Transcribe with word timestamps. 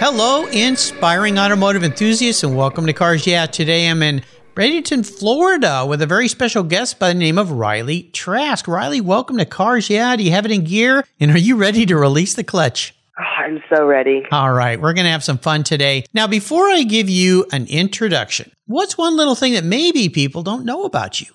Hello, 0.00 0.46
inspiring 0.46 1.38
automotive 1.40 1.82
enthusiasts, 1.82 2.44
and 2.44 2.56
welcome 2.56 2.86
to 2.86 2.92
Cars 2.92 3.26
Yeah. 3.26 3.46
Today 3.46 3.88
I'm 3.88 4.00
in 4.00 4.22
Bradenton, 4.54 5.04
Florida, 5.04 5.84
with 5.86 6.00
a 6.00 6.06
very 6.06 6.28
special 6.28 6.62
guest 6.62 7.00
by 7.00 7.08
the 7.08 7.18
name 7.18 7.36
of 7.36 7.50
Riley 7.50 8.04
Trask. 8.12 8.68
Riley, 8.68 9.00
welcome 9.00 9.38
to 9.38 9.44
Cars 9.44 9.90
Yeah. 9.90 10.14
Do 10.14 10.22
you 10.22 10.30
have 10.30 10.44
it 10.44 10.52
in 10.52 10.62
gear? 10.62 11.04
And 11.18 11.32
are 11.32 11.38
you 11.38 11.56
ready 11.56 11.84
to 11.86 11.96
release 11.96 12.34
the 12.34 12.44
clutch? 12.44 12.94
Oh, 13.18 13.22
I'm 13.44 13.60
so 13.74 13.84
ready. 13.84 14.22
All 14.30 14.52
right, 14.52 14.80
we're 14.80 14.94
going 14.94 15.04
to 15.06 15.10
have 15.10 15.24
some 15.24 15.38
fun 15.38 15.64
today. 15.64 16.04
Now, 16.14 16.28
before 16.28 16.68
I 16.68 16.84
give 16.84 17.10
you 17.10 17.46
an 17.50 17.66
introduction, 17.66 18.52
what's 18.66 18.96
one 18.96 19.16
little 19.16 19.34
thing 19.34 19.54
that 19.54 19.64
maybe 19.64 20.08
people 20.08 20.44
don't 20.44 20.64
know 20.64 20.84
about 20.84 21.20
you? 21.20 21.26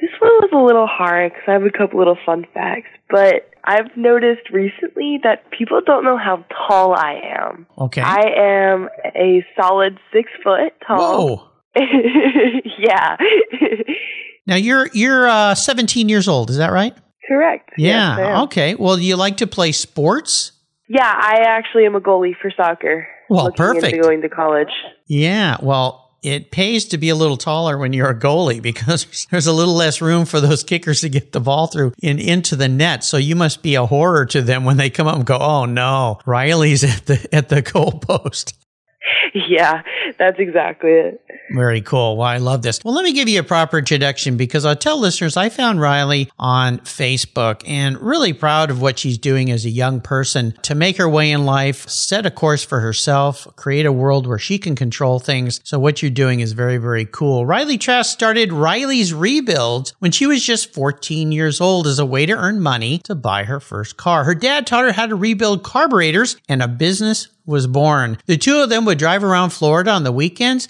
This 0.00 0.10
one 0.20 0.32
was 0.40 0.50
a 0.52 0.58
little 0.58 0.88
hard 0.88 1.32
because 1.32 1.44
I 1.46 1.52
have 1.52 1.62
a 1.62 1.70
couple 1.70 1.98
little 2.00 2.18
fun 2.26 2.46
facts, 2.52 2.90
but 3.10 3.48
I've 3.68 3.94
noticed 3.96 4.48
recently 4.50 5.20
that 5.24 5.50
people 5.50 5.82
don't 5.84 6.02
know 6.02 6.16
how 6.16 6.42
tall 6.66 6.94
I 6.94 7.20
am. 7.38 7.66
Okay. 7.76 8.00
I 8.00 8.22
am 8.38 8.88
a 9.04 9.44
solid 9.60 9.98
six 10.10 10.30
foot 10.42 10.72
tall. 10.86 11.36
Whoa. 11.36 11.48
yeah. 12.78 13.16
Now 14.46 14.56
you're 14.56 14.88
you're 14.94 15.28
uh, 15.28 15.54
17 15.54 16.08
years 16.08 16.28
old, 16.28 16.48
is 16.48 16.56
that 16.56 16.72
right? 16.72 16.96
Correct. 17.28 17.68
Yeah. 17.76 18.16
Yes, 18.16 18.42
okay. 18.44 18.74
Well, 18.74 18.96
do 18.96 19.02
you 19.02 19.16
like 19.16 19.36
to 19.36 19.46
play 19.46 19.72
sports? 19.72 20.52
Yeah, 20.88 21.04
I 21.06 21.42
actually 21.46 21.84
am 21.84 21.94
a 21.94 22.00
goalie 22.00 22.32
for 22.40 22.50
soccer. 22.56 23.06
Well, 23.28 23.44
looking 23.44 23.66
into 23.66 23.80
perfect. 23.80 24.02
going 24.02 24.22
to 24.22 24.30
college. 24.30 24.72
Yeah. 25.06 25.58
Well, 25.60 26.07
it 26.28 26.50
pays 26.50 26.84
to 26.86 26.98
be 26.98 27.08
a 27.08 27.14
little 27.14 27.36
taller 27.36 27.78
when 27.78 27.92
you're 27.92 28.10
a 28.10 28.18
goalie 28.18 28.62
because 28.62 29.26
there's 29.30 29.46
a 29.46 29.52
little 29.52 29.74
less 29.74 30.00
room 30.00 30.24
for 30.24 30.40
those 30.40 30.62
kickers 30.62 31.00
to 31.00 31.08
get 31.08 31.32
the 31.32 31.40
ball 31.40 31.66
through 31.66 31.92
and 32.02 32.20
into 32.20 32.56
the 32.56 32.68
net. 32.68 33.04
So 33.04 33.16
you 33.16 33.36
must 33.36 33.62
be 33.62 33.74
a 33.74 33.86
horror 33.86 34.26
to 34.26 34.42
them 34.42 34.64
when 34.64 34.76
they 34.76 34.90
come 34.90 35.06
up 35.06 35.16
and 35.16 35.26
go, 35.26 35.38
"Oh 35.38 35.64
no, 35.64 36.20
Riley's 36.26 36.84
at 36.84 37.06
the 37.06 37.28
at 37.34 37.48
the 37.48 37.62
goal 37.62 37.92
post." 37.92 38.54
Yeah, 39.48 39.82
that's 40.18 40.38
exactly 40.38 40.90
it. 40.90 41.24
Very 41.54 41.80
cool. 41.80 42.16
Well, 42.18 42.26
I 42.26 42.36
love 42.36 42.62
this. 42.62 42.80
Well, 42.84 42.94
let 42.94 43.04
me 43.04 43.12
give 43.12 43.28
you 43.28 43.40
a 43.40 43.44
proper 43.44 43.78
introduction 43.78 44.36
because 44.36 44.64
I'll 44.64 44.76
tell 44.76 44.98
listeners 44.98 45.36
I 45.36 45.48
found 45.48 45.80
Riley 45.80 46.30
on 46.38 46.78
Facebook 46.78 47.62
and 47.66 47.98
really 48.00 48.32
proud 48.32 48.70
of 48.70 48.82
what 48.82 48.98
she's 48.98 49.16
doing 49.16 49.50
as 49.50 49.64
a 49.64 49.70
young 49.70 50.00
person 50.00 50.52
to 50.62 50.74
make 50.74 50.98
her 50.98 51.08
way 51.08 51.30
in 51.30 51.46
life, 51.46 51.88
set 51.88 52.26
a 52.26 52.30
course 52.30 52.62
for 52.62 52.80
herself, 52.80 53.46
create 53.56 53.86
a 53.86 53.92
world 53.92 54.26
where 54.26 54.38
she 54.38 54.58
can 54.58 54.76
control 54.76 55.18
things. 55.18 55.60
So 55.64 55.78
what 55.78 56.02
you're 56.02 56.10
doing 56.10 56.40
is 56.40 56.52
very, 56.52 56.76
very 56.76 57.06
cool. 57.06 57.46
Riley 57.46 57.78
Trask 57.78 58.12
started 58.12 58.52
Riley's 58.52 59.14
Rebuild 59.14 59.92
when 60.00 60.10
she 60.10 60.26
was 60.26 60.44
just 60.44 60.74
14 60.74 61.32
years 61.32 61.60
old 61.60 61.86
as 61.86 61.98
a 61.98 62.06
way 62.06 62.26
to 62.26 62.32
earn 62.32 62.60
money 62.60 62.98
to 63.04 63.14
buy 63.14 63.44
her 63.44 63.60
first 63.60 63.96
car. 63.96 64.24
Her 64.24 64.34
dad 64.34 64.66
taught 64.66 64.84
her 64.84 64.92
how 64.92 65.06
to 65.06 65.16
rebuild 65.16 65.62
carburetors 65.62 66.36
and 66.48 66.62
a 66.62 66.68
business 66.68 67.28
was 67.48 67.66
born. 67.66 68.18
The 68.26 68.36
two 68.36 68.58
of 68.58 68.68
them 68.68 68.84
would 68.84 68.98
drive 68.98 69.24
around 69.24 69.50
Florida 69.50 69.90
on 69.90 70.04
the 70.04 70.12
weekends, 70.12 70.68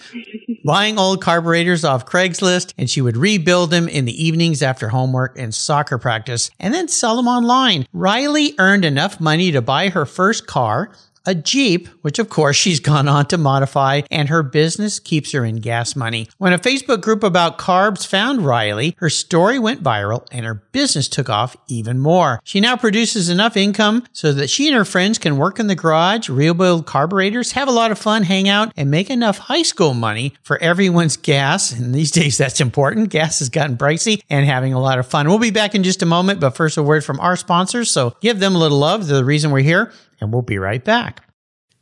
buying 0.63 0.97
old 0.97 1.21
carburetors 1.21 1.83
off 1.83 2.05
Craigslist, 2.05 2.73
and 2.77 2.89
she 2.89 3.01
would 3.01 3.17
rebuild 3.17 3.69
them 3.69 3.89
in 3.89 4.05
the 4.05 4.23
evenings 4.23 4.63
after 4.63 4.87
homework 4.87 5.37
and 5.37 5.53
soccer 5.53 5.97
practice, 5.97 6.49
and 6.57 6.73
then 6.73 6.87
sell 6.87 7.17
them 7.17 7.27
online. 7.27 7.85
Riley 7.91 8.55
earned 8.57 8.85
enough 8.85 9.19
money 9.19 9.51
to 9.51 9.61
buy 9.61 9.89
her 9.89 10.05
first 10.05 10.47
car. 10.47 10.91
A 11.29 11.35
Jeep, 11.35 11.87
which 12.01 12.17
of 12.17 12.27
course 12.27 12.55
she's 12.55 12.79
gone 12.79 13.07
on 13.07 13.27
to 13.27 13.37
modify, 13.37 14.01
and 14.09 14.29
her 14.29 14.41
business 14.41 14.99
keeps 14.99 15.31
her 15.33 15.45
in 15.45 15.57
gas 15.57 15.95
money. 15.95 16.27
When 16.39 16.53
a 16.53 16.57
Facebook 16.57 17.01
group 17.01 17.23
about 17.23 17.59
carbs 17.59 18.03
found 18.03 18.43
Riley, 18.43 18.95
her 18.97 19.11
story 19.11 19.59
went 19.59 19.83
viral 19.83 20.25
and 20.31 20.43
her 20.43 20.55
business 20.55 21.07
took 21.07 21.29
off 21.29 21.55
even 21.67 21.99
more. 21.99 22.39
She 22.43 22.59
now 22.59 22.75
produces 22.77 23.29
enough 23.29 23.55
income 23.55 24.07
so 24.11 24.33
that 24.33 24.49
she 24.49 24.69
and 24.69 24.75
her 24.75 24.85
friends 24.85 25.19
can 25.19 25.37
work 25.37 25.59
in 25.59 25.67
the 25.67 25.75
garage, 25.75 26.29
rebuild 26.29 26.87
carburetors, 26.87 27.51
have 27.51 27.67
a 27.67 27.71
lot 27.71 27.91
of 27.91 27.99
fun, 27.99 28.23
hang 28.23 28.49
out, 28.49 28.73
and 28.75 28.89
make 28.89 29.11
enough 29.11 29.37
high 29.37 29.61
school 29.61 29.93
money 29.93 30.33
for 30.41 30.57
everyone's 30.57 31.15
gas. 31.15 31.69
And 31.79 31.93
these 31.93 32.11
days 32.11 32.39
that's 32.39 32.59
important. 32.59 33.09
Gas 33.09 33.37
has 33.37 33.49
gotten 33.49 33.77
pricey 33.77 34.21
and 34.31 34.47
having 34.47 34.73
a 34.73 34.81
lot 34.81 34.97
of 34.97 35.05
fun. 35.05 35.29
We'll 35.29 35.37
be 35.37 35.51
back 35.51 35.75
in 35.75 35.83
just 35.83 36.01
a 36.01 36.07
moment, 36.07 36.39
but 36.39 36.55
first 36.55 36.77
a 36.77 36.83
word 36.83 37.05
from 37.05 37.19
our 37.19 37.35
sponsors. 37.35 37.91
So 37.91 38.15
give 38.19 38.39
them 38.39 38.55
a 38.55 38.57
little 38.57 38.79
love. 38.79 39.07
They're 39.07 39.17
the 39.17 39.25
reason 39.25 39.51
we're 39.51 39.59
here 39.59 39.91
and 40.19 40.31
we'll 40.31 40.41
be 40.41 40.57
right 40.57 40.83
back. 40.83 41.25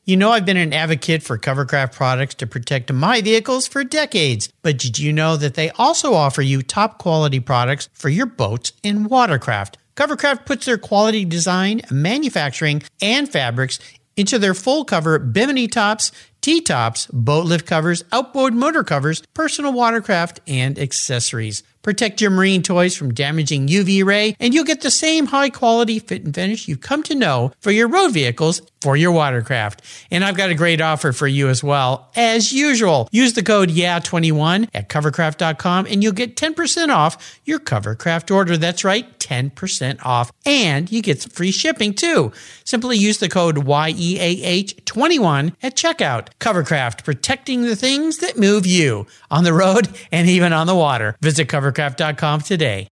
You 0.05 0.15
know, 0.15 0.31
I've 0.31 0.45
been 0.45 0.55
an 0.55 0.71
advocate 0.71 1.21
for 1.21 1.37
Covercraft 1.37 1.93
products 1.93 2.35
to 2.35 2.47
protect 2.47 2.93
my 2.93 3.19
vehicles 3.19 3.67
for 3.67 3.83
decades, 3.83 4.47
but 4.61 4.77
did 4.77 4.97
you 4.97 5.11
know 5.11 5.35
that 5.35 5.55
they 5.55 5.69
also 5.71 6.13
offer 6.13 6.41
you 6.41 6.61
top 6.61 6.97
quality 6.97 7.41
products 7.41 7.89
for 7.91 8.07
your 8.07 8.25
boats 8.25 8.71
and 8.85 9.09
watercraft? 9.09 9.77
Covercraft 9.97 10.45
puts 10.45 10.65
their 10.65 10.77
quality 10.77 11.25
design, 11.25 11.81
manufacturing, 11.91 12.83
and 13.01 13.27
fabrics 13.27 13.79
into 14.15 14.39
their 14.39 14.53
full 14.53 14.85
cover 14.85 15.19
bimini 15.19 15.67
tops, 15.67 16.11
T 16.47 16.61
tops, 16.61 17.07
boat 17.07 17.45
lift 17.45 17.65
covers, 17.65 18.05
outboard 18.13 18.53
motor 18.53 18.81
covers, 18.81 19.21
personal 19.33 19.73
watercraft, 19.73 20.39
and 20.47 20.79
accessories. 20.79 21.61
Protect 21.81 22.19
your 22.19 22.31
marine 22.31 22.63
toys 22.63 22.97
from 22.97 23.13
damaging 23.13 23.67
UV 23.67 24.03
ray, 24.03 24.35
and 24.41 24.53
you'll 24.53 24.65
get 24.65 24.81
the 24.81 24.91
same 24.91 25.27
high 25.27 25.49
quality 25.49 25.99
fit 25.99 26.25
and 26.25 26.35
finish 26.35 26.67
you've 26.67 26.81
come 26.81 27.01
to 27.03 27.15
know 27.15 27.53
for 27.59 27.71
your 27.71 27.87
road 27.87 28.09
vehicles 28.09 28.61
for 28.81 28.97
your 28.97 29.11
watercraft. 29.11 29.81
And 30.11 30.23
I've 30.23 30.35
got 30.35 30.49
a 30.49 30.55
great 30.55 30.81
offer 30.81 31.11
for 31.11 31.27
you 31.27 31.47
as 31.49 31.63
well. 31.63 32.11
As 32.15 32.51
usual, 32.51 33.07
use 33.11 33.33
the 33.33 33.43
code 33.43 33.69
YEAH21 33.69 34.69
at 34.73 34.89
covercraft.com 34.89 35.87
and 35.87 36.03
you'll 36.03 36.11
get 36.13 36.35
10% 36.35 36.89
off 36.89 37.39
your 37.45 37.59
Covercraft 37.59 38.33
order. 38.33 38.57
That's 38.57 38.83
right, 38.83 39.17
10% 39.19 40.05
off. 40.05 40.31
And 40.45 40.91
you 40.91 41.01
get 41.01 41.23
free 41.31 41.51
shipping 41.51 41.93
too. 41.93 42.31
Simply 42.65 42.97
use 42.97 43.17
the 43.17 43.29
code 43.29 43.65
YEAH21 43.65 45.55
at 45.63 45.75
checkout. 45.75 46.27
Covercraft, 46.39 47.03
protecting 47.03 47.63
the 47.63 47.75
things 47.75 48.17
that 48.17 48.37
move 48.37 48.65
you 48.65 49.07
on 49.31 49.43
the 49.43 49.53
road 49.53 49.89
and 50.11 50.27
even 50.29 50.53
on 50.53 50.67
the 50.67 50.75
water. 50.75 51.15
Visit 51.21 51.47
covercraft.com 51.47 52.41
today. 52.41 52.87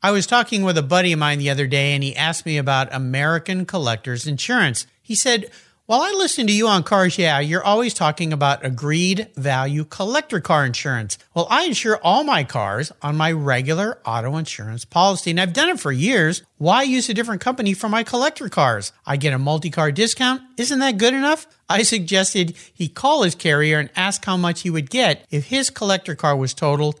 I 0.00 0.12
was 0.12 0.28
talking 0.28 0.62
with 0.62 0.78
a 0.78 0.82
buddy 0.82 1.12
of 1.12 1.18
mine 1.18 1.40
the 1.40 1.50
other 1.50 1.66
day 1.66 1.92
and 1.92 2.04
he 2.04 2.14
asked 2.14 2.46
me 2.46 2.56
about 2.56 2.94
American 2.94 3.66
Collectors 3.66 4.28
Insurance. 4.28 4.86
He 5.02 5.16
said, 5.16 5.50
While 5.88 6.02
I 6.02 6.10
listen 6.10 6.46
to 6.46 6.52
you 6.52 6.68
on 6.68 6.82
Cars 6.82 7.16
Yeah, 7.16 7.40
you're 7.40 7.64
always 7.64 7.94
talking 7.94 8.30
about 8.30 8.62
agreed 8.62 9.28
value 9.36 9.86
collector 9.86 10.38
car 10.38 10.66
insurance. 10.66 11.16
Well, 11.32 11.46
I 11.48 11.64
insure 11.64 11.98
all 12.02 12.24
my 12.24 12.44
cars 12.44 12.92
on 13.00 13.16
my 13.16 13.32
regular 13.32 13.96
auto 14.04 14.36
insurance 14.36 14.84
policy 14.84 15.30
and 15.30 15.40
I've 15.40 15.54
done 15.54 15.70
it 15.70 15.80
for 15.80 15.90
years. 15.90 16.42
Why 16.58 16.82
use 16.82 17.08
a 17.08 17.14
different 17.14 17.40
company 17.40 17.72
for 17.72 17.88
my 17.88 18.04
collector 18.04 18.50
cars? 18.50 18.92
I 19.06 19.16
get 19.16 19.32
a 19.32 19.38
multi 19.38 19.70
car 19.70 19.90
discount. 19.90 20.42
Isn't 20.58 20.80
that 20.80 20.98
good 20.98 21.14
enough? 21.14 21.46
I 21.70 21.84
suggested 21.84 22.54
he 22.70 22.88
call 22.88 23.22
his 23.22 23.34
carrier 23.34 23.78
and 23.78 23.88
ask 23.96 24.22
how 24.26 24.36
much 24.36 24.60
he 24.60 24.70
would 24.70 24.90
get 24.90 25.24
if 25.30 25.46
his 25.46 25.70
collector 25.70 26.14
car 26.14 26.36
was 26.36 26.52
totaled 26.52 27.00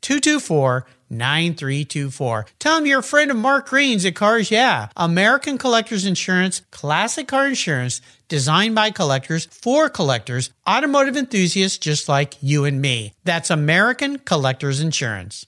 224 0.00 0.86
9324. 1.10 2.46
Tell 2.58 2.76
them 2.76 2.86
you're 2.86 3.00
a 3.00 3.02
friend 3.02 3.30
of 3.30 3.36
Mark 3.36 3.68
Greene's 3.68 4.04
at 4.04 4.14
Cars 4.14 4.50
Yeah. 4.50 4.88
American 4.96 5.58
Collectors 5.58 6.04
Insurance, 6.04 6.62
classic 6.70 7.28
car 7.28 7.46
insurance 7.46 8.00
designed 8.28 8.74
by 8.74 8.90
collectors 8.90 9.46
for 9.46 9.88
collectors, 9.88 10.50
automotive 10.68 11.16
enthusiasts 11.16 11.78
just 11.78 12.08
like 12.08 12.34
you 12.42 12.64
and 12.64 12.80
me. 12.80 13.14
That's 13.24 13.50
American 13.50 14.18
Collectors 14.18 14.80
Insurance. 14.80 15.46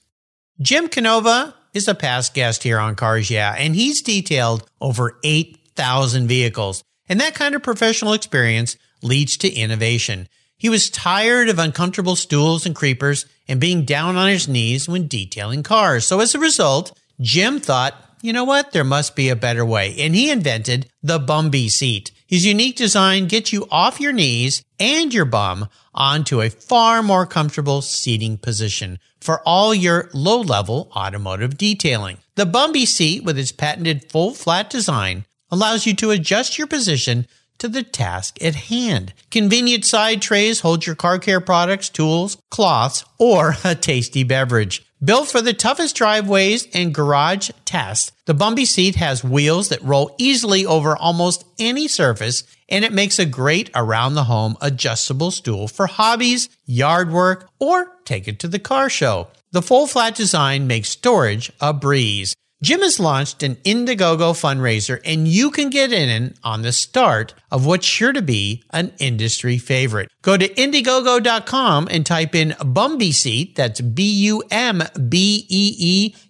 Jim 0.59 0.87
Canova 0.87 1.55
is 1.73 1.87
a 1.87 1.95
past 1.95 2.33
guest 2.33 2.63
here 2.63 2.79
on 2.79 2.95
Cars 2.95 3.29
Yeah, 3.29 3.55
and 3.57 3.75
he's 3.75 4.01
detailed 4.01 4.67
over 4.79 5.17
8,000 5.23 6.27
vehicles. 6.27 6.83
And 7.07 7.19
that 7.19 7.35
kind 7.35 7.55
of 7.55 7.63
professional 7.63 8.13
experience 8.13 8.77
leads 9.03 9.37
to 9.37 9.51
innovation. 9.51 10.27
He 10.61 10.69
was 10.69 10.91
tired 10.91 11.49
of 11.49 11.57
uncomfortable 11.57 12.15
stools 12.15 12.67
and 12.67 12.75
creepers 12.75 13.25
and 13.47 13.59
being 13.59 13.83
down 13.83 14.15
on 14.15 14.29
his 14.29 14.47
knees 14.47 14.87
when 14.87 15.07
detailing 15.07 15.63
cars. 15.63 16.05
So 16.05 16.19
as 16.19 16.35
a 16.35 16.39
result, 16.39 16.95
Jim 17.19 17.59
thought, 17.59 17.95
you 18.21 18.31
know 18.31 18.43
what? 18.43 18.71
There 18.71 18.83
must 18.83 19.15
be 19.15 19.29
a 19.29 19.35
better 19.35 19.65
way. 19.65 19.95
And 19.97 20.13
he 20.13 20.29
invented 20.29 20.87
the 21.01 21.17
Bumbee 21.17 21.71
seat. 21.71 22.11
His 22.27 22.45
unique 22.45 22.75
design 22.75 23.25
gets 23.25 23.51
you 23.51 23.67
off 23.71 23.99
your 23.99 24.13
knees 24.13 24.63
and 24.79 25.11
your 25.11 25.25
bum 25.25 25.67
onto 25.95 26.43
a 26.43 26.51
far 26.51 27.01
more 27.01 27.25
comfortable 27.25 27.81
seating 27.81 28.37
position 28.37 28.99
for 29.19 29.41
all 29.47 29.73
your 29.73 30.11
low 30.13 30.41
level 30.41 30.91
automotive 30.95 31.57
detailing. 31.57 32.19
The 32.35 32.45
Bumbee 32.45 32.85
seat 32.85 33.23
with 33.23 33.39
its 33.39 33.51
patented 33.51 34.11
full 34.11 34.35
flat 34.35 34.69
design 34.69 35.25
allows 35.49 35.87
you 35.87 35.95
to 35.95 36.11
adjust 36.11 36.59
your 36.59 36.67
position 36.67 37.25
to 37.61 37.69
the 37.69 37.83
task 37.83 38.43
at 38.43 38.55
hand. 38.55 39.13
Convenient 39.29 39.85
side 39.85 40.21
trays 40.21 40.61
hold 40.61 40.85
your 40.85 40.95
car 40.95 41.19
care 41.19 41.39
products, 41.39 41.89
tools, 41.89 42.37
cloths, 42.49 43.05
or 43.19 43.55
a 43.63 43.75
tasty 43.75 44.23
beverage. 44.23 44.83
Built 45.03 45.29
for 45.29 45.41
the 45.41 45.53
toughest 45.53 45.95
driveways 45.95 46.67
and 46.75 46.93
garage 46.93 47.49
tests, 47.65 48.11
the 48.25 48.35
Bumbee 48.35 48.67
seat 48.67 48.95
has 48.95 49.23
wheels 49.23 49.69
that 49.69 49.81
roll 49.83 50.15
easily 50.17 50.65
over 50.65 50.95
almost 50.95 51.43
any 51.59 51.87
surface, 51.87 52.43
and 52.69 52.83
it 52.83 52.93
makes 52.93 53.17
a 53.17 53.25
great 53.25 53.69
around 53.75 54.13
the 54.13 54.25
home 54.25 54.57
adjustable 54.61 55.31
stool 55.31 55.67
for 55.67 55.87
hobbies, 55.87 56.49
yard 56.65 57.11
work, 57.11 57.49
or 57.59 57.91
take 58.05 58.27
it 58.27 58.39
to 58.39 58.47
the 58.47 58.59
car 58.59 58.89
show. 58.89 59.27
The 59.51 59.61
full 59.61 59.85
flat 59.85 60.15
design 60.15 60.65
makes 60.65 60.89
storage 60.89 61.51
a 61.59 61.73
breeze. 61.73 62.35
Jim 62.63 62.81
has 62.81 62.99
launched 62.99 63.41
an 63.41 63.55
Indiegogo 63.65 64.33
fundraiser 64.33 65.01
and 65.03 65.27
you 65.27 65.49
can 65.49 65.71
get 65.71 65.91
in 65.91 66.35
on 66.43 66.61
the 66.61 66.71
start 66.71 67.33
of 67.49 67.65
what's 67.65 67.87
sure 67.87 68.13
to 68.13 68.21
be 68.21 68.63
an 68.69 68.93
industry 68.99 69.57
favorite. 69.57 70.11
Go 70.21 70.37
to 70.37 70.47
Indiegogo.com 70.47 71.87
and 71.89 72.05
type 72.05 72.35
in 72.35 72.51
Bumbee 72.59 73.15
Seat, 73.15 73.55
that's 73.55 73.81
B-U-M-B-E-E 73.81 74.45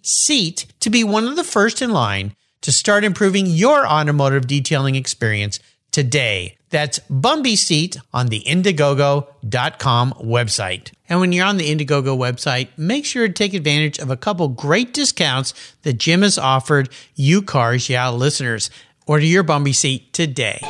seat, 0.00 0.66
to 0.80 0.88
be 0.88 1.04
one 1.04 1.28
of 1.28 1.36
the 1.36 1.44
first 1.44 1.82
in 1.82 1.90
line 1.90 2.34
to 2.62 2.72
start 2.72 3.04
improving 3.04 3.44
your 3.44 3.86
automotive 3.86 4.46
detailing 4.46 4.94
experience 4.94 5.60
today. 5.92 6.56
That's 6.70 6.98
Bumbee 7.10 7.56
Seat 7.56 7.98
on 8.12 8.28
the 8.28 8.42
Indiegogo.com 8.46 10.14
website. 10.14 10.92
And 11.08 11.20
when 11.20 11.32
you're 11.32 11.46
on 11.46 11.58
the 11.58 11.70
Indiegogo 11.70 12.16
website, 12.16 12.68
make 12.78 13.04
sure 13.04 13.28
to 13.28 13.32
take 13.32 13.54
advantage 13.54 13.98
of 13.98 14.10
a 14.10 14.16
couple 14.16 14.48
great 14.48 14.94
discounts 14.94 15.52
that 15.82 15.98
Jim 15.98 16.22
has 16.22 16.38
offered 16.38 16.88
you 17.14 17.42
Cars 17.42 17.88
Yeah 17.88 18.08
listeners. 18.08 18.70
Order 19.06 19.26
your 19.26 19.44
Bumbee 19.44 19.74
Seat 19.74 20.12
today. 20.12 20.60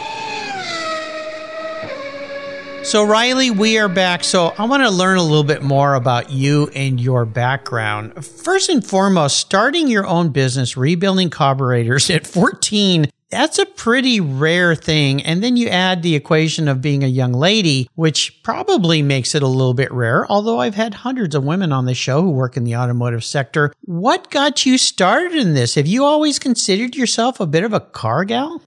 So, 2.83 3.05
Riley, 3.05 3.53
we 3.53 3.79
are 3.79 3.89
back. 3.89 4.25
So, 4.25 4.53
I 4.59 4.65
want 4.65 4.83
to 4.83 4.91
learn 4.91 5.17
a 5.17 5.23
little 5.23 5.45
bit 5.45 5.63
more 5.63 5.95
about 5.95 6.31
you 6.31 6.69
and 6.75 7.01
your 7.01 7.25
background. 7.25 8.25
First 8.25 8.69
and 8.69 8.85
foremost, 8.85 9.37
starting 9.37 9.87
your 9.87 10.05
own 10.05 10.31
business, 10.31 10.77
rebuilding 10.77 11.31
carburetors 11.31 12.11
at 12.11 12.27
14 12.27 13.07
that's 13.33 13.59
a 13.59 13.65
pretty 13.65 14.21
rare 14.21 14.75
thing. 14.75 15.23
And 15.23 15.43
then 15.43 15.57
you 15.57 15.69
add 15.69 16.03
the 16.03 16.15
equation 16.15 16.69
of 16.69 16.83
being 16.83 17.03
a 17.03 17.09
young 17.09 17.33
lady, 17.33 17.89
which 17.95 18.43
probably 18.43 19.01
makes 19.01 19.35
it 19.35 19.43
a 19.43 19.47
little 19.47 19.73
bit 19.73 19.91
rare. 19.91 20.31
Although 20.31 20.61
I've 20.61 20.75
had 20.75 20.93
hundreds 20.93 21.35
of 21.35 21.43
women 21.43 21.73
on 21.73 21.87
the 21.87 21.95
show 21.95 22.21
who 22.21 22.31
work 22.31 22.59
in 22.59 22.65
the 22.65 22.77
automotive 22.77 23.25
sector. 23.25 23.73
What 23.81 24.31
got 24.31 24.67
you 24.67 24.77
started 24.77 25.33
in 25.33 25.55
this? 25.55 25.77
Have 25.77 25.87
you 25.87 26.05
always 26.05 26.39
considered 26.39 26.95
yourself 26.95 27.41
a 27.41 27.47
bit 27.47 27.65
of 27.65 27.73
a 27.73 27.81
car 27.81 28.25
gal? 28.25 28.63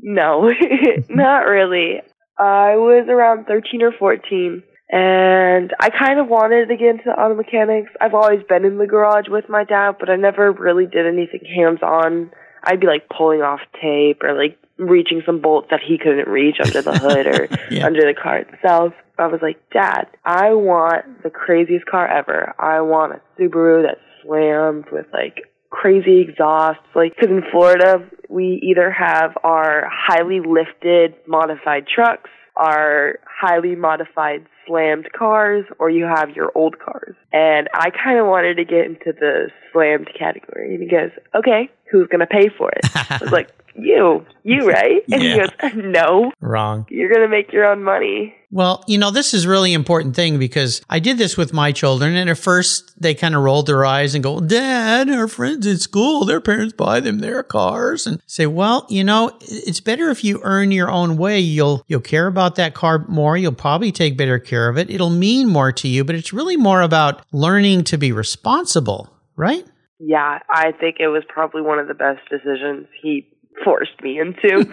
No, 0.00 0.48
not 1.10 1.40
really. 1.40 2.00
I 2.38 2.76
was 2.76 3.06
around 3.08 3.46
13 3.46 3.82
or 3.82 3.92
14 3.98 4.62
and 4.90 5.74
I 5.80 5.90
kind 5.90 6.20
of 6.20 6.28
wanted 6.28 6.68
to 6.68 6.76
get 6.76 6.90
into 6.90 7.10
auto 7.10 7.34
mechanics. 7.34 7.90
I've 8.00 8.14
always 8.14 8.44
been 8.48 8.64
in 8.64 8.78
the 8.78 8.86
garage 8.86 9.26
with 9.28 9.48
my 9.48 9.64
dad, 9.64 9.96
but 9.98 10.08
I 10.08 10.14
never 10.14 10.52
really 10.52 10.86
did 10.86 11.04
anything 11.04 11.40
hands 11.52 11.80
on 11.82 12.30
I'd 12.66 12.80
be 12.80 12.86
like 12.86 13.08
pulling 13.08 13.42
off 13.42 13.60
tape 13.80 14.22
or 14.22 14.34
like 14.34 14.58
reaching 14.76 15.22
some 15.24 15.40
bolts 15.40 15.68
that 15.70 15.80
he 15.86 15.98
couldn't 15.98 16.28
reach 16.28 16.56
under 16.64 16.82
the 16.82 16.98
hood 16.98 17.26
or 17.26 17.48
yeah. 17.70 17.86
under 17.86 18.00
the 18.00 18.14
car 18.14 18.38
itself. 18.38 18.92
I 19.18 19.28
was 19.28 19.40
like, 19.42 19.58
Dad, 19.70 20.08
I 20.24 20.54
want 20.54 21.22
the 21.22 21.30
craziest 21.30 21.86
car 21.86 22.06
ever. 22.06 22.54
I 22.58 22.80
want 22.80 23.12
a 23.12 23.40
Subaru 23.40 23.84
that 23.86 23.98
slams 24.22 24.86
with 24.90 25.06
like 25.12 25.48
crazy 25.70 26.20
exhausts. 26.20 26.82
Like, 26.94 27.16
cause 27.16 27.28
in 27.28 27.42
Florida, 27.50 28.08
we 28.28 28.60
either 28.62 28.90
have 28.90 29.36
our 29.44 29.88
highly 29.90 30.40
lifted 30.40 31.14
modified 31.26 31.86
trucks, 31.86 32.30
our 32.56 33.18
highly 33.26 33.74
modified 33.74 34.46
slammed 34.66 35.08
cars, 35.16 35.64
or 35.78 35.90
you 35.90 36.04
have 36.04 36.30
your 36.30 36.50
old 36.54 36.78
cars. 36.78 37.14
And 37.32 37.68
I 37.74 37.90
kind 37.90 38.18
of 38.18 38.26
wanted 38.26 38.56
to 38.56 38.64
get 38.64 38.86
into 38.86 39.12
the 39.12 39.50
slammed 39.72 40.08
category. 40.18 40.74
And 40.74 40.82
he 40.82 40.88
goes, 40.88 41.10
okay, 41.34 41.68
who's 41.90 42.08
going 42.08 42.20
to 42.20 42.26
pay 42.26 42.48
for 42.56 42.70
it? 42.70 42.84
I 42.94 43.18
was 43.20 43.32
like, 43.32 43.48
you, 43.76 44.24
you, 44.42 44.68
right? 44.70 45.02
And 45.10 45.22
yeah. 45.22 45.46
he 45.60 45.68
goes, 45.68 45.84
no. 45.84 46.32
Wrong. 46.40 46.86
You're 46.88 47.08
going 47.08 47.22
to 47.22 47.28
make 47.28 47.52
your 47.52 47.66
own 47.66 47.82
money. 47.82 48.34
Well, 48.50 48.84
you 48.86 48.98
know, 48.98 49.10
this 49.10 49.34
is 49.34 49.48
really 49.48 49.72
important 49.72 50.14
thing 50.14 50.38
because 50.38 50.80
I 50.88 51.00
did 51.00 51.18
this 51.18 51.36
with 51.36 51.52
my 51.52 51.72
children 51.72 52.14
and 52.14 52.30
at 52.30 52.38
first 52.38 52.94
they 53.00 53.12
kind 53.12 53.34
of 53.34 53.42
rolled 53.42 53.66
their 53.66 53.84
eyes 53.84 54.14
and 54.14 54.22
go, 54.22 54.38
dad, 54.38 55.10
our 55.10 55.26
friends 55.26 55.66
at 55.66 55.80
school, 55.80 56.24
their 56.24 56.40
parents 56.40 56.72
buy 56.72 57.00
them 57.00 57.18
their 57.18 57.42
cars 57.42 58.06
and 58.06 58.22
say, 58.26 58.46
well, 58.46 58.86
you 58.88 59.02
know, 59.02 59.36
it's 59.40 59.80
better 59.80 60.08
if 60.10 60.22
you 60.22 60.40
earn 60.44 60.70
your 60.70 60.88
own 60.88 61.16
way. 61.16 61.40
You'll, 61.40 61.82
you'll 61.88 62.00
care 62.00 62.28
about 62.28 62.54
that 62.54 62.74
car 62.74 63.04
more. 63.08 63.36
You'll 63.36 63.52
probably 63.52 63.90
take 63.90 64.16
better 64.16 64.38
care 64.38 64.68
of 64.68 64.78
it. 64.78 64.88
It'll 64.88 65.10
mean 65.10 65.48
more 65.48 65.72
to 65.72 65.88
you, 65.88 66.04
but 66.04 66.14
it's 66.14 66.32
really 66.32 66.56
more 66.56 66.80
about 66.80 67.24
learning 67.32 67.82
to 67.84 67.98
be 67.98 68.12
responsible, 68.12 69.12
right? 69.34 69.66
Yeah, 69.98 70.38
I 70.48 70.72
think 70.72 70.96
it 71.00 71.08
was 71.08 71.24
probably 71.28 71.62
one 71.62 71.78
of 71.78 71.88
the 71.88 71.94
best 71.94 72.20
decisions 72.28 72.86
he 73.00 73.26
forced 73.64 74.00
me 74.02 74.18
into. 74.18 74.66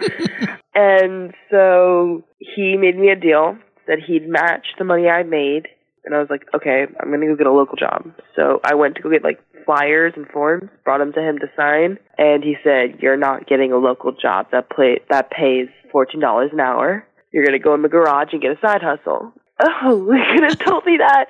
and 0.74 1.34
so 1.50 2.24
he 2.38 2.76
made 2.76 2.98
me 2.98 3.10
a 3.10 3.16
deal 3.16 3.56
that 3.86 3.98
he'd 4.06 4.28
match 4.28 4.66
the 4.78 4.84
money 4.84 5.08
I 5.08 5.22
made. 5.22 5.68
And 6.04 6.14
I 6.14 6.18
was 6.18 6.28
like, 6.30 6.42
okay, 6.54 6.86
I'm 7.00 7.08
going 7.08 7.20
to 7.20 7.28
go 7.28 7.36
get 7.36 7.46
a 7.46 7.52
local 7.52 7.76
job. 7.76 8.12
So 8.34 8.60
I 8.64 8.74
went 8.74 8.96
to 8.96 9.02
go 9.02 9.10
get 9.10 9.22
like 9.22 9.40
flyers 9.64 10.12
and 10.16 10.26
forms, 10.28 10.68
brought 10.84 10.98
them 10.98 11.12
to 11.12 11.20
him 11.20 11.38
to 11.38 11.46
sign. 11.56 11.98
And 12.18 12.42
he 12.42 12.56
said, 12.64 13.00
you're 13.00 13.16
not 13.16 13.46
getting 13.46 13.72
a 13.72 13.76
local 13.76 14.12
job 14.12 14.46
that 14.50 14.70
play, 14.70 15.00
that 15.10 15.30
pays 15.30 15.68
$14 15.94 16.52
an 16.52 16.60
hour. 16.60 17.06
You're 17.32 17.44
going 17.44 17.58
to 17.58 17.62
go 17.62 17.74
in 17.74 17.82
the 17.82 17.88
garage 17.88 18.28
and 18.32 18.42
get 18.42 18.50
a 18.50 18.60
side 18.60 18.82
hustle 18.82 19.32
oh, 19.60 20.06
we 20.08 20.20
could 20.32 20.44
have 20.44 20.58
told 20.58 20.84
me 20.86 20.98
that 20.98 21.26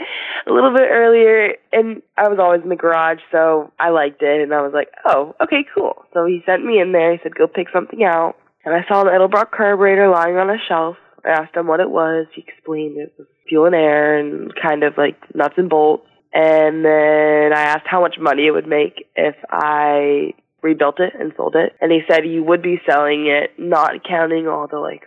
a 0.47 0.53
little 0.53 0.73
bit 0.73 0.89
earlier. 0.91 1.55
And 1.73 2.03
I 2.17 2.29
was 2.29 2.39
always 2.39 2.63
in 2.63 2.69
the 2.69 2.77
garage, 2.77 3.21
so 3.31 3.73
I 3.79 3.91
liked 3.91 4.23
it. 4.23 4.43
And 4.43 4.55
I 4.55 4.63
was 4.63 4.73
like, 4.75 4.89
oh, 5.07 5.35
okay, 5.43 5.65
cool. 5.75 6.05
So 6.13 6.27
he 6.27 6.43
sent 6.47 6.65
me 6.65 6.81
in 6.81 6.93
there. 6.93 7.13
He 7.13 7.19
said, 7.23 7.35
go 7.35 7.47
pick 7.47 7.69
something 7.73 8.03
out. 8.05 8.37
And 8.65 8.75
I 8.75 8.87
saw 8.89 9.03
an 9.03 9.09
Edelbrock 9.09 9.51
carburetor 9.51 10.09
lying 10.09 10.37
on 10.37 10.51
a 10.51 10.57
shelf. 10.69 10.97
I 11.25 11.31
asked 11.31 11.57
him 11.57 11.67
what 11.67 11.81
it 11.81 11.91
was. 11.91 12.27
He 12.35 12.45
explained 12.47 12.99
it 12.99 13.13
was 13.19 13.27
fuel 13.49 13.67
and 13.67 13.75
air 13.75 14.19
and 14.19 14.53
kind 14.61 14.83
of 14.83 14.95
like 14.97 15.17
nuts 15.35 15.55
and 15.57 15.69
bolts. 15.69 16.07
And 16.33 16.85
then 16.85 17.53
I 17.53 17.63
asked 17.63 17.87
how 17.87 18.01
much 18.01 18.17
money 18.19 18.47
it 18.47 18.53
would 18.53 18.67
make 18.67 19.07
if 19.15 19.35
I 19.51 20.35
rebuilt 20.63 21.01
it 21.01 21.13
and 21.19 21.33
sold 21.37 21.57
it. 21.57 21.75
And 21.81 21.93
he 21.93 22.01
said 22.09 22.27
you 22.27 22.43
would 22.45 22.63
be 22.63 22.81
selling 22.89 23.27
it, 23.27 23.51
not 23.59 24.05
counting 24.09 24.47
all 24.49 24.67
the 24.69 24.79
like 24.79 25.03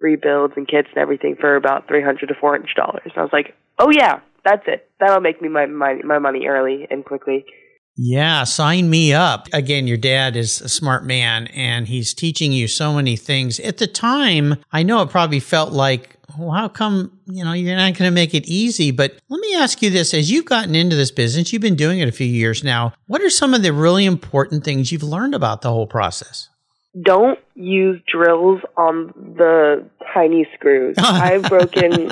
rebuilds 0.00 0.54
and 0.56 0.66
kits 0.66 0.88
and 0.94 0.98
everything 0.98 1.36
for 1.40 1.56
about 1.56 1.86
three 1.88 2.02
hundred 2.02 2.28
to 2.28 2.34
four 2.40 2.52
hundred 2.52 2.74
dollars. 2.76 3.12
I 3.16 3.22
was 3.22 3.30
like, 3.32 3.54
oh 3.78 3.90
yeah, 3.90 4.20
that's 4.44 4.64
it. 4.66 4.90
That'll 5.00 5.20
make 5.20 5.40
me 5.40 5.48
my, 5.48 5.66
my 5.66 5.94
my 6.04 6.18
money 6.18 6.46
early 6.46 6.86
and 6.90 7.04
quickly. 7.04 7.44
Yeah, 7.96 8.44
sign 8.44 8.88
me 8.88 9.12
up. 9.12 9.48
Again, 9.52 9.86
your 9.86 9.98
dad 9.98 10.36
is 10.36 10.62
a 10.62 10.68
smart 10.70 11.04
man 11.04 11.48
and 11.48 11.86
he's 11.86 12.14
teaching 12.14 12.52
you 12.52 12.66
so 12.66 12.94
many 12.94 13.16
things. 13.16 13.60
At 13.60 13.76
the 13.76 13.86
time, 13.86 14.56
I 14.72 14.82
know 14.82 15.02
it 15.02 15.10
probably 15.10 15.40
felt 15.40 15.72
like, 15.72 16.16
well, 16.38 16.52
how 16.52 16.68
come, 16.68 17.18
you 17.26 17.44
know, 17.44 17.52
you're 17.52 17.76
not 17.76 17.98
going 17.98 18.08
to 18.08 18.14
make 18.14 18.32
it 18.32 18.46
easy? 18.46 18.90
But 18.90 19.18
let 19.28 19.40
me 19.40 19.54
ask 19.54 19.82
you 19.82 19.90
this. 19.90 20.14
As 20.14 20.30
you've 20.30 20.46
gotten 20.46 20.74
into 20.74 20.96
this 20.96 21.10
business, 21.10 21.52
you've 21.52 21.60
been 21.60 21.74
doing 21.74 21.98
it 21.98 22.08
a 22.08 22.12
few 22.12 22.26
years 22.26 22.64
now. 22.64 22.94
What 23.06 23.20
are 23.22 23.28
some 23.28 23.52
of 23.52 23.62
the 23.62 23.72
really 23.72 24.06
important 24.06 24.64
things 24.64 24.92
you've 24.92 25.02
learned 25.02 25.34
about 25.34 25.60
the 25.60 25.70
whole 25.70 25.88
process? 25.88 26.48
Don't 27.00 27.38
use 27.54 28.00
drills 28.10 28.60
on 28.76 29.12
the 29.16 29.88
tiny 30.12 30.46
screws. 30.54 30.96
I've 30.98 31.44
broken 31.44 32.10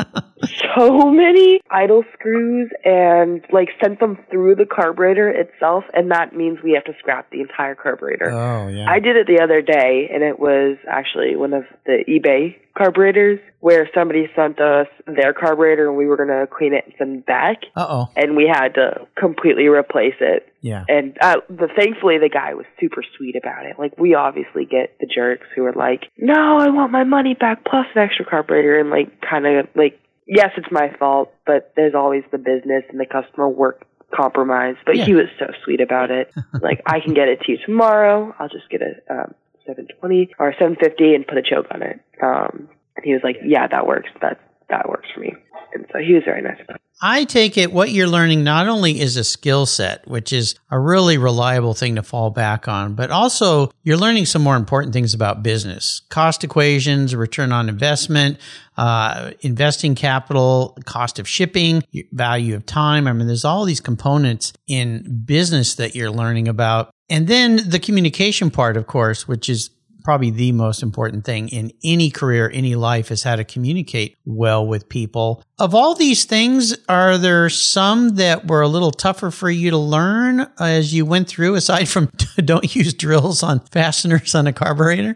so 0.76 1.10
many 1.10 1.60
idle 1.70 2.04
screws 2.12 2.70
and 2.84 3.44
like 3.52 3.68
sent 3.82 3.98
them 3.98 4.18
through 4.30 4.54
the 4.54 4.66
carburetor 4.66 5.28
itself, 5.28 5.84
and 5.92 6.10
that 6.10 6.34
means 6.34 6.58
we 6.62 6.72
have 6.72 6.84
to 6.84 6.92
scrap 6.98 7.30
the 7.30 7.40
entire 7.40 7.74
carburetor. 7.74 8.30
Oh 8.30 8.68
yeah. 8.68 8.88
I 8.88 9.00
did 9.00 9.16
it 9.16 9.26
the 9.26 9.40
other 9.42 9.62
day, 9.62 10.08
and 10.12 10.22
it 10.22 10.38
was 10.38 10.76
actually 10.88 11.34
one 11.36 11.54
of 11.54 11.64
the 11.84 12.04
eBay 12.08 12.56
carburetors 12.78 13.40
where 13.60 13.90
somebody 13.92 14.28
sent 14.36 14.60
us 14.60 14.86
their 15.06 15.32
carburetor 15.34 15.88
and 15.88 15.96
we 15.96 16.06
were 16.06 16.16
going 16.16 16.28
to 16.28 16.46
clean 16.46 16.72
it 16.72 16.84
and 16.86 16.94
send 16.96 17.16
it 17.18 17.26
back. 17.26 17.56
Uh 17.74 17.86
oh. 17.88 18.06
And 18.16 18.36
we 18.36 18.46
had 18.46 18.74
to 18.74 19.06
completely 19.18 19.66
replace 19.66 20.14
it. 20.20 20.52
Yeah. 20.60 20.84
And 20.88 21.18
uh, 21.20 21.40
the, 21.48 21.68
thankfully, 21.76 22.18
the 22.18 22.28
guy 22.28 22.54
was 22.54 22.66
super 22.80 23.02
sweet 23.16 23.34
about 23.36 23.66
it. 23.66 23.78
Like, 23.78 23.98
we 23.98 24.14
obviously 24.14 24.64
get 24.64 24.96
the 25.00 25.06
jerks 25.06 25.46
who 25.54 25.64
are 25.66 25.72
like, 25.72 26.04
no, 26.16 26.58
I 26.58 26.70
want 26.70 26.92
my 26.92 27.04
money 27.04 27.34
back 27.34 27.64
plus 27.64 27.86
an 27.94 28.02
extra 28.02 28.24
carburetor. 28.24 28.78
And, 28.78 28.90
like, 28.90 29.20
kind 29.20 29.46
of 29.46 29.66
like, 29.74 30.00
yes, 30.26 30.50
it's 30.56 30.70
my 30.70 30.94
fault, 30.98 31.32
but 31.46 31.72
there's 31.76 31.94
always 31.94 32.22
the 32.30 32.38
business 32.38 32.84
and 32.90 33.00
the 33.00 33.06
customer 33.06 33.48
work 33.48 33.84
compromise. 34.14 34.76
But 34.86 34.96
Yeah. 34.96 35.04
he 35.04 35.14
was 35.14 35.26
so 35.38 35.46
sweet 35.64 35.80
about 35.80 36.10
it. 36.10 36.32
like, 36.60 36.82
I 36.86 37.00
can 37.00 37.14
get 37.14 37.28
it 37.28 37.40
to 37.42 37.52
you 37.52 37.58
tomorrow. 37.64 38.34
I'll 38.38 38.48
just 38.48 38.68
get 38.70 38.80
a 38.82 39.12
um, 39.12 39.34
720 39.68 40.34
or 40.38 40.52
750 40.52 41.14
and 41.14 41.26
put 41.26 41.36
a 41.36 41.42
choke 41.42 41.66
on 41.70 41.82
it. 41.82 42.00
Um, 42.22 42.68
and 42.96 43.04
he 43.04 43.12
was 43.12 43.20
like, 43.22 43.36
yeah, 43.44 43.68
that 43.68 43.86
works. 43.86 44.08
That, 44.22 44.40
that 44.70 44.88
works 44.88 45.08
for 45.14 45.20
me. 45.20 45.34
And 45.74 45.86
so 45.92 45.98
he 45.98 46.14
was 46.14 46.22
very 46.24 46.42
nice 46.42 46.58
about 46.62 46.76
it. 46.76 46.82
I 47.00 47.24
take 47.24 47.56
it 47.56 47.72
what 47.72 47.90
you're 47.90 48.08
learning 48.08 48.42
not 48.42 48.66
only 48.66 49.00
is 49.00 49.16
a 49.16 49.22
skill 49.22 49.66
set, 49.66 50.06
which 50.08 50.32
is 50.32 50.56
a 50.70 50.78
really 50.78 51.16
reliable 51.16 51.74
thing 51.74 51.94
to 51.94 52.02
fall 52.02 52.30
back 52.30 52.66
on, 52.66 52.94
but 52.94 53.10
also 53.12 53.70
you're 53.84 53.96
learning 53.96 54.26
some 54.26 54.42
more 54.42 54.56
important 54.56 54.92
things 54.92 55.14
about 55.14 55.44
business, 55.44 56.00
cost 56.08 56.42
equations, 56.42 57.14
return 57.14 57.52
on 57.52 57.68
investment, 57.68 58.38
uh, 58.76 59.30
investing 59.42 59.94
capital, 59.94 60.76
cost 60.86 61.20
of 61.20 61.28
shipping, 61.28 61.84
value 62.12 62.56
of 62.56 62.66
time. 62.66 63.06
I 63.06 63.12
mean, 63.12 63.28
there's 63.28 63.44
all 63.44 63.64
these 63.64 63.80
components 63.80 64.52
in 64.66 65.22
business 65.24 65.76
that 65.76 65.94
you're 65.94 66.10
learning 66.10 66.48
about. 66.48 66.90
And 67.08 67.28
then 67.28 67.68
the 67.68 67.78
communication 67.78 68.50
part, 68.50 68.76
of 68.76 68.86
course, 68.86 69.28
which 69.28 69.48
is 69.48 69.70
probably 70.08 70.30
the 70.30 70.52
most 70.52 70.82
important 70.82 71.22
thing 71.22 71.50
in 71.50 71.70
any 71.84 72.10
career, 72.10 72.50
any 72.54 72.74
life 72.74 73.10
is 73.10 73.22
how 73.24 73.36
to 73.36 73.44
communicate 73.44 74.16
well 74.24 74.66
with 74.66 74.88
people. 74.88 75.42
Of 75.58 75.74
all 75.74 75.94
these 75.94 76.24
things, 76.24 76.74
are 76.88 77.18
there 77.18 77.50
some 77.50 78.16
that 78.16 78.46
were 78.46 78.62
a 78.62 78.68
little 78.68 78.90
tougher 78.90 79.30
for 79.30 79.50
you 79.50 79.68
to 79.70 79.76
learn 79.76 80.46
as 80.58 80.94
you 80.94 81.04
went 81.04 81.28
through, 81.28 81.56
aside 81.56 81.90
from 81.90 82.10
don't 82.36 82.74
use 82.74 82.94
drills 82.94 83.42
on 83.42 83.60
fasteners 83.60 84.34
on 84.34 84.46
a 84.46 84.52
carburetor? 84.54 85.14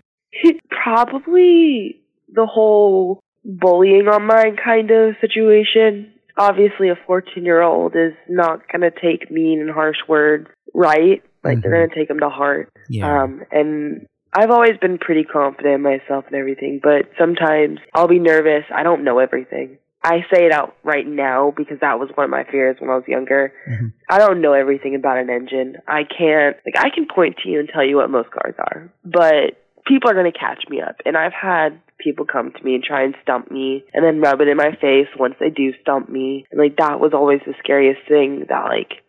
Probably 0.68 2.02
the 2.28 2.44
whole 2.44 3.20
bullying 3.46 4.08
online 4.08 4.56
kind 4.62 4.90
of 4.90 5.14
situation. 5.22 6.12
Obviously, 6.36 6.90
a 6.90 6.96
14 7.06 7.46
year 7.46 7.62
old 7.62 7.94
is 7.96 8.12
not 8.28 8.60
going 8.70 8.82
to 8.82 8.90
take 8.90 9.30
mean 9.30 9.58
and 9.62 9.70
harsh 9.70 9.96
words 10.06 10.48
right. 10.74 11.22
Like, 11.44 11.62
they're 11.62 11.70
Mhm. 11.72 11.76
going 11.78 11.88
to 11.88 11.94
take 11.94 12.08
them 12.08 12.20
to 12.20 12.28
heart. 12.28 12.68
Yeah. 12.90 13.22
Um, 13.22 13.42
and 13.50 14.06
I've 14.34 14.50
always 14.50 14.78
been 14.80 14.98
pretty 14.98 15.24
confident 15.24 15.74
in 15.74 15.82
myself 15.82 16.24
and 16.26 16.36
everything, 16.36 16.80
but 16.82 17.10
sometimes 17.18 17.78
I'll 17.94 18.08
be 18.08 18.18
nervous. 18.18 18.64
I 18.74 18.82
don't 18.82 19.04
know 19.04 19.18
everything. 19.18 19.78
I 20.04 20.24
say 20.32 20.46
it 20.46 20.52
out 20.52 20.74
right 20.82 21.06
now 21.06 21.52
because 21.56 21.78
that 21.80 22.00
was 22.00 22.08
one 22.14 22.24
of 22.24 22.30
my 22.30 22.44
fears 22.50 22.76
when 22.80 22.90
I 22.90 22.96
was 22.96 23.06
younger. 23.06 23.52
Mhm. 23.68 23.92
I 24.08 24.18
don't 24.18 24.40
know 24.40 24.52
everything 24.52 24.94
about 24.94 25.18
an 25.18 25.30
engine. 25.30 25.76
I 25.86 26.04
can't, 26.04 26.56
like, 26.66 26.76
I 26.78 26.90
can 26.90 27.06
point 27.06 27.36
to 27.38 27.48
you 27.48 27.60
and 27.60 27.68
tell 27.68 27.84
you 27.84 27.96
what 27.96 28.10
most 28.10 28.30
cars 28.30 28.54
are, 28.58 28.90
but 29.04 29.58
people 29.86 30.10
are 30.10 30.14
going 30.14 30.30
to 30.30 30.36
catch 30.36 30.64
me 30.68 30.80
up. 30.80 30.96
And 31.04 31.16
I've 31.16 31.32
had 31.32 31.78
people 31.98 32.24
come 32.24 32.50
to 32.52 32.64
me 32.64 32.74
and 32.74 32.82
try 32.82 33.02
and 33.02 33.14
stump 33.22 33.50
me 33.50 33.84
and 33.94 34.04
then 34.04 34.20
rub 34.20 34.40
it 34.40 34.48
in 34.48 34.56
my 34.56 34.72
face 34.80 35.08
once 35.18 35.36
they 35.38 35.50
do 35.50 35.72
stump 35.82 36.08
me. 36.08 36.46
And, 36.50 36.58
like, 36.58 36.76
that 36.78 36.98
was 36.98 37.12
always 37.12 37.40
the 37.46 37.54
scariest 37.60 38.00
thing 38.08 38.46
that, 38.48 38.64
like, 38.64 39.02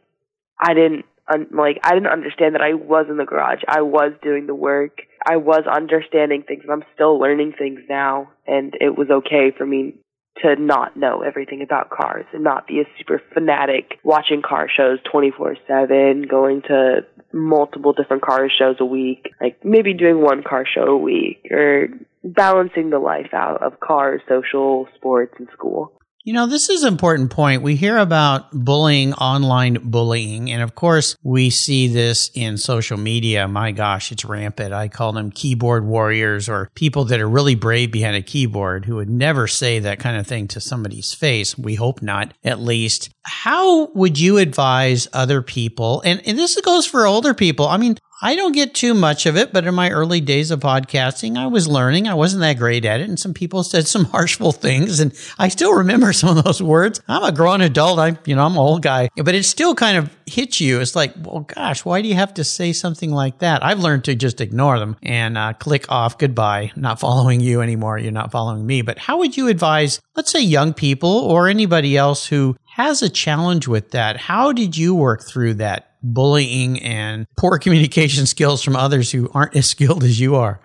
I 0.60 0.74
didn't, 0.76 1.06
un- 1.32 1.48
like, 1.52 1.80
I 1.84 1.94
didn't 1.94 2.08
understand 2.08 2.56
that 2.56 2.62
I 2.62 2.74
was 2.74 3.08
in 3.10 3.18
the 3.18 3.26
garage. 3.26 3.62
I 3.68 3.82
was 3.82 4.14
doing 4.22 4.48
the 4.48 4.56
work. 4.56 5.02
I 5.26 5.38
was 5.38 5.64
understanding 5.72 6.44
things. 6.48 6.64
I'm 6.72 6.84
still 6.94 7.20
learning 7.20 7.54
things 7.58 7.82
now. 7.90 8.32
And 8.48 8.74
it 8.80 8.98
was 8.98 9.10
okay 9.10 9.52
for 9.56 9.66
me 9.66 9.96
to 10.42 10.56
not 10.56 10.98
know 10.98 11.22
everything 11.22 11.62
about 11.62 11.90
cars 11.90 12.26
and 12.34 12.44
not 12.44 12.68
be 12.68 12.80
a 12.80 12.86
super 12.98 13.22
fanatic 13.34 14.00
watching 14.04 14.42
car 14.42 14.68
shows 14.68 15.00
24/7 15.12 16.28
going 16.28 16.62
to 16.64 17.06
multiple 17.32 17.94
different 17.94 18.24
car 18.24 18.50
shows 18.50 18.78
a 18.80 18.86
week 18.86 19.32
like 19.40 19.64
maybe 19.64 19.94
doing 19.94 20.22
one 20.22 20.44
car 20.44 20.66
show 20.66 20.88
a 20.88 20.98
week 20.98 21.46
or 21.52 21.88
balancing 22.24 22.90
the 22.90 23.00
life 23.00 23.34
out 23.34 23.62
of 23.62 23.80
cars 23.80 24.22
social 24.28 24.88
sports 24.96 25.36
and 25.38 25.48
school 25.54 25.94
You 26.26 26.32
know, 26.32 26.48
this 26.48 26.70
is 26.70 26.84
an 26.84 26.94
important 26.94 27.32
point. 27.32 27.64
We 27.64 27.76
hear 27.76 27.98
about 27.98 28.50
bullying, 28.54 29.14
online 29.16 29.74
bullying, 29.84 30.50
and 30.50 30.64
of 30.64 30.74
course, 30.74 31.18
we 31.22 31.50
see 31.50 31.90
this 31.90 32.32
in 32.34 32.56
social 32.56 32.98
media. 32.98 33.46
My 33.50 33.74
gosh, 33.74 34.10
it's 34.10 34.24
rampant. 34.24 34.74
I 34.74 34.88
call 34.88 35.12
them 35.12 35.32
keyboard 35.32 35.86
warriors 35.86 36.48
or 36.48 36.70
people 36.76 37.04
that 37.06 37.20
are 37.20 37.28
really 37.28 37.56
brave 37.56 37.92
behind 37.92 38.16
a 38.16 38.22
keyboard 38.22 38.86
who 38.86 38.96
would 38.96 39.10
never 39.10 39.48
say 39.50 39.80
that 39.80 40.00
kind 40.00 40.16
of 40.16 40.26
thing 40.26 40.48
to 40.48 40.62
somebody's 40.62 41.14
face. 41.14 41.58
We 41.58 41.76
hope 41.76 42.02
not, 42.02 42.34
at 42.42 42.62
least. 42.62 43.10
How 43.24 43.88
would 43.88 44.18
you 44.18 44.38
advise 44.38 45.10
other 45.12 45.42
people? 45.42 46.02
And, 46.06 46.26
and 46.26 46.40
this 46.40 46.60
goes 46.62 46.86
for 46.86 47.06
older 47.06 47.34
people. 47.34 47.68
I 47.68 47.76
mean, 47.76 47.98
I 48.24 48.36
don't 48.36 48.54
get 48.54 48.74
too 48.74 48.94
much 48.94 49.26
of 49.26 49.36
it, 49.36 49.52
but 49.52 49.68
in 49.68 49.76
my 49.76 49.90
early 49.92 50.22
days 50.22 50.50
of 50.50 50.62
podcasting, 50.62 51.38
I 51.38 51.48
was 51.48 51.68
learning. 51.68 52.08
I 52.08 52.14
wasn't 52.14 52.40
that 52.40 52.58
great 52.58 52.86
at 52.86 53.02
it. 53.02 53.10
And 53.10 53.20
some 53.20 53.34
people 53.34 53.64
said 53.64 53.86
some 53.86 54.06
harshful 54.06 54.54
things. 54.54 55.02
And 55.02 55.14
I 55.38 55.50
still 55.50 55.74
remember 55.74 56.14
some 56.14 56.38
of 56.38 56.46
those 56.46 56.64
words. 56.64 57.02
I'm 57.10 57.22
a 57.22 57.34
grown 57.34 57.60
adult. 57.60 58.00
I, 58.00 58.18
you 58.26 58.38
know, 58.38 58.46
I'm 58.46 58.54
an 58.54 58.60
old 58.60 58.82
guy, 58.82 59.10
but 59.18 59.36
it 59.36 59.44
still 59.44 59.76
kind 59.76 59.98
of 59.98 60.10
hits 60.26 60.62
you. 60.62 60.80
It's 60.80 60.96
like, 60.96 61.14
well, 61.22 61.42
gosh, 61.42 61.84
why 61.84 62.02
do 62.02 62.08
you 62.08 62.16
have 62.16 62.34
to 62.36 62.46
say 62.46 62.72
something 62.72 63.12
like 63.12 63.40
that? 63.40 63.62
I've 63.62 63.80
learned 63.80 64.06
to 64.06 64.16
just 64.16 64.40
ignore 64.40 64.80
them 64.80 64.96
and 65.04 65.38
uh, 65.38 65.52
click 65.52 65.92
off 65.92 66.18
goodbye, 66.18 66.72
not 66.78 67.02
following 67.02 67.42
you 67.42 67.60
anymore. 67.60 67.98
You're 67.98 68.14
not 68.14 68.32
following 68.32 68.66
me. 68.66 68.84
But 68.84 69.00
how 69.00 69.18
would 69.18 69.36
you 69.36 69.50
advise, 69.50 70.00
let's 70.16 70.32
say 70.32 70.42
young 70.42 70.74
people 70.74 71.10
or 71.10 71.50
anybody 71.50 71.98
else 71.98 72.26
who 72.26 72.56
has 72.78 73.02
a 73.02 73.10
challenge 73.10 73.68
with 73.68 73.92
that? 73.92 74.16
How 74.16 74.54
did 74.54 74.78
you 74.78 74.96
work 74.96 75.24
through 75.24 75.56
that? 75.56 75.90
Bullying 76.04 76.82
and 76.82 77.26
poor 77.38 77.58
communication 77.60 78.26
skills 78.26 78.62
from 78.62 78.76
others 78.76 79.12
who 79.12 79.30
aren't 79.34 79.56
as 79.56 79.70
skilled 79.70 80.04
as 80.04 80.20
you 80.20 80.36
are. 80.36 80.60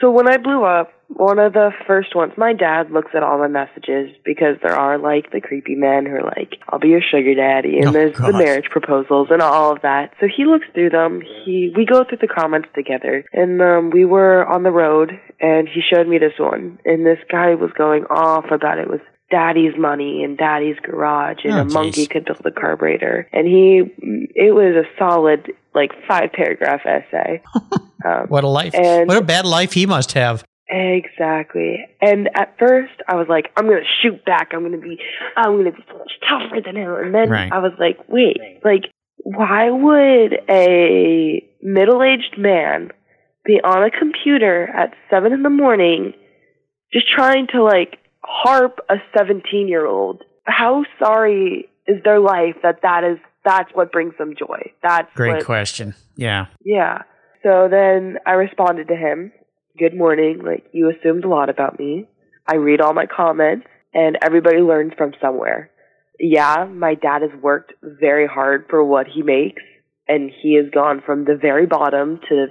So 0.00 0.10
when 0.10 0.28
I 0.28 0.38
blew 0.38 0.64
up, 0.64 0.92
one 1.08 1.38
of 1.38 1.52
the 1.52 1.72
first 1.86 2.14
ones, 2.14 2.32
my 2.36 2.54
dad 2.54 2.90
looks 2.90 3.10
at 3.14 3.22
all 3.22 3.38
my 3.38 3.48
messages 3.48 4.16
because 4.24 4.56
there 4.62 4.74
are 4.74 4.96
like 4.96 5.30
the 5.32 5.40
creepy 5.40 5.74
men 5.74 6.06
who 6.06 6.12
are 6.12 6.22
like, 6.22 6.54
I'll 6.68 6.78
be 6.78 6.88
your 6.88 7.02
sugar 7.02 7.34
daddy, 7.34 7.78
and 7.78 7.88
Oh, 7.88 7.92
there's 7.92 8.16
the 8.16 8.32
marriage 8.32 8.70
proposals 8.70 9.28
and 9.30 9.42
all 9.42 9.72
of 9.72 9.82
that. 9.82 10.14
So 10.20 10.26
he 10.34 10.46
looks 10.46 10.66
through 10.72 10.90
them. 10.90 11.20
He 11.44 11.72
we 11.76 11.84
go 11.84 12.04
through 12.04 12.18
the 12.20 12.28
comments 12.28 12.68
together, 12.74 13.24
and 13.32 13.60
um, 13.60 13.90
we 13.90 14.04
were 14.04 14.46
on 14.46 14.62
the 14.62 14.70
road, 14.70 15.20
and 15.40 15.68
he 15.68 15.82
showed 15.82 16.06
me 16.06 16.18
this 16.18 16.38
one, 16.38 16.78
and 16.84 17.04
this 17.04 17.18
guy 17.30 17.54
was 17.54 17.70
going 17.76 18.04
off 18.04 18.46
about 18.50 18.78
it 18.78 18.88
was 18.88 19.00
daddy's 19.30 19.74
money 19.78 20.24
and 20.24 20.36
daddy's 20.36 20.76
garage 20.82 21.38
and 21.44 21.52
Oh, 21.54 21.60
a 21.60 21.64
monkey 21.64 22.06
could 22.06 22.24
build 22.24 22.40
a 22.44 22.50
carburetor 22.50 23.28
and 23.32 23.46
he 23.46 23.82
it 24.34 24.54
was 24.54 24.74
a 24.74 24.84
solid 24.98 25.52
like 25.74 25.92
five 26.08 26.32
paragraph 26.32 26.80
essay 26.84 27.42
um, 28.04 28.26
What 28.28 28.44
a 28.44 28.48
life. 28.48 28.74
And- 28.74 29.06
what 29.08 29.16
a 29.16 29.22
bad 29.22 29.46
life 29.46 29.72
he 29.72 29.86
must 29.86 30.12
have. 30.12 30.44
Exactly. 30.72 31.84
And 32.00 32.28
at 32.34 32.56
first, 32.58 32.92
I 33.08 33.16
was 33.16 33.26
like, 33.28 33.50
I'm 33.56 33.66
gonna 33.66 33.80
shoot 34.02 34.24
back. 34.24 34.50
I'm 34.52 34.62
gonna 34.62 34.78
be, 34.78 34.98
I'm 35.36 35.56
gonna 35.56 35.72
be 35.72 35.84
so 35.90 35.98
much 35.98 36.12
tougher 36.28 36.60
than 36.64 36.76
him. 36.76 36.92
And 36.94 37.14
then 37.14 37.28
Right. 37.28 37.52
I 37.52 37.58
was 37.58 37.72
like, 37.78 37.98
wait, 38.08 38.36
like, 38.64 38.84
why 39.22 39.70
would 39.70 40.32
a 40.48 41.44
middle-aged 41.62 42.38
man 42.38 42.90
be 43.44 43.60
on 43.62 43.82
a 43.82 43.90
computer 43.90 44.68
at 44.68 44.94
seven 45.10 45.32
in 45.32 45.42
the 45.42 45.50
morning, 45.50 46.12
just 46.92 47.06
trying 47.10 47.46
to 47.48 47.62
like 47.62 47.98
harp 48.22 48.80
a 48.88 48.96
17-year-old? 49.16 50.22
How 50.44 50.84
sorry 50.98 51.68
is 51.86 52.02
their 52.04 52.20
life 52.20 52.56
that 52.62 52.82
that 52.82 53.04
is 53.04 53.18
that's 53.44 53.70
what 53.74 53.92
brings 53.92 54.14
them 54.18 54.34
joy? 54.38 54.72
That's 54.82 55.08
Great 55.14 55.36
what, 55.36 55.46
question. 55.46 55.94
Yeah. 56.16 56.46
yeah. 56.64 57.02
So 57.42 57.68
then 57.70 58.18
I 58.26 58.32
responded 58.32 58.88
to 58.88 58.96
him, 58.96 59.32
Good 59.78 59.96
morning. 59.96 60.42
Like, 60.44 60.66
you 60.72 60.90
assumed 60.90 61.24
a 61.24 61.28
lot 61.28 61.48
about 61.48 61.78
me. 61.78 62.06
I 62.46 62.56
read 62.56 62.80
all 62.80 62.92
my 62.92 63.06
comments, 63.06 63.66
and 63.94 64.18
everybody 64.20 64.58
learns 64.58 64.92
from 64.98 65.12
somewhere. 65.22 65.70
Yeah, 66.18 66.66
my 66.66 66.94
dad 66.94 67.22
has 67.22 67.30
worked 67.40 67.72
very 67.82 68.26
hard 68.26 68.66
for 68.68 68.84
what 68.84 69.06
he 69.06 69.22
makes, 69.22 69.62
and 70.06 70.30
he 70.42 70.56
has 70.56 70.66
gone 70.70 71.02
from 71.06 71.24
the 71.24 71.38
very 71.40 71.66
bottom 71.66 72.20
to 72.28 72.46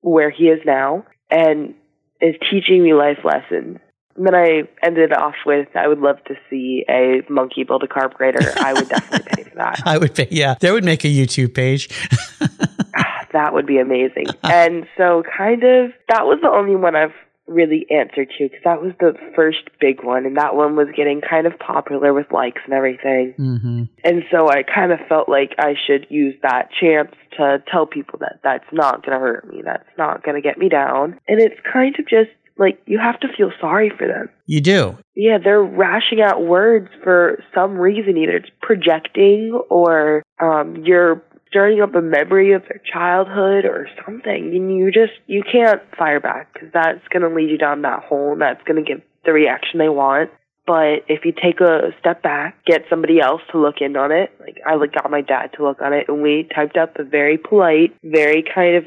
where 0.00 0.30
he 0.30 0.44
is 0.44 0.60
now, 0.66 1.04
and 1.30 1.74
is 2.20 2.34
teaching 2.50 2.82
me 2.82 2.94
life 2.94 3.18
lessons. 3.22 3.78
And 4.16 4.26
then 4.26 4.34
I 4.34 4.62
ended 4.82 5.12
off 5.12 5.34
with, 5.46 5.68
I 5.74 5.88
would 5.88 6.00
love 6.00 6.16
to 6.26 6.34
see 6.50 6.84
a 6.88 7.22
monkey 7.28 7.64
build 7.64 7.82
a 7.82 7.88
carburetor. 7.88 8.52
I 8.58 8.72
would 8.72 8.88
definitely 8.88 9.44
pay 9.44 9.50
for 9.50 9.56
that. 9.56 9.82
I 9.86 9.98
would 9.98 10.14
pay. 10.14 10.28
Yeah. 10.30 10.54
That 10.60 10.72
would 10.72 10.84
make 10.84 11.04
a 11.04 11.08
YouTube 11.08 11.54
page. 11.54 11.88
that 13.32 13.52
would 13.52 13.66
be 13.66 13.78
amazing. 13.78 14.26
and 14.44 14.86
so 14.96 15.22
kind 15.36 15.62
of 15.64 15.92
that 16.08 16.26
was 16.26 16.38
the 16.42 16.50
only 16.50 16.76
one 16.76 16.94
I've 16.94 17.14
really 17.46 17.86
answered 17.90 18.28
to 18.38 18.44
because 18.44 18.60
that 18.64 18.80
was 18.80 18.92
the 19.00 19.14
first 19.34 19.58
big 19.80 20.02
one, 20.02 20.26
and 20.26 20.36
that 20.36 20.54
one 20.54 20.76
was 20.76 20.88
getting 20.96 21.20
kind 21.20 21.46
of 21.46 21.58
popular 21.58 22.12
with 22.12 22.30
likes 22.32 22.60
and 22.64 22.74
everything. 22.74 23.34
Mm-hmm. 23.38 23.82
And 24.04 24.22
so 24.30 24.48
I 24.48 24.62
kind 24.62 24.92
of 24.92 25.00
felt 25.08 25.28
like 25.28 25.54
I 25.58 25.74
should 25.86 26.06
use 26.08 26.34
that 26.42 26.68
chance 26.80 27.10
to 27.38 27.62
tell 27.70 27.86
people 27.86 28.18
that 28.20 28.40
that's 28.42 28.70
not 28.72 29.04
going 29.04 29.18
to 29.18 29.24
hurt 29.24 29.48
me, 29.48 29.62
that's 29.64 29.88
not 29.98 30.22
going 30.22 30.40
to 30.40 30.46
get 30.46 30.58
me 30.58 30.68
down. 30.68 31.18
And 31.28 31.40
it's 31.40 31.58
kind 31.70 31.94
of 31.98 32.08
just 32.08 32.30
like 32.58 32.80
you 32.86 32.98
have 32.98 33.18
to 33.20 33.28
feel 33.36 33.50
sorry 33.60 33.90
for 33.96 34.06
them. 34.06 34.28
You 34.46 34.60
do. 34.60 34.98
Yeah, 35.14 35.38
they're 35.42 35.62
rashing 35.62 36.20
out 36.20 36.44
words 36.44 36.88
for 37.02 37.42
some 37.54 37.76
reason. 37.76 38.16
Either 38.16 38.36
it's 38.36 38.50
projecting 38.60 39.58
or 39.70 40.22
um, 40.40 40.82
you're 40.84 41.22
stirring 41.48 41.82
up 41.82 41.94
a 41.94 42.00
memory 42.00 42.52
of 42.52 42.62
their 42.62 42.80
childhood 42.90 43.64
or 43.64 43.86
something. 44.04 44.52
And 44.54 44.76
you 44.76 44.90
just, 44.90 45.12
you 45.26 45.42
can't 45.42 45.82
fire 45.98 46.20
back 46.20 46.52
because 46.52 46.70
that's 46.72 47.06
going 47.12 47.22
to 47.22 47.34
lead 47.34 47.50
you 47.50 47.58
down 47.58 47.82
that 47.82 48.04
hole 48.04 48.32
and 48.32 48.40
that's 48.40 48.62
going 48.64 48.82
to 48.82 48.88
give 48.88 49.02
the 49.24 49.32
reaction 49.32 49.78
they 49.78 49.90
want. 49.90 50.30
But 50.66 51.04
if 51.08 51.24
you 51.24 51.32
take 51.32 51.60
a 51.60 51.90
step 51.98 52.22
back, 52.22 52.64
get 52.64 52.84
somebody 52.88 53.20
else 53.20 53.42
to 53.50 53.58
look 53.58 53.76
in 53.80 53.96
on 53.96 54.12
it, 54.12 54.30
like 54.38 54.58
I 54.64 54.76
got 54.86 55.10
my 55.10 55.20
dad 55.20 55.50
to 55.56 55.64
look 55.64 55.82
on 55.82 55.92
it, 55.92 56.06
and 56.08 56.22
we 56.22 56.48
typed 56.54 56.76
up 56.76 56.96
a 57.00 57.04
very 57.04 57.36
polite, 57.36 57.96
very 58.04 58.44
kind 58.54 58.76
of 58.76 58.84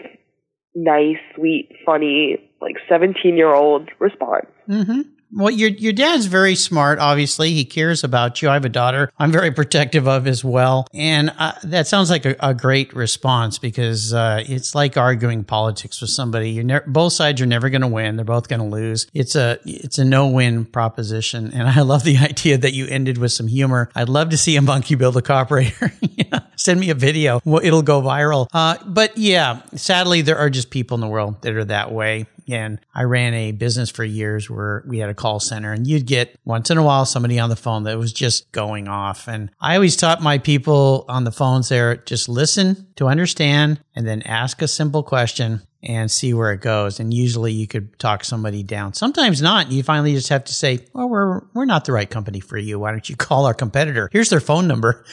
nice, 0.75 1.17
sweet, 1.35 1.71
funny, 1.85 2.37
like 2.61 2.75
17 2.87 3.37
year 3.37 3.53
old 3.53 3.89
response. 3.99 4.47
Mm-hmm. 4.69 5.01
Well, 5.35 5.51
your 5.51 5.69
your 5.69 5.91
dad's 5.91 6.27
very 6.27 6.55
smart. 6.55 6.97
Obviously, 6.99 7.51
he 7.51 7.65
cares 7.65 8.05
about 8.05 8.41
you. 8.41 8.47
I 8.47 8.53
have 8.53 8.63
a 8.63 8.69
daughter. 8.69 9.11
I'm 9.19 9.33
very 9.33 9.51
protective 9.51 10.07
of 10.07 10.27
as 10.27 10.45
well, 10.45 10.87
and 10.93 11.33
uh, 11.37 11.51
that 11.65 11.87
sounds 11.87 12.09
like 12.09 12.25
a, 12.25 12.37
a 12.39 12.53
great 12.53 12.95
response 12.95 13.57
because 13.57 14.13
uh, 14.13 14.45
it's 14.47 14.73
like 14.73 14.95
arguing 14.95 15.43
politics 15.43 15.99
with 15.99 16.09
somebody. 16.09 16.51
You 16.51 16.63
ne- 16.63 16.79
both 16.87 17.11
sides 17.11 17.41
are 17.41 17.45
never 17.45 17.69
going 17.69 17.81
to 17.81 17.87
win. 17.87 18.15
They're 18.15 18.23
both 18.23 18.47
going 18.47 18.61
to 18.61 18.67
lose. 18.67 19.07
It's 19.13 19.35
a 19.35 19.59
it's 19.65 19.99
a 19.99 20.05
no 20.05 20.27
win 20.27 20.63
proposition, 20.63 21.51
and 21.53 21.67
I 21.67 21.81
love 21.81 22.05
the 22.05 22.17
idea 22.21 22.57
that 22.57 22.73
you 22.73 22.87
ended 22.87 23.17
with 23.17 23.33
some 23.33 23.47
humor. 23.47 23.89
I'd 23.93 24.07
love 24.07 24.29
to 24.29 24.37
see 24.37 24.55
a 24.55 24.61
monkey 24.61 24.95
build 24.95 25.17
a 25.17 25.21
carburetor. 25.21 25.91
yeah. 26.01 26.39
Send 26.55 26.79
me 26.79 26.89
a 26.91 26.95
video. 26.95 27.41
Well, 27.43 27.61
it'll 27.61 27.81
go 27.81 28.01
viral. 28.01 28.47
Uh, 28.53 28.77
but 28.85 29.17
yeah, 29.17 29.61
sadly, 29.75 30.21
there 30.21 30.37
are 30.37 30.49
just 30.49 30.69
people 30.69 30.95
in 30.95 31.01
the 31.01 31.07
world 31.07 31.41
that 31.41 31.53
are 31.53 31.65
that 31.65 31.91
way. 31.91 32.27
And 32.47 32.79
I 32.93 33.03
ran 33.03 33.33
a 33.33 33.51
business 33.51 33.89
for 33.89 34.03
years 34.03 34.49
where 34.49 34.83
we 34.87 34.99
had 34.99 35.09
a 35.09 35.13
call 35.13 35.39
center 35.39 35.73
and 35.73 35.87
you'd 35.87 36.05
get 36.05 36.37
once 36.45 36.69
in 36.69 36.77
a 36.77 36.83
while 36.83 37.05
somebody 37.05 37.39
on 37.39 37.49
the 37.49 37.55
phone 37.55 37.83
that 37.83 37.97
was 37.97 38.13
just 38.13 38.51
going 38.51 38.87
off. 38.87 39.27
And 39.27 39.51
I 39.59 39.75
always 39.75 39.95
taught 39.95 40.21
my 40.21 40.37
people 40.37 41.05
on 41.09 41.23
the 41.23 41.31
phones 41.31 41.69
there, 41.69 41.95
just 41.95 42.29
listen 42.29 42.87
to 42.95 43.07
understand 43.07 43.81
and 43.95 44.07
then 44.07 44.21
ask 44.23 44.61
a 44.61 44.67
simple 44.67 45.03
question 45.03 45.61
and 45.85 46.09
see 46.09 46.33
where 46.33 46.51
it 46.51 46.61
goes. 46.61 46.99
And 46.99 47.13
usually 47.13 47.51
you 47.53 47.67
could 47.67 47.97
talk 47.99 48.23
somebody 48.23 48.63
down. 48.63 48.93
Sometimes 48.93 49.41
not. 49.41 49.71
You 49.71 49.83
finally 49.83 50.13
just 50.13 50.29
have 50.29 50.43
to 50.45 50.53
say, 50.53 50.79
well, 50.93 51.07
we're, 51.07 51.41
we're 51.53 51.65
not 51.65 51.85
the 51.85 51.91
right 51.91 52.09
company 52.09 52.39
for 52.39 52.57
you. 52.57 52.79
Why 52.79 52.91
don't 52.91 53.07
you 53.07 53.15
call 53.15 53.45
our 53.45 53.53
competitor? 53.53 54.09
Here's 54.11 54.29
their 54.29 54.39
phone 54.39 54.67
number 54.67 55.05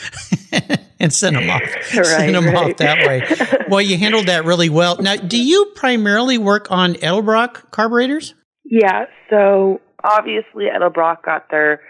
and 1.02 1.12
send 1.12 1.36
them 1.36 1.50
off, 1.50 1.60
Right, 1.94 2.06
send 2.06 2.34
them 2.34 2.46
right. 2.46 2.70
off 2.70 2.76
that 2.78 3.06
way. 3.06 3.66
Well, 3.68 3.82
you 3.82 3.98
handled 3.98 4.26
that 4.28 4.46
really 4.46 4.70
well. 4.70 4.96
Now, 4.98 5.16
do 5.16 5.38
you 5.42 5.72
primarily 5.74 6.38
work 6.38 6.70
on 6.70 6.94
Edelbrock 6.94 7.70
carburetors? 7.70 8.34
Yeah, 8.64 9.04
so 9.28 9.80
obviously 10.02 10.64
Edelbrock 10.74 11.22
got 11.24 11.50
their 11.50 11.80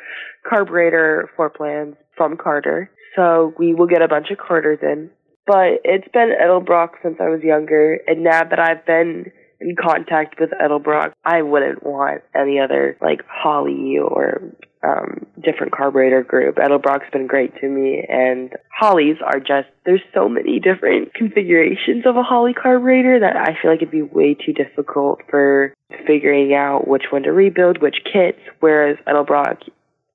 carburetor 0.49 1.31
floor 1.37 1.51
plans 1.51 1.95
from 2.17 2.37
Carter. 2.37 2.91
So 3.15 3.53
we 3.59 3.75
will 3.75 3.87
get 3.87 4.03
a 4.03 4.09
bunch 4.09 4.29
of 4.31 4.39
Carters 4.39 4.79
in. 4.83 5.11
But 5.47 5.81
it's 5.85 6.09
been 6.13 6.31
Edelbrock 6.41 6.91
since 7.03 7.17
I 7.21 7.29
was 7.29 7.41
younger, 7.43 7.99
and 8.07 8.23
now 8.23 8.45
that 8.45 8.59
I've 8.61 8.87
been 8.87 9.33
in 9.61 9.75
contact 9.81 10.37
with 10.41 10.51
Edelbrock, 10.51 11.13
I 11.25 11.43
wouldn't 11.43 11.83
want 11.85 12.23
any 12.35 12.59
other 12.61 12.97
like 13.03 13.23
Holley 13.29 13.97
or 14.01 14.41
um, 14.83 15.27
different 15.43 15.73
carburetor 15.73 16.23
group. 16.23 16.57
Edelbrock's 16.57 17.11
been 17.13 17.27
great 17.27 17.55
to 17.61 17.69
me, 17.69 18.05
and 18.09 18.53
Holleys 18.81 19.17
are 19.25 19.39
just 19.39 19.69
there's 19.85 20.03
so 20.15 20.29
many 20.29 20.61
different 20.61 21.15
configurations 21.15 22.05
of 22.07 22.17
a 22.17 22.23
Holley 22.23 22.55
carburetor 22.55 23.21
that 23.21 23.37
I 23.37 23.57
feel 23.61 23.71
like 23.71 23.83
it'd 23.83 23.91
be 23.91 24.03
way 24.03 24.35
too 24.35 24.53
difficult 24.53 25.21
for 25.31 25.75
figuring 26.07 26.55
out 26.55 26.89
which 26.89 27.05
one 27.11 27.23
to 27.23 27.33
rebuild, 27.33 27.81
which 27.81 27.99
kits. 28.05 28.41
Whereas 28.61 28.97
Edelbrock, 29.07 29.63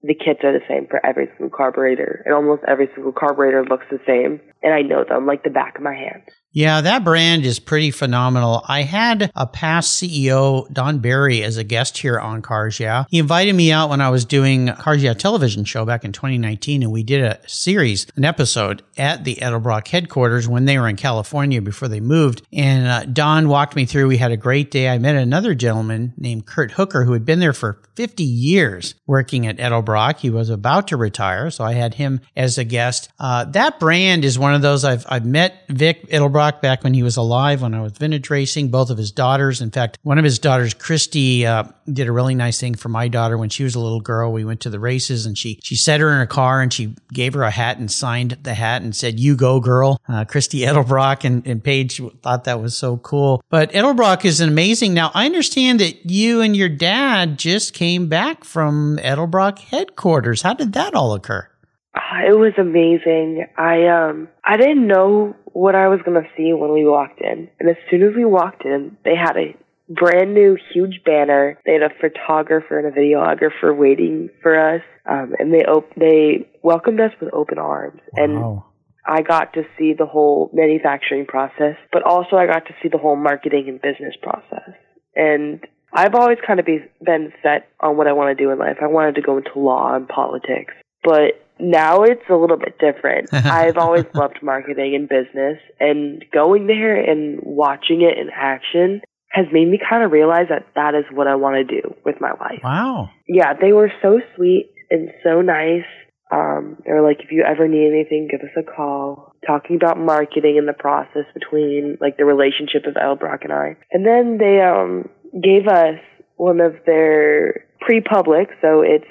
the 0.04 0.14
kits 0.14 0.40
are 0.44 0.54
the 0.54 0.66
same 0.68 0.88
for 0.88 1.04
every 1.06 1.28
single 1.38 1.56
carburetor, 1.56 2.24
and 2.26 2.34
almost 2.34 2.64
every 2.68 2.90
single 2.94 3.14
carburetor 3.14 3.66
looks 3.66 3.86
the 3.90 4.00
same, 4.06 4.40
and 4.62 4.74
I 4.74 4.82
know 4.82 5.04
them 5.04 5.26
like 5.26 5.44
the 5.44 5.50
back 5.50 5.78
of 5.78 5.84
my 5.84 5.96
hand. 5.96 6.24
Yeah, 6.58 6.82
that 6.82 7.04
brand 7.04 7.46
is 7.46 7.60
pretty 7.60 7.92
phenomenal. 7.92 8.64
I 8.68 8.82
had 8.82 9.32
a 9.36 9.46
past 9.46 10.02
CEO, 10.02 10.68
Don 10.74 10.98
Barry, 10.98 11.44
as 11.44 11.58
a 11.58 11.64
guest 11.64 12.00
here 12.00 12.20
on 12.20 12.42
Cars 12.42 12.80
Yeah. 12.80 13.04
He 13.12 13.20
invited 13.20 13.54
me 13.54 13.72
out 13.72 13.92
when 13.92 14.02
I 14.02 14.10
was 14.10 14.26
doing 14.26 14.70
Cars 14.70 15.04
Yeah 15.04 15.14
television 15.14 15.66
show 15.66 15.86
back 15.86 16.04
in 16.04 16.14
2019, 16.14 16.82
and 16.82 16.92
we 16.92 17.04
did 17.04 17.24
a 17.24 17.38
series, 17.48 18.08
an 18.16 18.26
episode 18.26 18.82
at 18.98 19.24
the 19.24 19.36
Edelbrock 19.36 19.88
headquarters 19.88 20.48
when 20.50 20.66
they 20.66 20.80
were 20.80 20.88
in 20.88 20.96
California 20.96 21.62
before 21.62 21.90
they 21.90 22.00
moved. 22.00 22.42
And 22.52 22.88
uh, 22.88 23.06
Don 23.06 23.50
walked 23.50 23.76
me 23.76 23.86
through. 23.86 24.08
We 24.08 24.18
had 24.18 24.32
a 24.32 24.38
great 24.38 24.72
day. 24.72 24.90
I 24.90 24.98
met 24.98 25.16
another 25.16 25.54
gentleman 25.54 26.16
named 26.18 26.48
Kurt 26.48 26.72
Hooker 26.72 27.04
who 27.04 27.14
had 27.14 27.24
been 27.24 27.38
there 27.38 27.54
for 27.54 27.84
50 27.94 28.24
years 28.24 28.96
working 29.06 29.46
at 29.46 29.58
Edelbrock. 29.58 30.18
He 30.18 30.32
was 30.32 30.50
about 30.50 30.88
to 30.88 30.98
retire, 30.98 31.52
so 31.52 31.64
I 31.64 31.74
had 31.74 31.94
him 31.94 32.22
as 32.36 32.58
a 32.58 32.64
guest. 32.64 33.10
Uh, 33.20 33.46
that 33.46 33.80
brand 33.80 34.26
is 34.26 34.40
one 34.40 34.56
of 34.56 34.64
those 34.64 34.84
I've, 34.84 35.06
I've 35.08 35.26
met 35.26 35.66
Vic 35.70 36.10
Edelbrock 36.10 36.47
back 36.62 36.84
when 36.84 36.94
he 36.94 37.04
was 37.04 37.18
alive, 37.18 37.62
when 37.62 37.74
I 37.74 37.82
was 37.82 37.92
vintage 37.94 38.30
racing, 38.30 38.70
both 38.70 38.90
of 38.90 38.98
his 38.98 39.12
daughters. 39.12 39.62
In 39.62 39.72
fact, 39.72 39.98
one 40.04 40.18
of 40.18 40.24
his 40.24 40.40
daughters, 40.40 40.74
Christy, 40.74 41.46
uh, 41.46 41.64
did 41.92 42.08
a 42.08 42.12
really 42.12 42.36
nice 42.36 42.60
thing 42.60 42.76
for 42.76 42.90
my 42.90 43.08
daughter 43.08 43.38
when 43.38 43.50
she 43.50 43.64
was 43.64 43.76
a 43.76 43.80
little 43.80 44.02
girl. 44.02 44.32
We 44.32 44.44
went 44.46 44.62
to 44.62 44.70
the 44.70 44.80
races 44.80 45.26
and 45.26 45.38
she, 45.38 45.60
she 45.64 45.76
set 45.76 46.00
her 46.00 46.12
in 46.14 46.22
a 46.22 46.28
car 46.28 46.62
and 46.62 46.72
she 46.74 46.96
gave 47.14 47.34
her 47.34 47.44
a 47.44 47.52
hat 47.52 47.78
and 47.78 47.90
signed 47.92 48.38
the 48.44 48.54
hat 48.54 48.82
and 48.82 48.96
said, 48.96 49.20
you 49.20 49.36
go 49.36 49.60
girl, 49.60 50.02
uh, 50.10 50.26
Christy 50.26 50.60
Edelbrock 50.62 51.24
and, 51.24 51.46
and 51.48 51.64
Paige 51.64 52.02
thought 52.22 52.44
that 52.46 52.62
was 52.62 52.76
so 52.76 52.98
cool. 52.98 53.42
But 53.50 53.72
Edelbrock 53.72 54.26
is 54.26 54.42
amazing. 54.42 54.94
Now 54.94 55.12
I 55.14 55.26
understand 55.26 55.80
that 55.80 56.06
you 56.10 56.42
and 56.42 56.56
your 56.56 56.70
dad 56.70 57.38
just 57.40 57.74
came 57.74 58.08
back 58.10 58.44
from 58.44 58.98
Edelbrock 59.02 59.60
headquarters. 59.60 60.42
How 60.42 60.54
did 60.54 60.74
that 60.74 60.94
all 60.94 61.14
occur? 61.14 61.50
Ah, 61.96 62.22
It 62.28 62.38
was 62.38 62.54
amazing. 62.58 63.48
I 63.58 63.88
um 63.88 64.28
I 64.44 64.58
didn't 64.58 64.88
know 64.88 65.36
what 65.58 65.74
I 65.74 65.88
was 65.88 66.00
gonna 66.06 66.28
see 66.38 66.54
when 66.54 66.72
we 66.72 66.86
walked 66.86 67.20
in, 67.20 67.50
and 67.60 67.70
as 67.70 67.78
soon 67.90 68.04
as 68.04 68.16
we 68.16 68.26
walked 68.26 68.64
in, 68.64 68.96
they 69.04 69.16
had 69.16 69.36
a 69.38 69.56
brand 69.90 70.34
new 70.34 70.56
huge 70.74 71.02
banner. 71.04 71.58
They 71.66 71.74
had 71.74 71.82
a 71.82 71.90
photographer 72.00 72.78
and 72.78 72.88
a 72.88 72.92
videographer 72.92 73.76
waiting 73.76 74.30
for 74.44 74.76
us, 74.76 74.84
um, 75.10 75.34
and 75.40 75.52
they 75.52 75.66
op- 75.66 75.96
they 75.96 76.48
welcomed 76.62 77.00
us 77.00 77.12
with 77.20 77.34
open 77.34 77.58
arms. 77.58 78.02
And 78.14 78.62
I 79.06 79.22
got 79.24 79.54
to 79.54 79.64
see 79.80 79.94
the 79.98 80.06
whole 80.06 80.52
manufacturing 80.54 81.26
process, 81.26 81.76
but 81.92 82.04
also 82.04 82.36
I 82.36 82.46
got 82.46 82.68
to 82.68 82.76
see 82.84 82.90
the 82.90 83.00
whole 83.00 83.16
marketing 83.16 83.66
and 83.68 83.82
business 83.82 84.16
process. 84.22 84.76
And 85.16 85.66
I've 85.92 86.14
always 86.14 86.38
kind 86.46 86.60
of 86.60 86.66
be, 86.66 86.84
been 87.02 87.32
set 87.42 87.70
on 87.80 87.98
what 87.98 88.08
I 88.08 88.14
want 88.14 88.38
to 88.38 88.44
do 88.44 88.52
in 88.52 88.60
life. 88.60 88.78
I 88.82 88.88
wanted 88.88 89.16
to 89.16 89.22
go 89.22 89.38
into 89.38 89.58
law 89.58 89.96
and 89.96 90.08
politics, 90.08 90.74
but 91.04 91.47
now 91.60 92.04
it's 92.04 92.24
a 92.30 92.36
little 92.36 92.58
bit 92.58 92.78
different. 92.80 93.30
I've 93.34 93.78
always 93.78 94.06
loved 94.14 94.40
marketing 94.42 94.96
and 94.96 95.10
business, 95.10 95.60
and 95.80 96.24
going 96.34 96.68
there 96.68 96.96
and 96.96 97.40
watching 97.44 98.02
it 98.02 98.18
in 98.18 98.30
action 98.34 99.02
has 99.30 99.46
made 99.52 99.68
me 99.68 99.80
kind 99.90 100.04
of 100.04 100.12
realize 100.12 100.48
that 100.50 100.68
that 100.76 100.96
is 100.96 101.04
what 101.12 101.28
I 101.28 101.36
want 101.36 101.56
to 101.68 101.82
do 101.82 101.94
with 102.06 102.16
my 102.22 102.32
life 102.32 102.62
Wow. 102.64 103.10
yeah, 103.28 103.54
they 103.60 103.74
were 103.74 103.92
so 104.02 104.20
sweet 104.36 104.72
and 104.90 105.10
so 105.24 105.42
nice. 105.42 105.86
Um, 106.32 106.78
they 106.86 106.92
were 106.94 107.02
like, 107.08 107.20
if 107.22 107.32
you 107.32 107.44
ever 107.44 107.68
need 107.68 107.88
anything, 107.88 108.28
give 108.32 108.42
us 108.42 108.56
a 108.58 108.64
call. 108.64 109.34
Talking 109.46 109.76
about 109.76 110.00
marketing 110.00 110.58
and 110.58 110.68
the 110.68 110.74
process 110.74 111.26
between 111.34 111.98
like 112.02 112.18
the 112.18 112.26
relationship 112.26 112.86
of 112.86 112.96
Edelbrock 112.96 113.44
and 113.44 113.54
I. 113.54 113.78
And 113.92 114.06
then 114.06 114.38
they 114.38 114.62
um 114.62 115.10
gave 115.42 115.68
us 115.68 116.00
one 116.36 116.60
of 116.60 116.76
their 116.86 117.66
pre-public, 117.82 118.50
so 118.62 118.82
it's 118.82 119.06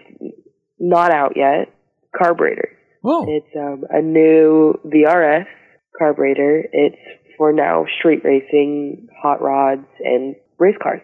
not 0.78 1.10
out 1.10 1.32
yet, 1.36 1.68
carburetors. 2.16 2.76
Whoa. 3.02 3.26
It's 3.28 3.56
um, 3.56 3.84
a 3.90 4.00
new 4.02 4.74
VRS 4.86 5.46
carburetor. 5.98 6.64
It's 6.72 6.96
for 7.36 7.52
now 7.52 7.86
street 7.98 8.24
racing, 8.24 9.08
hot 9.20 9.42
rods, 9.42 9.86
and 10.00 10.34
race 10.58 10.76
cars. 10.82 11.02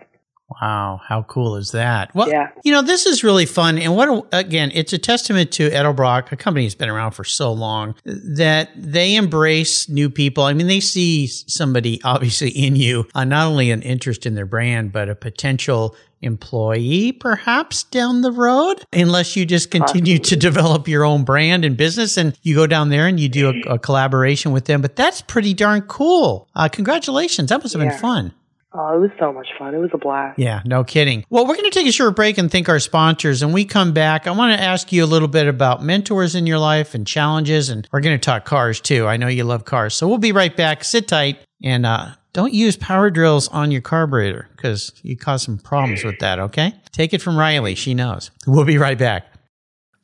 Wow, 0.60 1.00
how 1.06 1.22
cool 1.22 1.56
is 1.56 1.70
that? 1.72 2.14
Well, 2.14 2.28
Yeah. 2.28 2.48
you 2.64 2.72
know, 2.72 2.82
this 2.82 3.06
is 3.06 3.22
really 3.24 3.46
fun. 3.46 3.78
And 3.78 3.96
what, 3.96 4.26
again, 4.32 4.70
it's 4.74 4.92
a 4.92 4.98
testament 4.98 5.50
to 5.52 5.70
Edelbrock, 5.70 6.32
a 6.32 6.36
company 6.36 6.66
that's 6.66 6.74
been 6.74 6.90
around 6.90 7.12
for 7.12 7.24
so 7.24 7.52
long, 7.52 7.94
that 8.04 8.70
they 8.76 9.14
embrace 9.16 9.88
new 9.88 10.10
people. 10.10 10.44
I 10.44 10.52
mean, 10.52 10.66
they 10.66 10.80
see 10.80 11.26
somebody 11.26 12.00
obviously 12.04 12.50
in 12.50 12.76
you, 12.76 13.06
uh, 13.14 13.24
not 13.24 13.46
only 13.46 13.70
an 13.70 13.82
interest 13.82 14.26
in 14.26 14.34
their 14.34 14.46
brand, 14.46 14.92
but 14.92 15.08
a 15.08 15.14
potential 15.14 15.96
employee 16.24 17.12
perhaps 17.12 17.82
down 17.84 18.20
the 18.22 18.30
road, 18.32 18.84
unless 18.92 19.36
you 19.36 19.44
just 19.44 19.70
continue 19.70 20.18
to 20.18 20.36
develop 20.36 20.86
your 20.88 21.04
own 21.04 21.24
brand 21.24 21.64
and 21.64 21.76
business 21.76 22.16
and 22.16 22.38
you 22.42 22.54
go 22.54 22.66
down 22.66 22.88
there 22.90 23.06
and 23.06 23.18
you 23.18 23.28
do 23.28 23.50
a, 23.50 23.74
a 23.74 23.78
collaboration 23.78 24.52
with 24.52 24.64
them. 24.66 24.80
But 24.80 24.96
that's 24.96 25.20
pretty 25.22 25.52
darn 25.54 25.82
cool. 25.82 26.48
Uh, 26.54 26.68
congratulations. 26.68 27.48
That 27.48 27.60
must 27.62 27.74
have 27.74 27.80
been 27.82 27.98
fun. 27.98 28.32
Oh, 28.74 28.96
it 28.96 29.00
was 29.00 29.10
so 29.18 29.32
much 29.32 29.48
fun. 29.58 29.74
It 29.74 29.78
was 29.78 29.90
a 29.92 29.98
blast. 29.98 30.38
Yeah, 30.38 30.62
no 30.64 30.82
kidding. 30.82 31.26
Well, 31.28 31.46
we're 31.46 31.56
going 31.56 31.70
to 31.70 31.78
take 31.78 31.86
a 31.86 31.92
short 31.92 32.16
break 32.16 32.38
and 32.38 32.50
thank 32.50 32.70
our 32.70 32.78
sponsors. 32.78 33.42
And 33.42 33.52
we 33.52 33.66
come 33.66 33.92
back. 33.92 34.26
I 34.26 34.30
want 34.30 34.58
to 34.58 34.62
ask 34.62 34.90
you 34.92 35.04
a 35.04 35.06
little 35.06 35.28
bit 35.28 35.46
about 35.46 35.82
mentors 35.82 36.34
in 36.34 36.46
your 36.46 36.58
life 36.58 36.94
and 36.94 37.06
challenges. 37.06 37.68
And 37.68 37.86
we're 37.92 38.00
going 38.00 38.18
to 38.18 38.24
talk 38.24 38.46
cars 38.46 38.80
too. 38.80 39.06
I 39.06 39.18
know 39.18 39.28
you 39.28 39.44
love 39.44 39.66
cars. 39.66 39.94
So 39.94 40.08
we'll 40.08 40.18
be 40.18 40.32
right 40.32 40.56
back. 40.56 40.84
Sit 40.84 41.06
tight 41.06 41.38
and 41.62 41.84
uh, 41.84 42.12
don't 42.32 42.54
use 42.54 42.76
power 42.76 43.10
drills 43.10 43.48
on 43.48 43.70
your 43.70 43.82
carburetor 43.82 44.48
because 44.56 44.92
you 45.02 45.18
cause 45.18 45.42
some 45.42 45.58
problems 45.58 46.02
with 46.02 46.18
that. 46.20 46.38
Okay. 46.38 46.74
Take 46.92 47.12
it 47.12 47.20
from 47.20 47.36
Riley. 47.36 47.74
She 47.74 47.92
knows. 47.92 48.30
We'll 48.46 48.64
be 48.64 48.78
right 48.78 48.98
back. 48.98 49.26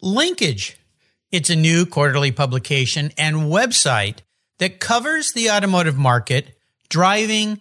Linkage. 0.03 0.77
It's 1.33 1.51
a 1.51 1.57
new 1.57 1.87
quarterly 1.87 2.33
publication 2.33 3.13
and 3.17 3.37
website 3.51 4.19
that 4.59 4.81
covers 4.81 5.33
the 5.33 5.51
automotive 5.51 5.97
market, 5.97 6.57
driving, 6.89 7.61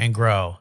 and 0.00 0.14
grow. 0.14 0.56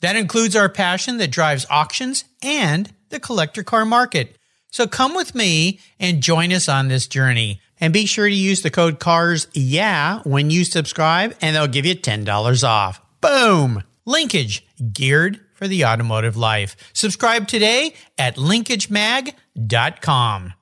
That 0.00 0.16
includes 0.16 0.56
our 0.56 0.70
passion 0.70 1.18
that 1.18 1.30
drives 1.30 1.66
auctions 1.68 2.24
and 2.42 2.90
the 3.10 3.20
collector 3.20 3.62
car 3.62 3.84
market. 3.84 4.38
So 4.70 4.86
come 4.86 5.14
with 5.14 5.34
me 5.34 5.80
and 5.98 6.22
join 6.22 6.50
us 6.52 6.66
on 6.68 6.88
this 6.88 7.06
journey. 7.06 7.60
And 7.80 7.92
be 7.92 8.06
sure 8.06 8.28
to 8.28 8.34
use 8.34 8.62
the 8.62 8.70
code 8.70 9.00
CARS 9.00 9.48
yeah 9.52 10.20
when 10.22 10.48
you 10.48 10.64
subscribe 10.64 11.34
and 11.40 11.56
they'll 11.56 11.66
give 11.66 11.84
you 11.84 11.96
$10 11.96 12.64
off. 12.66 13.00
Boom! 13.20 13.82
Linkage, 14.06 14.64
geared 14.92 15.40
for 15.54 15.66
the 15.66 15.84
automotive 15.84 16.36
life. 16.36 16.76
Subscribe 16.92 17.48
today 17.48 17.94
at 18.16 18.36
linkagemag.com. 18.36 20.52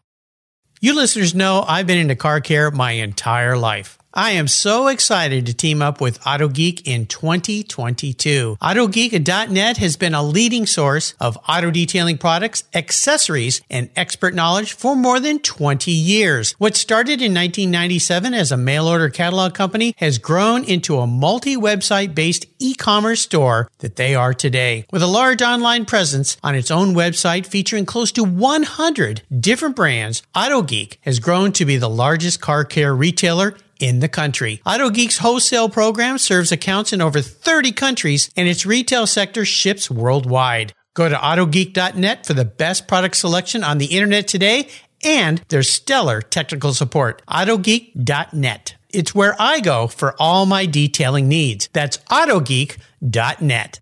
You 0.81 0.97
listeners 0.97 1.35
know 1.35 1.63
I've 1.67 1.87
been 1.87 1.99
into 1.99 2.17
car 2.17 2.41
care 2.41 2.71
my 2.71 2.93
entire 2.93 3.59
life. 3.59 3.99
I 4.15 4.33
am 4.33 4.47
so 4.47 4.89
excited 4.89 5.47
to 5.47 5.55
team 5.55 5.81
up 5.81 5.99
with 5.99 6.21
AutoGeek 6.21 6.83
in 6.85 7.07
2022. 7.07 8.59
AutoGeek.net 8.61 9.77
has 9.79 9.97
been 9.97 10.13
a 10.13 10.23
leading 10.23 10.67
source 10.67 11.15
of 11.19 11.39
auto 11.49 11.71
detailing 11.71 12.19
products, 12.19 12.65
accessories, 12.75 13.63
and 13.71 13.89
expert 13.97 14.35
knowledge 14.35 14.75
for 14.75 14.95
more 14.95 15.19
than 15.19 15.39
20 15.39 15.91
years. 15.91 16.53
What 16.59 16.77
started 16.77 17.23
in 17.23 17.33
1997 17.33 18.35
as 18.35 18.53
a 18.53 18.59
mail 18.59 18.87
order 18.87 19.09
catalog 19.09 19.55
company 19.55 19.95
has 19.97 20.19
grown 20.19 20.63
into 20.65 20.99
a 20.99 21.07
multi-website 21.07 22.15
based 22.15 22.45
e-commerce 22.59 23.23
store 23.23 23.71
that 23.79 23.97
they 23.97 24.15
are 24.15 24.35
today. 24.35 24.85
With 24.93 25.03
a 25.03 25.07
large 25.07 25.41
online 25.41 25.87
presence 25.87 26.37
on 26.43 26.55
its 26.55 26.71
own 26.71 26.95
website 26.95 27.47
featuring 27.47 27.87
close 27.87 28.13
to 28.13 28.25
100 28.25 29.23
different 29.41 29.75
brands, 29.75 30.23
AutoGeek 30.37 30.99
has 31.01 31.19
grown 31.19 31.53
to 31.53 31.65
be 31.65 31.79
the 31.79 31.89
largest 31.89 32.43
car 32.43 32.67
care 32.67 32.95
retailer 32.95 33.57
in 33.83 33.99
the 33.99 34.09
country. 34.09 34.63
AutoGeek's 34.65 35.19
wholesale 35.19 35.69
program 35.69 36.17
serves 36.17 36.53
accounts 36.53 36.93
in 36.93 37.03
over 37.03 37.21
30 37.21 37.73
countries 37.73 38.31
and 38.37 38.49
its 38.49 38.65
retail 38.65 39.07
sector 39.07 39.45
ships 39.45 39.91
worldwide. 39.91 40.73
Go 40.95 41.09
to 41.09 41.17
autogeek.net 41.17 42.27
for 42.27 42.35
the 42.35 42.45
best 42.45 42.87
product 42.87 43.17
selection 43.17 43.65
on 43.65 43.79
the 43.79 43.87
internet 43.87 44.29
today 44.29 44.69
and 45.03 45.43
their 45.49 45.63
stellar 45.63 46.23
technical 46.23 46.73
support. 46.75 47.23
autogeek.net. 47.27 48.77
It's 48.91 49.15
where 49.15 49.35
I 49.39 49.61
go 49.61 49.87
for 49.87 50.15
all 50.19 50.47
my 50.47 50.67
detailing 50.67 51.29
needs. 51.29 51.69
That's 51.73 51.97
autogeek.net. 52.11 53.81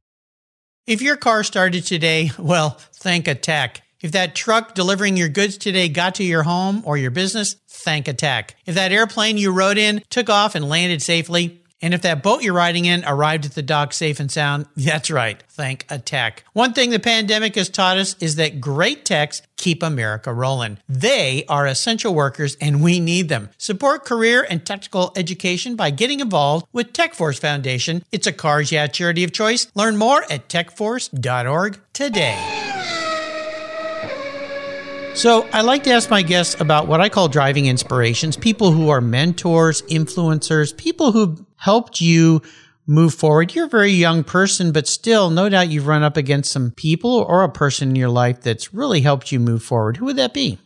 If 0.87 1.03
your 1.03 1.17
car 1.17 1.45
started 1.45 1.85
today, 1.85 2.31
well, 2.39 2.71
thank 2.95 3.29
a 3.29 3.35
tech. 3.35 3.83
If 4.01 4.13
that 4.13 4.35
truck 4.35 4.75
delivering 4.75 5.17
your 5.17 5.29
goods 5.29 5.59
today 5.59 5.89
got 5.89 6.15
to 6.17 6.25
your 6.25 6.43
home 6.43 6.83
or 6.85 6.97
your 6.97 7.11
business, 7.11 7.57
thank 7.69 8.09
a 8.09 8.15
tech. 8.15 8.57
If 8.67 8.75
that 8.75 8.93
airplane 8.93 9.39
you 9.39 9.53
rode 9.53 9.79
in 9.79 10.03
took 10.11 10.31
off 10.31 10.55
and 10.55 10.69
landed 10.69 11.03
safely, 11.03 11.61
and 11.83 11.95
if 11.95 12.03
that 12.03 12.23
boat 12.23 12.43
you're 12.43 12.55
riding 12.55 12.85
in 12.85 13.05
arrived 13.07 13.47
at 13.47 13.53
the 13.53 13.63
dock 13.63 13.93
safe 13.93 14.21
and 14.21 14.31
sound, 14.31 14.67
that's 14.77 15.11
right, 15.11 15.43
thank 15.49 15.87
a 15.89 15.99
tech. 15.99 16.45
One 16.53 16.73
thing 16.73 16.91
the 16.91 16.99
pandemic 16.99 17.55
has 17.55 17.69
taught 17.69 17.99
us 17.99 18.17
is 18.21 18.37
that 18.37 18.61
great 18.61 19.05
techs 19.05 19.43
keep 19.57 19.83
America 19.83 20.33
rolling. 20.33 20.79
They 20.89 21.45
are 21.49 21.67
essential 21.67 22.15
workers 22.15 22.57
and 22.61 22.83
we 22.83 23.01
need 23.01 23.29
them. 23.29 23.51
Support 23.59 24.05
career 24.05 24.47
and 24.49 24.65
technical 24.65 25.13
education 25.17 25.77
by 25.77 25.91
getting 25.91 26.21
involved 26.21 26.67
with 26.73 26.93
TechForce 26.93 27.39
Foundation. 27.39 28.03
It's 28.13 28.27
a 28.27 28.33
Cars 28.33 28.73
Yeah 28.73 28.87
charity 28.87 29.25
of 29.25 29.33
choice. 29.33 29.71
Learn 29.75 29.97
more 29.97 30.25
at 30.31 30.49
techforce.org 30.49 31.81
today. 31.93 32.50
So, 35.13 35.47
I 35.53 35.61
like 35.61 35.83
to 35.85 35.91
ask 35.91 36.09
my 36.09 36.23
guests 36.23 36.59
about 36.61 36.87
what 36.87 37.01
I 37.01 37.09
call 37.11 37.29
driving 37.29 37.67
inspirations 37.67 38.37
people 38.37 38.71
who 38.71 38.89
are 38.89 39.01
mentors, 39.03 39.83
influencers, 39.83 40.75
people 40.75 41.13
who 41.13 41.47
helped 41.57 42.01
you 42.01 42.41
move 42.87 43.13
forward. 43.13 43.55
You're 43.55 43.67
a 43.67 43.69
very 43.69 43.91
young 43.91 44.25
person, 44.25 44.73
but 44.73 44.87
still, 44.87 45.29
no 45.29 45.49
doubt 45.49 45.69
you've 45.69 45.87
run 45.87 46.03
up 46.03 46.17
against 46.17 46.51
some 46.51 46.71
people 46.71 47.11
or 47.11 47.43
a 47.43 47.51
person 47.51 47.91
in 47.91 47.97
your 47.97 48.09
life 48.09 48.41
that's 48.41 48.73
really 48.73 49.03
helped 49.03 49.31
you 49.31 49.41
move 49.41 49.63
forward. 49.63 49.99
Who 49.99 50.07
would 50.07 50.17
that 50.17 50.33
be? 50.33 50.59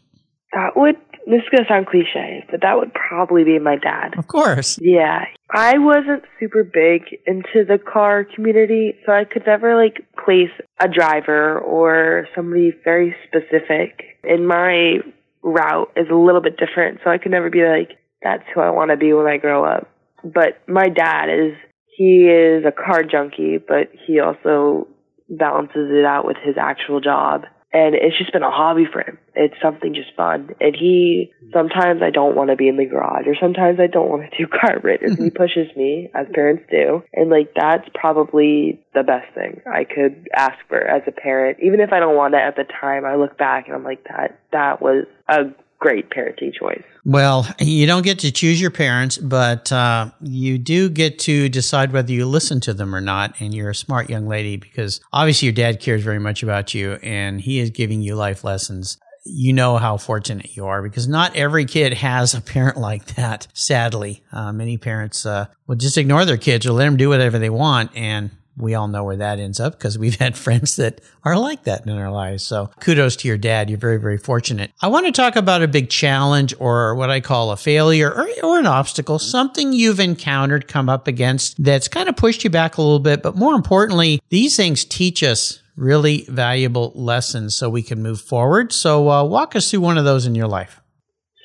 That 0.52 0.76
would, 0.76 0.96
this 1.26 1.40
is 1.42 1.48
going 1.50 1.64
to 1.64 1.68
sound 1.68 1.86
cliche, 1.86 2.44
but 2.50 2.60
that 2.62 2.76
would 2.76 2.92
probably 2.92 3.44
be 3.44 3.58
my 3.58 3.76
dad. 3.76 4.14
Of 4.18 4.26
course. 4.26 4.78
Yeah. 4.80 5.24
I 5.50 5.78
wasn't 5.78 6.24
super 6.38 6.64
big 6.64 7.02
into 7.26 7.64
the 7.66 7.78
car 7.78 8.24
community, 8.24 8.94
so 9.06 9.12
I 9.12 9.24
could 9.24 9.46
never 9.46 9.76
like 9.76 10.04
place 10.24 10.50
a 10.80 10.88
driver 10.88 11.58
or 11.58 12.26
somebody 12.34 12.72
very 12.84 13.14
specific. 13.26 14.18
And 14.22 14.46
my 14.46 14.98
route 15.42 15.92
is 15.96 16.06
a 16.10 16.16
little 16.16 16.42
bit 16.42 16.56
different, 16.56 17.00
so 17.04 17.10
I 17.10 17.18
could 17.18 17.32
never 17.32 17.50
be 17.50 17.64
like, 17.64 17.98
that's 18.22 18.44
who 18.54 18.60
I 18.60 18.70
want 18.70 18.90
to 18.90 18.96
be 18.96 19.12
when 19.12 19.26
I 19.26 19.36
grow 19.38 19.64
up. 19.64 19.88
But 20.22 20.60
my 20.66 20.88
dad 20.88 21.26
is, 21.28 21.54
he 21.96 22.28
is 22.28 22.64
a 22.66 22.72
car 22.72 23.02
junkie, 23.02 23.58
but 23.58 23.90
he 24.06 24.20
also 24.20 24.88
balances 25.28 25.90
it 25.90 26.04
out 26.04 26.26
with 26.26 26.36
his 26.44 26.56
actual 26.58 27.00
job 27.00 27.44
and 27.74 27.96
it's 27.96 28.16
just 28.16 28.32
been 28.32 28.44
a 28.44 28.50
hobby 28.50 28.86
for 28.90 29.00
him. 29.00 29.18
It's 29.34 29.56
something 29.60 29.94
just 29.94 30.14
fun. 30.16 30.50
And 30.60 30.76
he 30.76 31.32
sometimes 31.52 32.02
I 32.02 32.10
don't 32.10 32.36
want 32.36 32.50
to 32.50 32.56
be 32.56 32.68
in 32.68 32.76
the 32.76 32.86
garage, 32.86 33.26
or 33.26 33.34
sometimes 33.38 33.80
I 33.80 33.88
don't 33.88 34.08
want 34.08 34.30
to 34.30 34.38
do 34.38 34.46
carburetors. 34.46 35.18
he 35.18 35.30
pushes 35.34 35.74
me, 35.76 36.08
as 36.14 36.28
parents 36.32 36.64
do, 36.70 37.02
and 37.12 37.28
like 37.28 37.52
that's 37.54 37.86
probably 37.94 38.80
the 38.94 39.02
best 39.02 39.34
thing 39.34 39.60
I 39.66 39.84
could 39.84 40.28
ask 40.34 40.56
for 40.68 40.80
as 40.80 41.02
a 41.08 41.12
parent. 41.12 41.58
Even 41.60 41.80
if 41.80 41.92
I 41.92 41.98
don't 41.98 42.16
want 42.16 42.34
it 42.34 42.40
at 42.40 42.54
the 42.56 42.64
time, 42.80 43.04
I 43.04 43.16
look 43.16 43.36
back 43.36 43.66
and 43.66 43.74
I'm 43.74 43.84
like 43.84 44.04
that. 44.04 44.38
That 44.52 44.80
was 44.80 45.06
a 45.28 45.46
great 45.80 46.10
parenting 46.10 46.54
choice. 46.54 46.84
Well, 47.06 47.46
you 47.60 47.86
don't 47.86 48.02
get 48.02 48.20
to 48.20 48.32
choose 48.32 48.58
your 48.58 48.70
parents, 48.70 49.18
but 49.18 49.70
uh, 49.70 50.10
you 50.22 50.56
do 50.56 50.88
get 50.88 51.18
to 51.20 51.50
decide 51.50 51.92
whether 51.92 52.10
you 52.12 52.24
listen 52.24 52.60
to 52.62 52.72
them 52.72 52.94
or 52.94 53.02
not. 53.02 53.34
And 53.40 53.52
you're 53.52 53.70
a 53.70 53.74
smart 53.74 54.08
young 54.08 54.26
lady 54.26 54.56
because 54.56 55.00
obviously 55.12 55.46
your 55.46 55.54
dad 55.54 55.80
cares 55.80 56.02
very 56.02 56.18
much 56.18 56.42
about 56.42 56.72
you 56.72 56.94
and 57.02 57.40
he 57.40 57.58
is 57.58 57.70
giving 57.70 58.00
you 58.00 58.14
life 58.14 58.42
lessons. 58.42 58.96
You 59.26 59.52
know 59.52 59.76
how 59.76 59.98
fortunate 59.98 60.56
you 60.56 60.66
are 60.66 60.82
because 60.82 61.06
not 61.06 61.36
every 61.36 61.66
kid 61.66 61.92
has 61.92 62.32
a 62.32 62.40
parent 62.40 62.76
like 62.78 63.04
that. 63.16 63.48
Sadly, 63.52 64.22
uh, 64.32 64.52
many 64.52 64.78
parents 64.78 65.26
uh, 65.26 65.46
will 65.66 65.76
just 65.76 65.98
ignore 65.98 66.24
their 66.24 66.38
kids 66.38 66.66
or 66.66 66.72
let 66.72 66.84
them 66.86 66.96
do 66.96 67.10
whatever 67.10 67.38
they 67.38 67.50
want. 67.50 67.94
And 67.94 68.30
we 68.56 68.74
all 68.74 68.88
know 68.88 69.04
where 69.04 69.16
that 69.16 69.38
ends 69.38 69.60
up 69.60 69.72
because 69.78 69.98
we've 69.98 70.14
had 70.20 70.36
friends 70.36 70.76
that 70.76 71.00
are 71.24 71.38
like 71.38 71.64
that 71.64 71.86
in 71.86 71.92
our 71.92 72.10
lives. 72.10 72.44
So 72.44 72.70
kudos 72.80 73.16
to 73.16 73.28
your 73.28 73.38
dad. 73.38 73.68
You're 73.68 73.78
very, 73.78 73.98
very 73.98 74.18
fortunate. 74.18 74.72
I 74.80 74.88
want 74.88 75.06
to 75.06 75.12
talk 75.12 75.36
about 75.36 75.62
a 75.62 75.68
big 75.68 75.90
challenge 75.90 76.54
or 76.58 76.94
what 76.94 77.10
I 77.10 77.20
call 77.20 77.50
a 77.50 77.56
failure 77.56 78.10
or, 78.10 78.28
or 78.42 78.58
an 78.58 78.66
obstacle, 78.66 79.18
something 79.18 79.72
you've 79.72 80.00
encountered, 80.00 80.68
come 80.68 80.88
up 80.88 81.08
against 81.08 81.62
that's 81.62 81.88
kind 81.88 82.08
of 82.08 82.16
pushed 82.16 82.44
you 82.44 82.50
back 82.50 82.76
a 82.76 82.82
little 82.82 82.98
bit. 82.98 83.22
But 83.22 83.36
more 83.36 83.54
importantly, 83.54 84.20
these 84.30 84.56
things 84.56 84.84
teach 84.84 85.22
us 85.22 85.60
really 85.76 86.24
valuable 86.28 86.92
lessons 86.94 87.54
so 87.56 87.68
we 87.68 87.82
can 87.82 88.02
move 88.02 88.20
forward. 88.20 88.72
So 88.72 89.10
uh, 89.10 89.24
walk 89.24 89.56
us 89.56 89.70
through 89.70 89.80
one 89.80 89.98
of 89.98 90.04
those 90.04 90.26
in 90.26 90.34
your 90.34 90.46
life. 90.46 90.80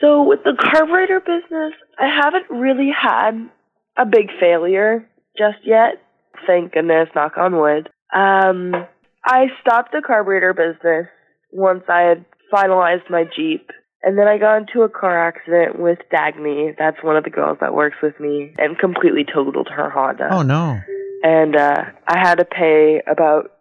So 0.02 0.24
with 0.24 0.44
the 0.44 0.56
carburetor 0.58 1.20
business, 1.20 1.74
I 1.98 2.08
haven't 2.08 2.50
really 2.50 2.90
had 2.90 3.50
a 3.98 4.06
big 4.06 4.30
failure 4.40 5.06
just 5.38 5.58
yet 5.66 6.02
thank 6.48 6.74
goodness, 6.74 7.10
knock 7.16 7.38
on 7.38 7.58
wood. 7.58 7.90
Um, 8.14 8.74
I 9.26 9.48
stopped 9.62 9.92
the 9.92 10.02
carburetor 10.06 10.54
business 10.54 11.08
once 11.52 11.84
I 11.88 12.02
had 12.02 12.26
finalized 12.54 13.10
my 13.10 13.26
Jeep. 13.36 13.70
And 14.02 14.18
then 14.18 14.28
I 14.28 14.38
got 14.38 14.58
into 14.58 14.84
a 14.84 14.90
car 14.90 15.28
accident 15.28 15.78
with 15.78 16.00
Dagny. 16.12 16.74
That's 16.78 17.04
one 17.04 17.18
of 17.18 17.26
the 17.26 17.30
girls 17.30 17.58
that 17.60 17.74
works 17.74 17.98
with 18.02 18.18
me 18.20 18.54
and 18.58 18.78
completely 18.80 19.26
totaled 19.26 19.68
her 19.76 19.90
Honda. 19.90 20.30
Oh, 20.32 20.42
no. 20.42 20.80
and 21.22 21.56
uh, 21.56 21.84
I 22.08 22.18
had 22.18 22.36
to 22.36 22.46
pay 22.46 23.02
about 23.06 23.52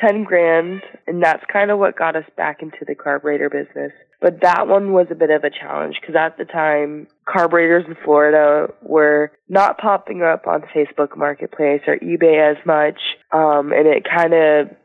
ten 0.00 0.22
grand, 0.22 0.82
and 1.08 1.22
that's 1.22 1.42
kind 1.52 1.72
of 1.72 1.80
what 1.80 1.98
got 1.98 2.14
us 2.14 2.24
back 2.36 2.62
into 2.62 2.84
the 2.86 2.94
carburetor 2.94 3.50
business. 3.50 3.92
But 4.20 4.40
that 4.42 4.68
one 4.68 4.92
was 4.92 5.08
a 5.10 5.16
bit 5.16 5.30
of 5.30 5.42
a 5.42 5.50
challenge 5.50 5.96
because 6.00 6.14
at 6.16 6.38
the 6.38 6.44
time, 6.44 7.08
carburetors 7.30 7.84
in 7.86 7.96
Florida 8.04 8.72
were 8.82 9.32
not 9.48 9.78
popping 9.78 10.22
up 10.22 10.46
on 10.46 10.62
Facebook 10.74 11.16
Marketplace 11.16 11.82
or 11.86 11.96
eBay 11.98 12.52
as 12.52 12.56
much, 12.64 12.98
um, 13.32 13.72
and 13.72 13.86
it 13.86 14.04
kind 14.08 14.34
of 14.34 14.76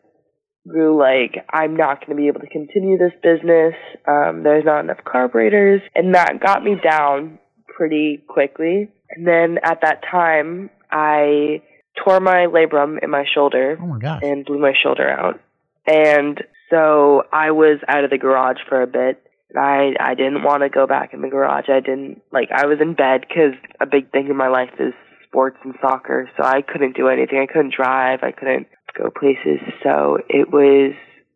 grew 0.67 0.97
like 0.97 1.45
I'm 1.51 1.75
not 1.75 1.99
going 1.99 2.15
to 2.15 2.21
be 2.21 2.27
able 2.27 2.41
to 2.41 2.47
continue 2.47 2.97
this 2.97 3.13
business. 3.21 3.73
Um, 4.07 4.43
there's 4.43 4.65
not 4.65 4.81
enough 4.83 5.03
carburetors, 5.05 5.81
and 5.95 6.15
that 6.15 6.39
got 6.39 6.63
me 6.63 6.75
down 6.81 7.39
pretty 7.67 8.23
quickly. 8.27 8.89
And 9.09 9.27
then 9.27 9.57
at 9.63 9.81
that 9.81 10.01
time, 10.09 10.69
I 10.91 11.61
tore 12.03 12.19
my 12.19 12.47
labrum 12.47 13.03
in 13.03 13.09
my 13.09 13.25
shoulder 13.33 13.77
Oh 13.79 13.85
my 13.85 14.19
and 14.23 14.45
blew 14.45 14.59
my 14.59 14.73
shoulder 14.81 15.09
out. 15.09 15.39
And 15.85 16.41
so 16.69 17.23
I 17.31 17.51
was 17.51 17.79
out 17.87 18.03
of 18.03 18.09
the 18.09 18.17
garage 18.17 18.57
for 18.67 18.81
a 18.81 18.87
bit. 18.87 19.21
I 19.57 19.93
I 19.99 20.15
didn't 20.15 20.43
want 20.43 20.63
to 20.63 20.69
go 20.69 20.87
back 20.87 21.13
in 21.13 21.21
the 21.21 21.29
garage. 21.29 21.65
I 21.69 21.79
didn't 21.79 22.21
like 22.31 22.49
I 22.51 22.65
was 22.65 22.79
in 22.81 22.93
bed 22.93 23.27
cuz 23.29 23.53
a 23.79 23.85
big 23.85 24.11
thing 24.11 24.27
in 24.27 24.35
my 24.35 24.47
life 24.47 24.73
is 24.79 24.93
sports 25.27 25.57
and 25.63 25.75
soccer. 25.81 26.29
So 26.37 26.43
I 26.43 26.61
couldn't 26.61 26.95
do 26.95 27.07
anything. 27.07 27.39
I 27.39 27.51
couldn't 27.51 27.73
drive. 27.75 28.23
I 28.23 28.31
couldn't 28.31 28.67
go 28.97 29.09
places. 29.09 29.59
So 29.83 30.19
it 30.29 30.51
was 30.51 30.93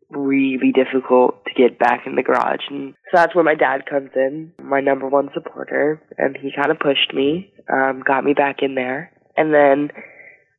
really 0.09 0.71
difficult 0.71 1.43
to 1.45 1.53
get 1.53 1.77
back 1.77 2.07
in 2.07 2.15
the 2.15 2.23
garage 2.23 2.63
and 2.69 2.93
so 3.11 3.11
that's 3.15 3.35
where 3.35 3.43
my 3.43 3.55
dad 3.55 3.85
comes 3.85 4.09
in 4.15 4.53
my 4.63 4.79
number 4.79 5.05
one 5.05 5.29
supporter 5.33 6.01
and 6.17 6.37
he 6.37 6.49
kind 6.55 6.71
of 6.71 6.79
pushed 6.79 7.13
me 7.13 7.51
um 7.69 8.01
got 8.07 8.23
me 8.23 8.33
back 8.33 8.61
in 8.61 8.73
there 8.73 9.11
and 9.35 9.53
then 9.53 9.91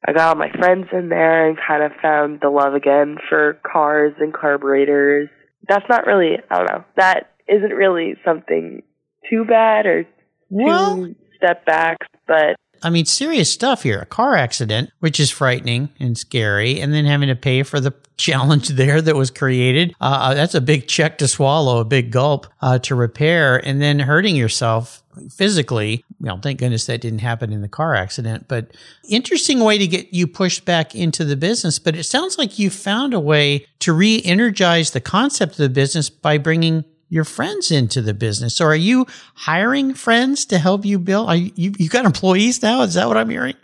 I 0.06 0.12
got 0.12 0.28
all 0.28 0.34
my 0.36 0.50
friends 0.50 0.86
in 0.92 1.08
there 1.08 1.48
and 1.48 1.58
kind 1.58 1.82
of 1.82 1.92
found 2.00 2.40
the 2.40 2.50
love 2.50 2.74
again 2.74 3.18
for 3.28 3.58
cars 3.70 4.14
and 4.20 4.32
carburetors. 4.32 5.28
That's 5.68 5.84
not 5.88 6.06
really, 6.06 6.36
I 6.50 6.56
don't 6.56 6.70
know, 6.70 6.84
that 6.96 7.32
isn't 7.48 7.72
really 7.72 8.14
something 8.24 8.82
too 9.28 9.44
bad 9.44 9.86
or 9.86 10.06
two 10.50 11.14
step 11.36 11.64
backs, 11.64 12.06
but 12.26 12.56
I 12.82 12.90
mean, 12.90 13.06
serious 13.06 13.50
stuff 13.50 13.82
here. 13.82 14.00
A 14.00 14.06
car 14.06 14.36
accident, 14.36 14.90
which 15.00 15.18
is 15.18 15.30
frightening 15.30 15.90
and 15.98 16.16
scary, 16.16 16.80
and 16.80 16.92
then 16.92 17.04
having 17.04 17.28
to 17.28 17.36
pay 17.36 17.62
for 17.62 17.80
the 17.80 17.94
challenge 18.16 18.68
there 18.70 19.00
that 19.00 19.14
was 19.14 19.30
created. 19.30 19.94
Uh, 20.00 20.34
that's 20.34 20.54
a 20.54 20.60
big 20.60 20.88
check 20.88 21.18
to 21.18 21.28
swallow, 21.28 21.78
a 21.78 21.84
big 21.84 22.10
gulp 22.10 22.46
uh, 22.60 22.78
to 22.80 22.94
repair, 22.94 23.56
and 23.64 23.80
then 23.80 24.00
hurting 24.00 24.34
yourself 24.34 25.02
physically. 25.30 26.04
Well, 26.20 26.40
thank 26.42 26.58
goodness 26.58 26.86
that 26.86 27.00
didn't 27.00 27.20
happen 27.20 27.52
in 27.52 27.62
the 27.62 27.68
car 27.68 27.94
accident, 27.94 28.46
but 28.48 28.72
interesting 29.08 29.60
way 29.60 29.78
to 29.78 29.86
get 29.86 30.12
you 30.12 30.26
pushed 30.26 30.64
back 30.64 30.94
into 30.94 31.24
the 31.24 31.36
business. 31.36 31.78
But 31.78 31.96
it 31.96 32.04
sounds 32.04 32.38
like 32.38 32.58
you 32.58 32.70
found 32.70 33.14
a 33.14 33.20
way 33.20 33.66
to 33.80 33.92
re 33.92 34.20
energize 34.24 34.90
the 34.90 35.00
concept 35.00 35.52
of 35.52 35.58
the 35.58 35.68
business 35.68 36.10
by 36.10 36.38
bringing 36.38 36.84
your 37.08 37.24
friends 37.24 37.70
into 37.70 38.02
the 38.02 38.14
business. 38.14 38.54
So 38.54 38.66
are 38.66 38.76
you 38.76 39.06
hiring 39.34 39.94
friends 39.94 40.44
to 40.46 40.58
help 40.58 40.84
you 40.84 40.98
build? 40.98 41.28
Are 41.28 41.36
you, 41.36 41.52
you, 41.54 41.74
you 41.78 41.88
got 41.88 42.04
employees 42.04 42.62
now? 42.62 42.82
Is 42.82 42.94
that 42.94 43.08
what 43.08 43.16
I'm 43.16 43.30
hearing? 43.30 43.54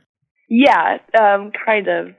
yeah, 0.49 0.99
um, 1.19 1.53
kind 1.65 1.89
of. 1.89 2.15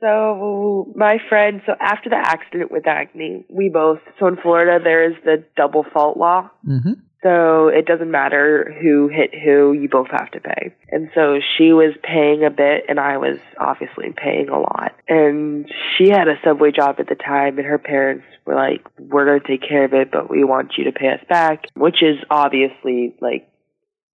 So 0.00 0.92
my 0.94 1.18
friend, 1.28 1.60
so 1.66 1.72
after 1.80 2.08
the 2.08 2.16
accident 2.16 2.70
with 2.70 2.84
Dagny, 2.84 3.44
we 3.48 3.68
both, 3.68 3.98
so 4.18 4.28
in 4.28 4.36
Florida 4.36 4.82
there 4.82 5.10
is 5.10 5.16
the 5.24 5.44
double 5.56 5.84
fault 5.92 6.16
law. 6.16 6.50
Mm-hmm. 6.66 6.92
So 7.24 7.66
it 7.66 7.84
doesn't 7.84 8.12
matter 8.12 8.72
who 8.80 9.08
hit 9.08 9.34
who, 9.34 9.72
you 9.72 9.88
both 9.90 10.06
have 10.12 10.30
to 10.32 10.40
pay. 10.40 10.72
And 10.90 11.10
so 11.16 11.40
she 11.56 11.72
was 11.72 11.94
paying 12.04 12.44
a 12.44 12.50
bit 12.50 12.84
and 12.88 13.00
I 13.00 13.16
was 13.16 13.38
obviously 13.58 14.14
paying 14.16 14.48
a 14.50 14.60
lot. 14.60 14.92
And 15.08 15.68
she 15.96 16.10
had 16.10 16.28
a 16.28 16.38
subway 16.44 16.70
job 16.70 16.96
at 17.00 17.08
the 17.08 17.16
time 17.16 17.58
and 17.58 17.66
her 17.66 17.78
parents 17.78 18.24
were 18.48 18.54
like, 18.54 18.84
we're 18.98 19.26
going 19.26 19.40
to 19.40 19.46
take 19.46 19.68
care 19.68 19.84
of 19.84 19.92
it, 19.92 20.10
but 20.10 20.30
we 20.30 20.42
want 20.42 20.72
you 20.78 20.84
to 20.84 20.92
pay 20.92 21.08
us 21.08 21.20
back, 21.28 21.64
which 21.76 22.02
is 22.02 22.16
obviously 22.30 23.14
like 23.20 23.48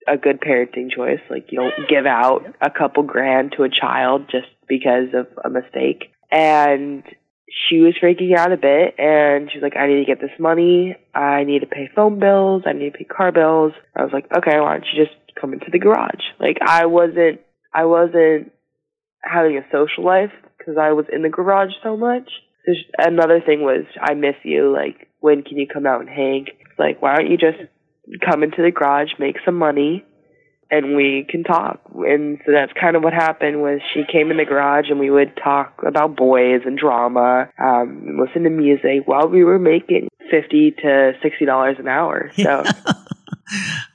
a 0.08 0.18
good 0.18 0.40
parenting 0.40 0.92
choice. 0.96 1.20
Like 1.30 1.48
you 1.52 1.60
don't 1.60 1.90
give 1.90 2.06
out 2.06 2.46
a 2.62 2.70
couple 2.70 3.04
grand 3.04 3.54
to 3.58 3.64
a 3.64 3.70
child 3.70 4.30
just 4.32 4.48
because 4.68 5.10
of 5.16 5.28
a 5.44 5.50
mistake. 5.50 6.12
And 6.32 7.04
she 7.50 7.80
was 7.80 7.96
freaking 8.02 8.38
out 8.38 8.52
a 8.52 8.58
bit 8.58 9.00
and 9.00 9.50
she's 9.52 9.64
like, 9.64 9.76
I 9.76 9.88
need 9.88 10.06
to 10.06 10.06
get 10.06 10.22
this 10.22 10.38
money. 10.40 10.96
I 11.14 11.44
need 11.44 11.62
to 11.62 11.66
pay 11.66 11.90
phone 11.96 12.20
bills. 12.20 12.64
I 12.68 12.74
need 12.74 12.94
to 12.94 12.98
pay 13.00 13.06
car 13.06 13.32
bills. 13.32 13.74
I 13.96 14.04
was 14.04 14.14
like, 14.14 14.26
okay, 14.26 14.60
why 14.60 14.74
don't 14.74 14.86
you 14.94 15.06
just 15.06 15.18
come 15.42 15.54
into 15.54 15.72
the 15.72 15.80
garage? 15.80 16.24
Like 16.40 16.60
I 16.62 16.86
wasn't, 16.86 17.42
I 17.74 17.86
wasn't 17.86 18.52
having 19.24 19.58
a 19.58 19.66
social 19.72 20.06
life 20.06 20.32
because 20.58 20.76
I 20.80 20.92
was 20.92 21.06
in 21.12 21.24
the 21.24 21.30
garage 21.30 21.72
so 21.82 21.98
much. 21.98 22.30
Another 22.98 23.42
thing 23.42 23.62
was, 23.62 23.86
I 24.00 24.14
miss 24.14 24.36
you. 24.44 24.72
Like, 24.72 25.10
when 25.20 25.44
can 25.44 25.58
you 25.58 25.68
come 25.68 25.86
out 25.86 26.02
and 26.02 26.10
hang? 26.10 26.48
Like, 26.78 27.02
why 27.02 27.18
don't 27.18 27.32
you 27.32 27.38
just 27.38 27.58
come 28.28 28.44
into 28.44 28.62
the 28.62 28.72
garage, 28.72 29.10
make 29.20 29.38
some 29.46 29.56
money, 29.56 30.06
and 30.72 30.96
we 30.96 31.26
can 31.28 31.44
talk. 31.44 31.82
And 31.96 32.40
so 32.46 32.52
that's 32.52 32.72
kind 32.80 32.96
of 32.96 33.04
what 33.04 33.14
happened 33.14 33.62
was 33.62 33.80
she 33.94 34.04
came 34.12 34.32
in 34.32 34.38
the 34.38 34.46
garage 34.46 34.86
and 34.90 35.00
we 35.00 35.10
would 35.10 35.36
talk 35.44 35.82
about 35.86 36.16
boys 36.16 36.62
and 36.66 36.78
drama, 36.78 37.50
um, 37.62 38.20
listen 38.20 38.44
to 38.44 38.50
music 38.50 39.08
while 39.08 39.28
we 39.28 39.44
were 39.44 39.60
making 39.60 40.10
fifty 40.30 40.72
to 40.72 41.14
sixty 41.24 41.46
dollars 41.46 41.78
an 41.80 41.88
hour. 41.88 42.32
So 42.40 42.64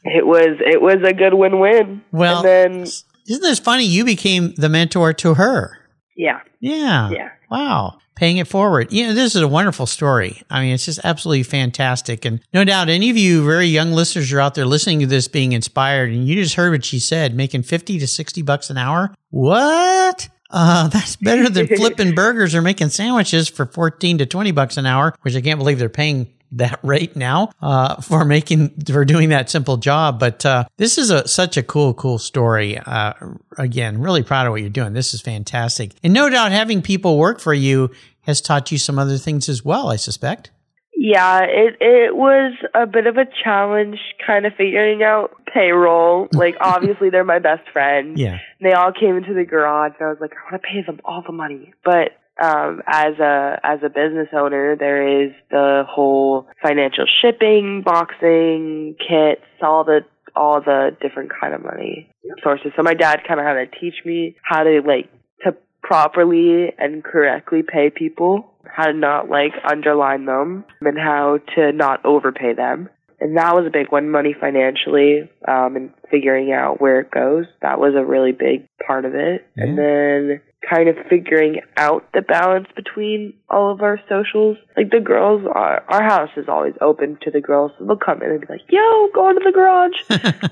it 0.03 0.27
was 0.27 0.59
it 0.61 0.83
was 0.83 0.97
a 1.05 1.13
good 1.13 1.33
win 1.35 1.61
win. 1.61 2.03
Well, 2.11 2.39
and 2.39 2.45
then 2.45 2.83
isn't 2.83 3.43
this 3.43 3.61
funny? 3.61 3.85
You 3.85 4.05
became 4.05 4.53
the 4.57 4.69
mentor 4.69 5.13
to 5.13 5.35
her. 5.35 5.79
Yeah, 6.17 6.41
Yeah. 6.61 7.11
yeah. 7.11 7.29
Wow. 7.51 7.99
Paying 8.17 8.37
it 8.39 8.47
forward. 8.47 8.93
You 8.93 9.09
know, 9.09 9.15
this 9.15 9.35
is 9.35 9.43
a 9.43 9.49
wonderful 9.49 9.87
story. 9.87 10.43
I 10.49 10.61
mean, 10.63 10.73
it's 10.75 10.85
just 10.85 11.01
absolutely 11.03 11.43
fantastic. 11.43 12.25
And 12.25 12.41
no 12.53 12.63
doubt 12.65 12.89
any 12.89 13.11
of 13.11 13.17
you 13.17 13.45
very 13.45 13.67
young 13.67 13.93
listeners 13.93 14.33
are 14.33 14.41
out 14.41 14.55
there 14.55 14.65
listening 14.67 15.01
to 15.01 15.07
this 15.07 15.27
being 15.29 15.53
inspired 15.53 16.11
and 16.11 16.27
you 16.29 16.37
just 16.37 16.55
heard 16.55 16.73
what 16.73 16.85
she 16.85 16.99
said, 17.01 17.35
making 17.35 17.63
50 17.65 17.99
to 17.99 18.07
60 18.07 18.43
bucks 18.43 18.71
an 18.71 18.79
hour. 18.79 19.13
What? 19.31 20.29
Uh, 20.51 20.89
that's 20.93 21.17
better 21.17 21.49
than 21.51 21.67
flipping 21.77 22.15
burgers 22.15 22.55
or 22.55 22.63
making 22.63 22.91
sandwiches 22.91 23.49
for 23.49 23.67
14 23.67 24.19
to 24.19 24.27
20 24.27 24.53
bucks 24.53 24.77
an 24.77 24.87
hour, 24.87 25.15
which 25.23 25.35
I 25.35 25.41
can't 25.41 25.59
believe 25.59 25.79
they're 25.81 25.89
paying 25.89 26.33
that 26.53 26.79
rate 26.83 27.17
now 27.17 27.51
uh, 27.61 28.01
for 28.01 28.25
making 28.25 28.71
for 28.87 29.05
doing 29.05 29.31
that 29.31 29.51
simple 29.51 29.77
job. 29.77 30.19
But 30.19 30.45
uh, 30.47 30.65
this 30.77 30.99
is 30.99 31.11
a 31.11 31.27
such 31.27 31.57
a 31.57 31.63
cool, 31.63 31.95
cool 31.95 32.19
story. 32.19 32.79
Uh, 32.79 33.13
again, 33.59 34.01
really 34.01 34.23
proud 34.23 34.47
of 34.47 34.53
what 34.53 34.61
you're 34.61 34.71
doing. 34.71 34.93
This 34.93 35.15
is 35.15 35.21
fantastic, 35.21 35.93
and 36.03 36.13
no 36.13 36.31
doubt 36.31 36.53
having 36.53 36.83
people 36.83 37.19
work 37.19 37.41
for 37.41 37.55
you 37.55 37.91
has 38.23 38.41
taught 38.41 38.73
you 38.73 38.79
some 38.79 38.99
other 38.99 39.19
things 39.19 39.49
as 39.49 39.65
well. 39.65 39.91
I 39.91 39.97
suspect. 39.97 40.51
Yeah, 40.97 41.41
it 41.43 41.77
it 41.81 42.17
was 42.17 42.55
a 42.75 42.87
bit 42.87 43.07
of 43.07 43.17
a 43.17 43.27
challenge 43.43 43.99
kind 44.27 44.47
of 44.47 44.55
figuring 44.57 45.03
out 45.03 45.33
payroll. 45.53 46.29
Like 46.33 46.57
obviously 46.61 47.11
they're 47.11 47.25
my 47.25 47.39
best 47.39 47.69
friend. 47.73 48.19
Yeah. 48.19 48.39
And 48.59 48.69
They 48.69 48.73
all 48.73 48.93
came 48.93 49.17
into 49.17 49.35
the 49.35 49.45
garage 49.45 49.93
and 49.99 50.07
I 50.07 50.11
was 50.11 50.19
like, 50.21 50.33
I 50.33 50.51
want 50.51 50.63
to 50.63 50.69
pay 50.69 50.83
them 50.85 51.01
all 51.05 51.23
the 51.27 51.33
money. 51.33 51.73
But 51.85 52.13
um 52.41 52.83
as 52.87 53.19
a 53.21 53.61
as 53.63 53.79
a 53.85 53.89
business 53.89 54.29
owner 54.33 54.77
there 54.77 55.25
is 55.25 55.33
the 55.51 55.85
whole 55.89 56.47
financial 56.63 57.05
shipping, 57.23 57.83
boxing, 57.85 58.97
kits, 58.99 59.43
all 59.63 59.85
the 59.85 60.01
all 60.37 60.61
the 60.61 60.97
different 61.01 61.31
kind 61.41 61.55
of 61.55 61.63
money 61.63 62.11
sources. 62.43 62.73
So 62.77 62.83
my 62.83 62.95
dad 62.95 63.21
kind 63.27 63.41
of 63.41 63.47
had 63.47 63.55
to 63.55 63.81
teach 63.81 63.95
me 64.05 64.37
how 64.43 64.65
to 64.65 64.83
like 64.85 65.11
to 65.45 65.57
properly 65.83 66.73
and 66.79 67.05
correctly 67.05 67.63
pay 67.63 67.91
people, 67.91 68.51
how 68.65 68.87
to 68.87 68.93
not 68.93 69.29
like 69.29 69.53
underline 69.65 70.25
them, 70.27 70.65
and 70.81 70.99
how 70.99 71.39
to 71.55 71.73
not 71.73 72.05
overpay 72.05 72.55
them. 72.55 72.89
And 73.21 73.37
that 73.37 73.55
was 73.55 73.65
a 73.67 73.71
big 73.71 73.93
one, 73.93 74.11
money 74.11 74.35
financially, 74.39 75.31
um, 75.47 75.77
and 75.77 75.91
figuring 76.11 76.53
out 76.53 76.81
where 76.81 77.01
it 77.01 77.11
goes. 77.11 77.47
That 77.63 77.79
was 77.79 77.95
a 77.97 78.05
really 78.05 78.33
big 78.33 78.67
part 78.85 79.05
of 79.05 79.15
it. 79.15 79.47
And 79.57 79.79
then 79.79 80.41
kind 80.69 80.89
of 80.89 80.97
figuring 81.09 81.61
out 81.77 82.05
the 82.13 82.23
balance 82.23 82.67
between 82.77 83.35
all 83.49 83.71
of 83.73 83.83
our 83.83 83.99
socials. 84.09 84.57
Like 84.77 84.91
the 84.91 85.01
girls, 85.01 85.43
our, 85.53 85.83
our 85.89 86.03
house 86.03 86.31
is 86.37 86.47
always 86.49 86.75
open 86.81 87.19
to 87.23 87.31
the 87.31 87.41
girls, 87.41 87.73
so 87.79 87.85
they'll 87.85 87.97
come 87.97 88.23
in 88.23 88.31
and 88.31 88.41
be 88.41 88.47
like, 88.49 88.63
"Yo, 88.69 89.09
go 89.15 89.29
into 89.29 89.43
the 89.45 89.53
garage." 89.53 89.97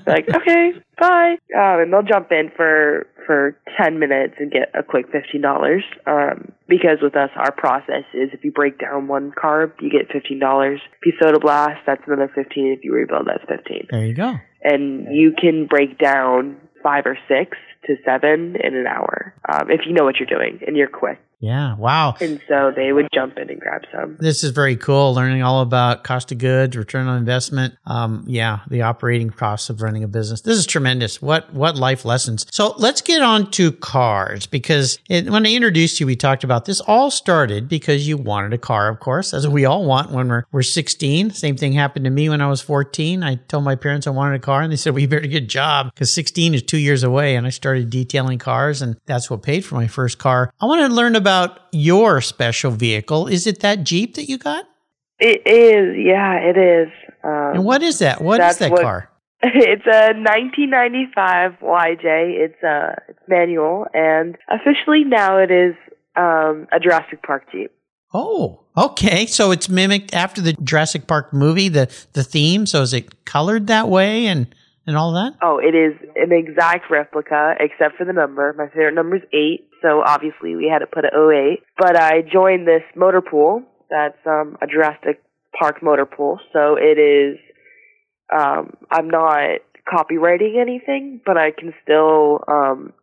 like, 0.07 0.27
okay, 0.33 0.73
bye. 0.99 1.37
Um, 1.55 1.81
and 1.81 1.93
they'll 1.93 2.03
jump 2.03 2.31
in 2.31 2.51
for 2.55 3.07
for 3.25 3.57
ten 3.81 3.99
minutes 3.99 4.35
and 4.39 4.51
get 4.51 4.69
a 4.73 4.83
quick 4.83 5.07
fifteen 5.11 5.41
dollars. 5.41 5.83
Um, 6.05 6.51
because 6.67 6.99
with 7.01 7.15
us, 7.15 7.29
our 7.35 7.51
process 7.51 8.03
is 8.13 8.29
if 8.33 8.43
you 8.43 8.51
break 8.51 8.79
down 8.79 9.07
one 9.07 9.31
carb, 9.31 9.73
you 9.81 9.89
get 9.89 10.11
fifteen 10.11 10.39
dollars. 10.39 10.79
If 11.01 11.05
you 11.05 11.13
soda 11.21 11.39
blast, 11.39 11.81
that's 11.85 12.01
another 12.07 12.31
fifteen. 12.33 12.67
If 12.77 12.83
you 12.83 12.93
rebuild, 12.93 13.27
that's 13.27 13.43
fifteen 13.47 13.87
There 13.89 14.05
you 14.05 14.13
go. 14.13 14.35
and 14.63 15.13
you 15.15 15.33
can 15.39 15.67
break 15.67 15.97
down 15.99 16.57
five 16.81 17.05
or 17.05 17.17
six 17.27 17.57
to 17.85 17.95
seven 18.05 18.55
in 18.55 18.75
an 18.75 18.87
hour 18.87 19.33
um, 19.49 19.69
if 19.69 19.81
you 19.85 19.93
know 19.93 20.03
what 20.03 20.17
you're 20.17 20.27
doing 20.27 20.59
and 20.65 20.75
you're 20.77 20.87
quick. 20.87 21.19
Yeah. 21.43 21.75
Wow. 21.75 22.15
And 22.21 22.41
so 22.47 22.71
they 22.73 22.93
would 22.93 23.09
jump 23.13 23.37
in 23.37 23.49
and 23.49 23.59
grab 23.59 23.81
some. 23.91 24.15
This 24.17 24.45
is 24.45 24.51
very 24.51 24.77
cool. 24.77 25.13
Learning 25.13 25.43
all 25.43 25.61
about 25.61 26.05
cost 26.05 26.31
of 26.31 26.37
goods, 26.37 26.77
return 26.77 27.05
on 27.07 27.17
investment. 27.17 27.75
Um, 27.85 28.23
yeah, 28.25 28.59
the 28.69 28.83
operating 28.83 29.29
costs 29.29 29.69
of 29.69 29.81
running 29.81 30.05
a 30.05 30.07
business. 30.07 30.39
This 30.39 30.57
is 30.57 30.65
tremendous. 30.65 31.21
What 31.21 31.53
what 31.53 31.75
life 31.75 32.05
lessons. 32.05 32.45
So 32.49 32.73
let's 32.77 33.01
get 33.01 33.21
on 33.21 33.51
to 33.51 33.73
cars 33.73 34.45
because 34.45 34.99
it, 35.09 35.29
when 35.29 35.45
I 35.45 35.51
introduced 35.51 35.99
you, 35.99 36.05
we 36.05 36.15
talked 36.15 36.45
about 36.45 36.63
this. 36.63 36.79
All 36.79 37.11
started 37.11 37.67
because 37.67 38.07
you 38.07 38.15
wanted 38.15 38.53
a 38.53 38.57
car, 38.57 38.87
of 38.87 39.01
course, 39.01 39.33
as 39.33 39.45
we 39.45 39.65
all 39.65 39.83
want 39.83 40.11
when 40.11 40.29
we're 40.29 40.45
we're 40.53 40.63
16. 40.63 41.31
Same 41.31 41.57
thing 41.57 41.73
happened 41.73 42.05
to 42.05 42.11
me 42.11 42.29
when 42.29 42.39
I 42.39 42.47
was 42.47 42.61
14. 42.61 43.21
I 43.21 43.35
told 43.35 43.65
my 43.65 43.75
parents 43.75 44.07
I 44.07 44.11
wanted 44.11 44.35
a 44.35 44.39
car, 44.39 44.61
and 44.61 44.71
they 44.71 44.77
said, 44.77 44.93
"Well, 44.93 45.01
you 45.01 45.09
better 45.09 45.27
get 45.27 45.43
a 45.43 45.45
job 45.45 45.93
because 45.93 46.13
16 46.13 46.53
is 46.53 46.63
two 46.63 46.77
years 46.77 47.03
away." 47.03 47.35
And 47.35 47.45
I 47.45 47.49
started 47.49 47.72
detailing 47.81 48.37
cars, 48.37 48.81
and 48.81 48.97
that's 49.07 49.29
what 49.29 49.41
paid 49.41 49.65
for 49.65 49.75
my 49.75 49.87
first 49.87 50.19
car. 50.19 50.53
I 50.61 50.65
want 50.65 50.87
to 50.87 50.95
learn 50.95 51.15
about 51.15 51.23
about 51.23 51.59
your 51.71 52.21
special 52.21 52.71
vehicle. 52.71 53.27
Is 53.27 53.47
it 53.47 53.61
that 53.61 53.83
Jeep 53.83 54.15
that 54.15 54.29
you 54.29 54.37
got? 54.37 54.65
It 55.19 55.41
is, 55.47 55.95
yeah, 55.97 56.35
it 56.35 56.57
is. 56.57 56.89
Um, 57.23 57.55
and 57.55 57.65
what 57.65 57.81
is 57.81 57.99
that? 57.99 58.21
What 58.21 58.41
is 58.41 58.57
that 58.57 58.71
what, 58.71 58.81
car? 58.81 59.09
It's 59.45 59.85
a 59.85 60.13
1995 60.15 61.59
YJ. 61.61 62.03
It's 62.03 62.63
a 62.63 62.67
uh, 62.67 62.95
it's 63.09 63.19
manual, 63.27 63.87
and 63.93 64.37
officially 64.49 65.03
now 65.03 65.37
it 65.37 65.51
is 65.51 65.75
um, 66.15 66.67
a 66.71 66.79
Jurassic 66.79 67.21
Park 67.23 67.43
Jeep. 67.51 67.71
Oh, 68.13 68.61
okay. 68.77 69.25
So 69.25 69.51
it's 69.51 69.67
mimicked 69.67 70.13
after 70.13 70.39
the 70.39 70.53
Jurassic 70.53 71.07
Park 71.07 71.33
movie, 71.33 71.67
the 71.67 71.93
the 72.13 72.23
theme. 72.23 72.65
So 72.65 72.81
is 72.83 72.93
it 72.93 73.25
colored 73.25 73.67
that 73.67 73.89
way 73.89 74.27
and 74.27 74.53
and 74.85 74.97
all 74.97 75.13
that? 75.13 75.33
Oh, 75.41 75.59
it 75.59 75.75
is 75.75 75.93
an 76.15 76.31
exact 76.31 76.89
replica, 76.89 77.55
except 77.59 77.97
for 77.97 78.05
the 78.05 78.13
number. 78.13 78.53
My 78.57 78.67
favorite 78.67 78.95
number 78.95 79.17
is 79.17 79.23
eight 79.33 79.69
so 79.83 80.01
obviously 80.01 80.55
we 80.55 80.71
had 80.71 80.79
to 80.79 80.87
put 80.87 81.03
an 81.03 81.11
08. 81.13 81.61
But 81.77 81.97
I 81.99 82.21
joined 82.21 82.67
this 82.67 82.83
motor 82.95 83.21
pool 83.21 83.63
that's 83.89 84.17
um, 84.25 84.57
a 84.61 84.65
Jurassic 84.65 85.21
Park 85.59 85.83
motor 85.83 86.05
pool, 86.05 86.39
so 86.51 86.77
it 86.79 86.97
is. 86.97 87.37
Um, 88.33 88.73
I'm 88.89 89.09
not 89.09 89.59
copywriting 89.87 90.59
anything, 90.59 91.21
but 91.23 91.37
I 91.37 91.51
can 91.51 91.73
still 91.83 92.39
um, 92.47 92.93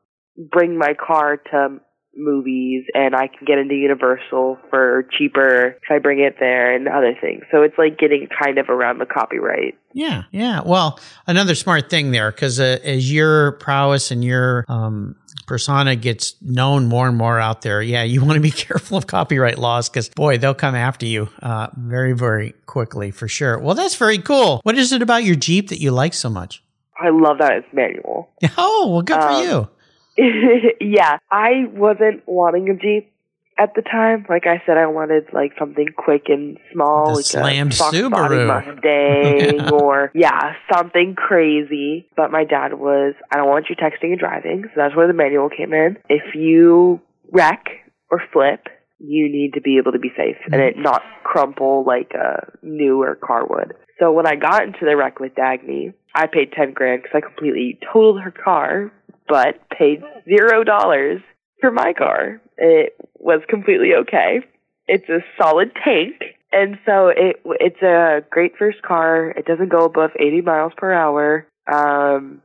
bring 0.50 0.76
my 0.76 0.94
car 0.94 1.36
to 1.36 1.80
movies 2.16 2.84
and 2.94 3.14
I 3.14 3.28
can 3.28 3.46
get 3.46 3.58
into 3.58 3.74
Universal 3.74 4.58
for 4.68 5.06
cheaper 5.16 5.76
if 5.82 5.90
I 5.90 5.98
bring 5.98 6.20
it 6.20 6.36
there 6.40 6.74
and 6.74 6.88
other 6.88 7.14
things. 7.20 7.44
So 7.50 7.62
it's 7.62 7.78
like 7.78 7.98
getting 7.98 8.28
kind 8.42 8.58
of 8.58 8.68
around 8.68 8.98
the 8.98 9.06
copyright. 9.06 9.78
Yeah, 9.92 10.24
yeah. 10.30 10.62
Well, 10.64 10.98
another 11.26 11.54
smart 11.54 11.90
thing 11.90 12.10
there 12.10 12.30
because 12.30 12.60
uh, 12.60 12.78
as 12.82 13.12
your 13.12 13.52
prowess 13.52 14.10
and 14.10 14.24
your 14.24 14.64
um, 14.68 15.16
persona 15.46 15.96
gets 15.96 16.34
known 16.42 16.86
more 16.86 17.08
and 17.08 17.16
more 17.16 17.38
out 17.38 17.62
there, 17.62 17.82
yeah, 17.82 18.02
you 18.02 18.24
want 18.24 18.34
to 18.34 18.40
be 18.40 18.50
careful 18.50 18.98
of 18.98 19.06
copyright 19.06 19.58
laws 19.58 19.88
because 19.88 20.08
boy, 20.08 20.38
they'll 20.38 20.54
come 20.54 20.74
after 20.74 21.06
you 21.06 21.28
uh, 21.42 21.68
very, 21.76 22.12
very 22.12 22.54
quickly 22.66 23.10
for 23.10 23.28
sure. 23.28 23.58
Well, 23.58 23.74
that's 23.74 23.96
very 23.96 24.18
cool. 24.18 24.60
What 24.64 24.76
is 24.76 24.92
it 24.92 25.02
about 25.02 25.24
your 25.24 25.36
Jeep 25.36 25.68
that 25.68 25.80
you 25.80 25.90
like 25.90 26.14
so 26.14 26.30
much? 26.30 26.62
I 27.00 27.08
love 27.08 27.38
that 27.38 27.52
it's 27.52 27.68
manual. 27.72 28.28
Oh, 28.58 28.90
well, 28.92 29.02
good 29.02 29.16
um, 29.16 29.22
for 29.22 29.48
you. 29.48 29.68
yeah, 30.80 31.18
I 31.30 31.64
wasn't 31.72 32.22
wanting 32.26 32.68
a 32.68 32.74
Jeep 32.74 33.12
at 33.60 33.74
the 33.74 33.82
time. 33.82 34.24
Like 34.28 34.46
I 34.46 34.62
said, 34.64 34.78
I 34.78 34.86
wanted 34.86 35.26
like 35.32 35.52
something 35.58 35.88
quick 35.96 36.24
and 36.28 36.58
small, 36.72 37.06
the 37.06 37.16
like 37.16 37.24
slammed 37.24 37.72
a 37.72 37.76
Fox 37.76 37.96
Subaru 37.96 38.46
Mustang, 38.46 39.56
yeah. 39.58 39.70
or 39.70 40.10
yeah, 40.14 40.54
something 40.72 41.14
crazy. 41.14 42.08
But 42.16 42.32
my 42.32 42.44
dad 42.44 42.74
was, 42.74 43.14
I 43.30 43.36
don't 43.36 43.48
want 43.48 43.66
you 43.68 43.76
texting 43.76 44.10
and 44.10 44.18
driving, 44.18 44.64
so 44.64 44.72
that's 44.76 44.96
where 44.96 45.06
the 45.06 45.12
manual 45.12 45.50
came 45.50 45.72
in. 45.72 45.98
If 46.08 46.34
you 46.34 47.00
wreck 47.30 47.66
or 48.10 48.22
flip, 48.32 48.66
you 48.98 49.30
need 49.30 49.54
to 49.54 49.60
be 49.60 49.78
able 49.78 49.92
to 49.92 49.98
be 49.98 50.10
safe 50.16 50.36
mm-hmm. 50.36 50.54
and 50.54 50.62
it 50.62 50.76
not 50.76 51.02
crumple 51.24 51.84
like 51.86 52.12
a 52.14 52.52
newer 52.62 53.14
car 53.14 53.46
would. 53.46 53.74
So 53.98 54.12
when 54.12 54.26
I 54.26 54.36
got 54.36 54.64
into 54.64 54.80
the 54.82 54.96
wreck 54.96 55.20
with 55.20 55.34
Dagny, 55.34 55.92
I 56.14 56.26
paid 56.26 56.52
ten 56.52 56.72
grand 56.72 57.02
because 57.02 57.16
I 57.16 57.20
completely 57.20 57.78
totaled 57.92 58.22
her 58.22 58.30
car 58.30 58.90
but 59.30 59.60
paid 59.70 60.02
zero 60.24 60.64
dollars 60.64 61.22
for 61.60 61.70
my 61.70 61.94
car. 61.96 62.42
It 62.58 62.94
was 63.18 63.40
completely 63.48 63.94
okay. 64.02 64.40
It's 64.88 65.08
a 65.08 65.20
solid 65.40 65.70
tank, 65.84 66.16
and 66.52 66.78
so 66.84 67.08
it 67.08 67.40
it's 67.60 67.80
a 67.80 68.22
great 68.28 68.52
first 68.58 68.82
car. 68.82 69.30
It 69.30 69.46
doesn't 69.46 69.70
go 69.70 69.84
above 69.84 70.10
80 70.18 70.42
miles 70.42 70.72
per 70.76 70.92
hour. 70.92 71.46
Um, 71.72 72.42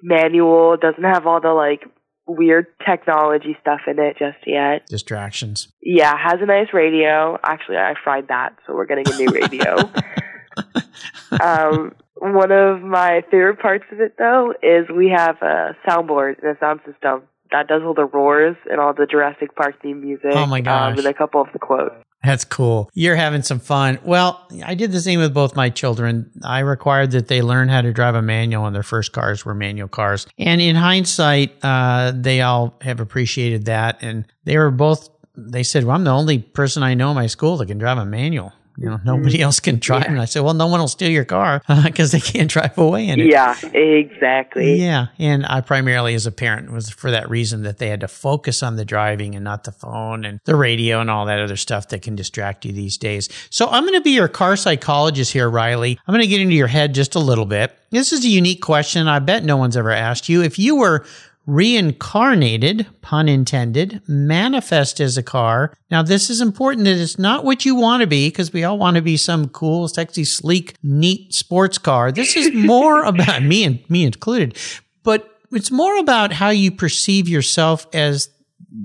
manual 0.00 0.76
doesn't 0.76 1.02
have 1.02 1.26
all 1.26 1.40
the 1.40 1.52
like 1.52 1.82
weird 2.26 2.66
technology 2.86 3.56
stuff 3.60 3.80
in 3.88 3.98
it 3.98 4.16
just 4.16 4.38
yet. 4.46 4.86
Distractions. 4.86 5.72
Yeah, 5.82 6.14
has 6.16 6.40
a 6.40 6.46
nice 6.46 6.68
radio. 6.72 7.36
Actually, 7.44 7.78
I 7.78 7.94
fried 8.02 8.28
that, 8.28 8.56
so 8.64 8.74
we're 8.74 8.86
getting 8.86 9.12
a 9.12 9.16
new 9.16 9.28
radio. 9.28 9.76
um, 11.42 11.94
one 12.16 12.52
of 12.52 12.82
my 12.82 13.22
favorite 13.30 13.60
parts 13.60 13.84
of 13.90 14.00
it, 14.00 14.14
though, 14.18 14.54
is 14.62 14.88
we 14.94 15.08
have 15.08 15.36
a 15.42 15.76
soundboard 15.86 16.42
and 16.42 16.56
a 16.56 16.58
sound 16.58 16.80
system 16.86 17.22
that 17.50 17.68
does 17.68 17.82
all 17.84 17.94
the 17.94 18.06
roars 18.06 18.56
and 18.70 18.80
all 18.80 18.94
the 18.94 19.06
Jurassic 19.06 19.54
Park 19.54 19.80
theme 19.82 20.00
music. 20.00 20.32
Oh 20.32 20.46
my 20.46 20.60
gosh! 20.60 20.92
Um, 20.92 20.98
and 20.98 21.06
a 21.06 21.14
couple 21.14 21.40
of 21.40 21.48
the 21.52 21.58
quotes. 21.58 21.94
That's 22.24 22.44
cool. 22.44 22.88
You're 22.94 23.16
having 23.16 23.42
some 23.42 23.58
fun. 23.58 23.98
Well, 24.04 24.46
I 24.64 24.74
did 24.74 24.92
the 24.92 25.00
same 25.00 25.18
with 25.18 25.34
both 25.34 25.56
my 25.56 25.70
children. 25.70 26.30
I 26.44 26.60
required 26.60 27.10
that 27.12 27.26
they 27.26 27.42
learn 27.42 27.68
how 27.68 27.82
to 27.82 27.92
drive 27.92 28.14
a 28.14 28.22
manual, 28.22 28.64
and 28.66 28.74
their 28.74 28.84
first 28.84 29.12
cars 29.12 29.44
were 29.44 29.54
manual 29.54 29.88
cars. 29.88 30.26
And 30.38 30.60
in 30.60 30.76
hindsight, 30.76 31.52
uh, 31.64 32.12
they 32.14 32.40
all 32.40 32.76
have 32.80 33.00
appreciated 33.00 33.64
that. 33.64 33.98
And 34.02 34.24
they 34.44 34.56
were 34.56 34.70
both, 34.70 35.08
they 35.36 35.64
said, 35.64 35.84
Well, 35.84 35.96
I'm 35.96 36.04
the 36.04 36.12
only 36.12 36.38
person 36.38 36.84
I 36.84 36.94
know 36.94 37.10
in 37.10 37.16
my 37.16 37.26
school 37.26 37.56
that 37.56 37.66
can 37.66 37.78
drive 37.78 37.98
a 37.98 38.06
manual. 38.06 38.52
You 38.76 38.90
know, 38.90 38.96
hmm. 38.96 39.06
nobody 39.06 39.40
else 39.42 39.60
can 39.60 39.78
drive. 39.78 40.04
Yeah. 40.04 40.12
And 40.12 40.20
I 40.20 40.24
said, 40.24 40.42
well, 40.42 40.54
no 40.54 40.66
one 40.66 40.80
will 40.80 40.88
steal 40.88 41.10
your 41.10 41.24
car 41.24 41.62
because 41.84 42.12
they 42.12 42.20
can't 42.20 42.50
drive 42.50 42.76
away 42.78 43.08
in 43.08 43.20
it. 43.20 43.26
Yeah, 43.26 43.56
exactly. 43.74 44.80
Yeah. 44.80 45.08
And 45.18 45.44
I 45.46 45.60
primarily, 45.60 46.14
as 46.14 46.26
a 46.26 46.32
parent, 46.32 46.70
was 46.72 46.90
for 46.90 47.10
that 47.10 47.28
reason 47.28 47.62
that 47.62 47.78
they 47.78 47.88
had 47.88 48.00
to 48.00 48.08
focus 48.08 48.62
on 48.62 48.76
the 48.76 48.84
driving 48.84 49.34
and 49.34 49.44
not 49.44 49.64
the 49.64 49.72
phone 49.72 50.24
and 50.24 50.40
the 50.44 50.56
radio 50.56 51.00
and 51.00 51.10
all 51.10 51.26
that 51.26 51.40
other 51.40 51.56
stuff 51.56 51.88
that 51.88 52.02
can 52.02 52.16
distract 52.16 52.64
you 52.64 52.72
these 52.72 52.96
days. 52.96 53.28
So 53.50 53.68
I'm 53.68 53.84
going 53.84 53.94
to 53.94 54.00
be 54.00 54.10
your 54.10 54.28
car 54.28 54.56
psychologist 54.56 55.32
here, 55.32 55.48
Riley. 55.48 55.98
I'm 56.06 56.12
going 56.12 56.22
to 56.22 56.28
get 56.28 56.40
into 56.40 56.54
your 56.54 56.66
head 56.66 56.94
just 56.94 57.14
a 57.14 57.20
little 57.20 57.46
bit. 57.46 57.76
This 57.90 58.12
is 58.12 58.24
a 58.24 58.28
unique 58.28 58.62
question. 58.62 59.06
I 59.06 59.18
bet 59.18 59.44
no 59.44 59.58
one's 59.58 59.76
ever 59.76 59.90
asked 59.90 60.28
you. 60.28 60.42
If 60.42 60.58
you 60.58 60.76
were 60.76 61.04
reincarnated, 61.46 62.86
pun 63.00 63.28
intended, 63.28 64.00
manifest 64.06 65.00
as 65.00 65.16
a 65.16 65.22
car. 65.22 65.74
Now, 65.90 66.02
this 66.02 66.30
is 66.30 66.40
important 66.40 66.84
that 66.84 66.96
it's 66.96 67.18
not 67.18 67.44
what 67.44 67.64
you 67.64 67.74
want 67.74 68.02
to 68.02 68.06
be 68.06 68.28
because 68.28 68.52
we 68.52 68.64
all 68.64 68.78
want 68.78 68.96
to 68.96 69.02
be 69.02 69.16
some 69.16 69.48
cool, 69.48 69.88
sexy, 69.88 70.24
sleek, 70.24 70.76
neat 70.82 71.34
sports 71.34 71.78
car. 71.78 72.12
This 72.12 72.36
is 72.36 72.52
more 72.54 73.02
about 73.02 73.42
me 73.42 73.64
and 73.64 73.90
me 73.90 74.04
included, 74.04 74.56
but 75.02 75.28
it's 75.50 75.70
more 75.70 75.98
about 75.98 76.32
how 76.32 76.50
you 76.50 76.70
perceive 76.70 77.28
yourself 77.28 77.86
as 77.92 78.28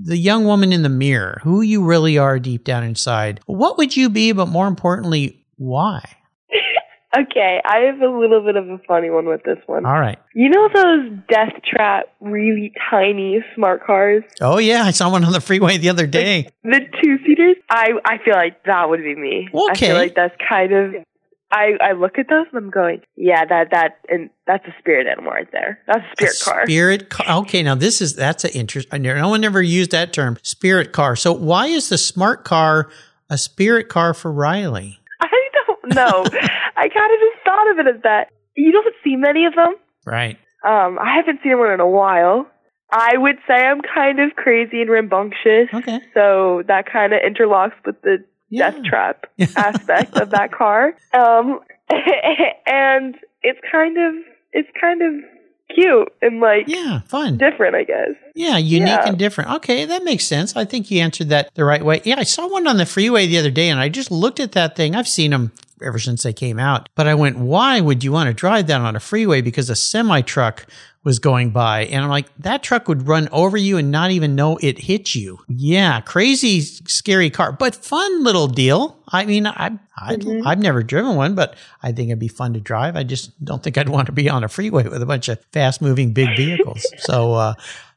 the 0.04 0.18
young 0.18 0.46
woman 0.46 0.74
in 0.74 0.82
the 0.82 0.90
mirror, 0.90 1.40
who 1.44 1.62
you 1.62 1.84
really 1.84 2.18
are 2.18 2.40
deep 2.40 2.64
down 2.64 2.84
inside. 2.84 3.40
What 3.46 3.78
would 3.78 3.96
you 3.96 4.10
be, 4.10 4.32
but 4.34 4.48
more 4.48 4.68
importantly, 4.68 5.46
why? 5.56 6.17
Okay, 7.16 7.62
I 7.64 7.80
have 7.86 8.02
a 8.02 8.10
little 8.10 8.42
bit 8.44 8.58
of 8.58 8.68
a 8.68 8.80
funny 8.86 9.10
one 9.10 9.28
with 9.28 9.42
this 9.44 9.60
one. 9.66 9.86
All 9.86 10.00
right. 10.00 10.20
You 10.34 10.50
know 10.50 10.68
those 10.74 11.20
death 11.30 11.54
trap, 11.64 12.08
really 12.20 12.74
tiny 12.90 13.40
smart 13.56 13.86
cars? 13.86 14.24
Oh 14.42 14.58
yeah, 14.58 14.84
I 14.84 14.92
saw 14.92 15.10
one 15.10 15.24
on 15.24 15.32
the 15.32 15.40
freeway 15.40 15.78
the 15.78 15.90
other 15.90 16.06
day. 16.06 16.50
The, 16.64 16.72
the 16.72 16.80
two 17.02 17.18
seaters. 17.26 17.56
I 17.70 17.92
I 18.04 18.18
feel 18.24 18.34
like 18.36 18.64
that 18.66 18.90
would 18.90 19.04
be 19.04 19.16
me. 19.16 19.48
Okay. 19.54 19.72
I 19.72 19.76
feel 19.76 19.96
like 19.96 20.16
that's 20.16 20.36
kind 20.48 20.74
of. 20.74 20.96
I 21.50 21.78
I 21.80 21.94
look 21.94 22.20
at 22.20 22.28
those 22.28 22.46
and 22.52 22.58
I'm 22.58 22.70
going, 22.70 23.02
yeah, 23.16 23.46
that 23.46 23.70
that 23.72 24.00
and 24.10 24.30
that's 24.46 24.66
a 24.68 24.76
spirit 24.80 25.08
animal 25.08 25.32
right 25.32 25.50
there. 25.54 25.80
That's 25.88 26.00
a 26.00 26.12
spirit 26.12 26.42
a 26.42 26.44
car. 26.44 26.66
Spirit 26.66 27.10
car. 27.10 27.38
Okay, 27.44 27.64
now 27.64 27.76
this 27.76 28.02
is 28.02 28.16
that's 28.16 28.44
an 28.44 28.52
interest. 28.52 28.92
No 28.92 29.30
one 29.30 29.46
ever 29.46 29.62
used 29.62 29.92
that 29.92 30.12
term, 30.12 30.38
spirit 30.44 30.92
car. 30.92 31.16
So 31.16 31.32
why 31.32 31.68
is 31.68 31.88
the 31.88 31.98
smart 31.98 32.44
car 32.44 32.90
a 33.30 33.38
spirit 33.38 33.88
car 33.88 34.14
for 34.14 34.30
Riley? 34.30 35.00
Don't 35.90 35.96
know. 35.96 36.26
I 36.78 36.90
kind 36.90 37.14
of 37.14 37.20
just 37.20 37.44
thought 37.44 37.72
of 37.72 37.80
it 37.80 37.96
as 37.96 38.02
that. 38.04 38.30
You 38.56 38.72
don't 38.72 38.94
see 39.04 39.16
many 39.16 39.46
of 39.46 39.56
them. 39.56 39.76
Right. 40.06 40.38
Um, 40.64 40.98
I 41.00 41.16
haven't 41.16 41.40
seen 41.44 41.58
one 41.60 41.72
in 41.72 41.80
a 41.80 41.88
while. 41.88 42.48
I 42.92 43.18
would 43.18 43.36
say 43.48 43.54
I'm 43.54 43.82
kind 43.82 44.20
of 44.20 44.36
crazy 44.36 44.82
and 44.82 44.90
rambunctious. 44.90 45.70
Okay. 45.74 46.00
So 46.14 46.64
that 46.68 46.86
kind 46.92 47.14
of 47.14 47.20
interlocks 47.22 47.74
with 47.86 48.02
the 48.02 48.24
yeah. 48.50 48.72
death 48.72 48.84
trap 48.84 49.26
aspect 49.56 50.18
of 50.18 50.32
that 50.32 50.52
car. 50.52 50.96
Um, 51.14 51.60
and 52.66 53.16
it's 53.44 53.60
kind 53.70 53.98
of 53.98 54.16
it's 54.54 54.70
kind 54.80 55.02
of 55.02 55.14
cute 55.74 56.08
and 56.22 56.40
like 56.40 56.68
yeah, 56.68 57.02
fun, 57.02 57.38
different, 57.38 57.76
I 57.76 57.84
guess. 57.84 58.16
Yeah, 58.36 58.58
unique 58.58 58.88
yeah. 58.88 59.08
and 59.08 59.18
different. 59.18 59.52
Okay, 59.52 59.86
that 59.86 60.04
makes 60.04 60.26
sense. 60.26 60.56
I 60.56 60.66
think 60.66 60.90
you 60.90 61.02
answered 61.02 61.30
that 61.30 61.54
the 61.56 61.66
right 61.66 61.84
way. 61.84 62.02
Yeah, 62.04 62.16
I 62.18 62.24
saw 62.24 62.48
one 62.48 62.68
on 62.68 62.78
the 62.78 62.86
freeway 62.86 63.28
the 63.28 63.38
other 63.38 63.52
day, 63.52 63.70
and 63.70 63.80
I 63.80 63.90
just 63.90 64.12
looked 64.12 64.40
at 64.40 64.54
that 64.54 64.76
thing. 64.76 64.96
I've 64.96 65.08
seen 65.08 65.32
them 65.32 65.52
ever 65.82 66.00
since 66.00 66.24
they 66.24 66.34
came 66.34 66.60
out. 66.60 66.90
But 66.96 67.08
I 67.08 67.16
went, 67.16 67.38
why 67.38 67.80
would 67.80 68.04
you 68.04 68.12
want 68.12 68.28
to 68.28 68.34
drive 68.34 68.68
that 68.68 68.82
on 68.82 68.96
a 68.96 69.00
freeway? 69.00 69.42
Because 69.42 69.70
a 69.70 69.76
semi 69.76 70.22
truck 70.22 70.66
was 71.08 71.20
going 71.20 71.52
by. 71.52 71.86
And 71.86 72.04
I'm 72.04 72.10
like, 72.10 72.28
that 72.40 72.64
truck 72.64 72.90
would 72.90 73.08
run 73.08 73.30
over 73.32 73.56
you 73.56 73.78
and 73.78 73.92
not 73.92 74.12
even 74.12 74.36
know 74.36 74.58
it 74.62 74.78
hit 74.78 75.16
you. 75.16 75.40
Yeah, 75.48 76.02
crazy, 76.02 76.60
scary 76.60 77.30
car, 77.30 77.54
but 77.54 77.74
fun 77.76 78.26
little 78.26 78.48
deal. 78.48 79.00
I 79.08 79.24
mean, 79.26 79.48
I, 79.48 79.80
I, 79.98 80.18
mm-hmm. 80.18 80.46
I've 80.46 80.60
never 80.60 80.84
driven 80.84 81.16
one, 81.16 81.34
but 81.34 81.56
I 81.82 81.94
think 81.94 82.10
it'd 82.10 82.20
be 82.20 82.28
fun 82.28 82.54
to 82.56 82.60
drive. 82.60 82.98
I 82.98 83.04
just 83.04 83.42
don't 83.44 83.64
think 83.64 83.78
I'd 83.78 83.88
want 83.88 84.08
to 84.08 84.12
be 84.12 84.30
on 84.30 84.44
a 84.44 84.50
freeway 84.50 84.84
with 84.84 85.02
a 85.02 85.06
bunch 85.06 85.30
of 85.30 85.40
fast 85.54 85.82
moving 85.82 86.12
big 86.12 86.36
vehicles. 86.36 86.86
so, 86.98 87.34
uh, 87.34 87.54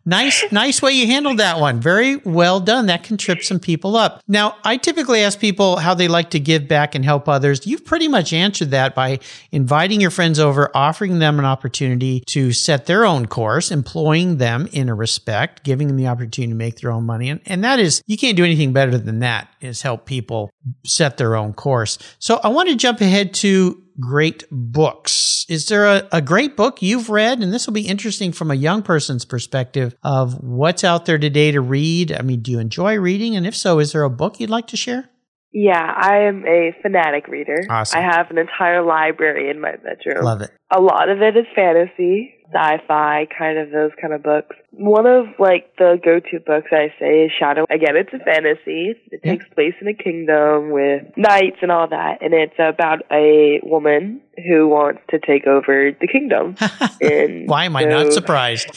Nice, 0.07 0.45
nice 0.51 0.81
way 0.81 0.93
you 0.93 1.07
handled 1.07 1.39
that 1.39 1.61
one. 1.61 1.79
Very 1.79 2.17
well 2.17 2.59
done. 2.59 2.87
That 2.87 3.03
can 3.03 3.19
trip 3.19 3.43
some 3.43 3.61
people 3.61 3.97
up. 3.97 4.23
Now, 4.27 4.57
I 4.65 4.79
typically 4.79 5.21
ask 5.23 5.39
people 5.39 5.77
how 5.77 5.93
they 5.93 6.09
like 6.09 6.31
to 6.31 6.41
give 6.41 6.67
back 6.67 6.95
and 6.95 7.05
help 7.05 7.29
others. 7.29 7.67
You've 7.67 7.85
pretty 7.85 8.09
much 8.09 8.33
answered 8.33 8.71
that 8.71 8.95
by 8.95 9.19
inviting 9.53 10.01
your 10.01 10.11
friends 10.11 10.39
over, 10.39 10.71
offering 10.75 11.19
them 11.19 11.39
an 11.39 11.45
opportunity 11.45 12.23
to 12.29 12.53
set 12.53 12.87
their 12.87 13.05
own 13.05 13.27
course, 13.27 13.71
employing 13.71 14.39
them 14.39 14.69
in 14.73 14.89
a 14.89 14.95
respect, 14.95 15.65
giving 15.65 15.89
them 15.89 15.99
the 15.99 16.07
opportunity 16.07 16.53
to 16.53 16.57
make 16.57 16.81
their 16.81 16.93
own 16.93 17.05
money. 17.05 17.29
And, 17.29 17.41
and 17.45 17.63
that 17.63 17.79
is, 17.79 18.03
you 18.07 18.17
can't 18.17 18.39
do 18.39 18.45
anything 18.45 18.73
better 18.73 18.97
than 18.97 19.19
that 19.19 19.49
is 19.61 19.83
help 19.83 20.07
people 20.07 20.51
set 20.85 21.19
their 21.19 21.37
own 21.37 21.53
course. 21.53 21.99
So 22.19 22.41
I 22.43 22.49
want 22.49 22.71
to 22.71 22.75
jump 22.75 23.03
ahead 23.03 23.35
to 23.35 23.83
great 24.01 24.45
books. 24.51 25.47
Is 25.49 25.67
there 25.67 25.87
a, 25.87 26.09
a 26.13 26.23
great 26.23 26.57
book 26.57 26.83
you've 26.83 27.11
read? 27.11 27.43
And 27.43 27.53
this 27.53 27.67
will 27.67 27.75
be 27.75 27.87
interesting 27.87 28.33
from 28.33 28.51
a 28.51 28.55
young 28.55 28.83
person's 28.83 29.25
perspective 29.25 29.95
of 30.03 30.43
what's 30.43 30.85
out 30.85 31.07
there 31.07 31.19
today 31.19 31.51
to 31.53 31.61
read. 31.61 32.13
I 32.13 32.23
mean, 32.23 32.41
do 32.41 32.51
you 32.51 32.59
enjoy 32.59 32.99
reading? 32.99 33.37
And 33.37 33.47
if 33.47 33.57
so, 33.57 33.79
is 33.79 33.93
there 33.93 34.03
a 34.03 34.11
book 34.11 34.41
you'd 34.41 34.51
like 34.51 34.69
to 34.69 34.77
share? 34.77 35.11
Yeah, 35.53 35.83
I 35.83 36.29
am 36.29 36.47
a 36.47 36.73
fanatic 36.81 37.27
reader. 37.27 37.67
Awesome. 37.69 37.99
I 37.99 38.03
have 38.03 38.31
an 38.31 38.39
entire 38.39 38.83
library 38.83 39.51
in 39.51 39.61
my 39.61 39.73
bedroom. 39.73 40.25
Love 40.25 40.43
it. 40.43 40.53
A 40.71 40.81
lot 40.81 41.09
of 41.09 41.21
it 41.23 41.37
is 41.37 41.45
fantasy, 41.57 42.35
sci-fi, 42.53 43.27
kind 43.37 43.59
of 43.59 43.73
those 43.73 43.91
kind 44.01 44.15
of 44.15 44.23
books. 44.23 44.55
One 44.71 45.07
of 45.07 45.27
like 45.41 45.75
the 45.77 45.99
go-to 46.05 46.39
books 46.39 46.69
I 46.71 46.95
say 47.01 47.25
is 47.25 47.33
Shadow. 47.37 47.65
Again, 47.69 47.97
it's 47.97 48.13
a 48.13 48.25
fantasy. 48.25 48.95
It 49.11 49.23
yeah. 49.25 49.33
takes 49.33 49.45
place 49.55 49.75
in 49.81 49.89
a 49.89 49.95
kingdom 49.95 50.71
with 50.71 51.03
knights 51.17 51.57
and 51.63 51.73
all 51.73 51.89
that, 51.89 52.19
and 52.21 52.33
it's 52.33 52.55
about 52.59 53.01
a 53.11 53.59
woman 53.65 54.21
who 54.47 54.69
wants 54.69 55.01
to 55.11 55.19
take 55.19 55.49
over 55.49 55.91
the 56.01 56.07
kingdom. 56.07 56.55
and 57.01 57.49
Why 57.49 57.65
am 57.65 57.75
I 57.75 57.85
not 57.85 58.13
surprised? 58.13 58.73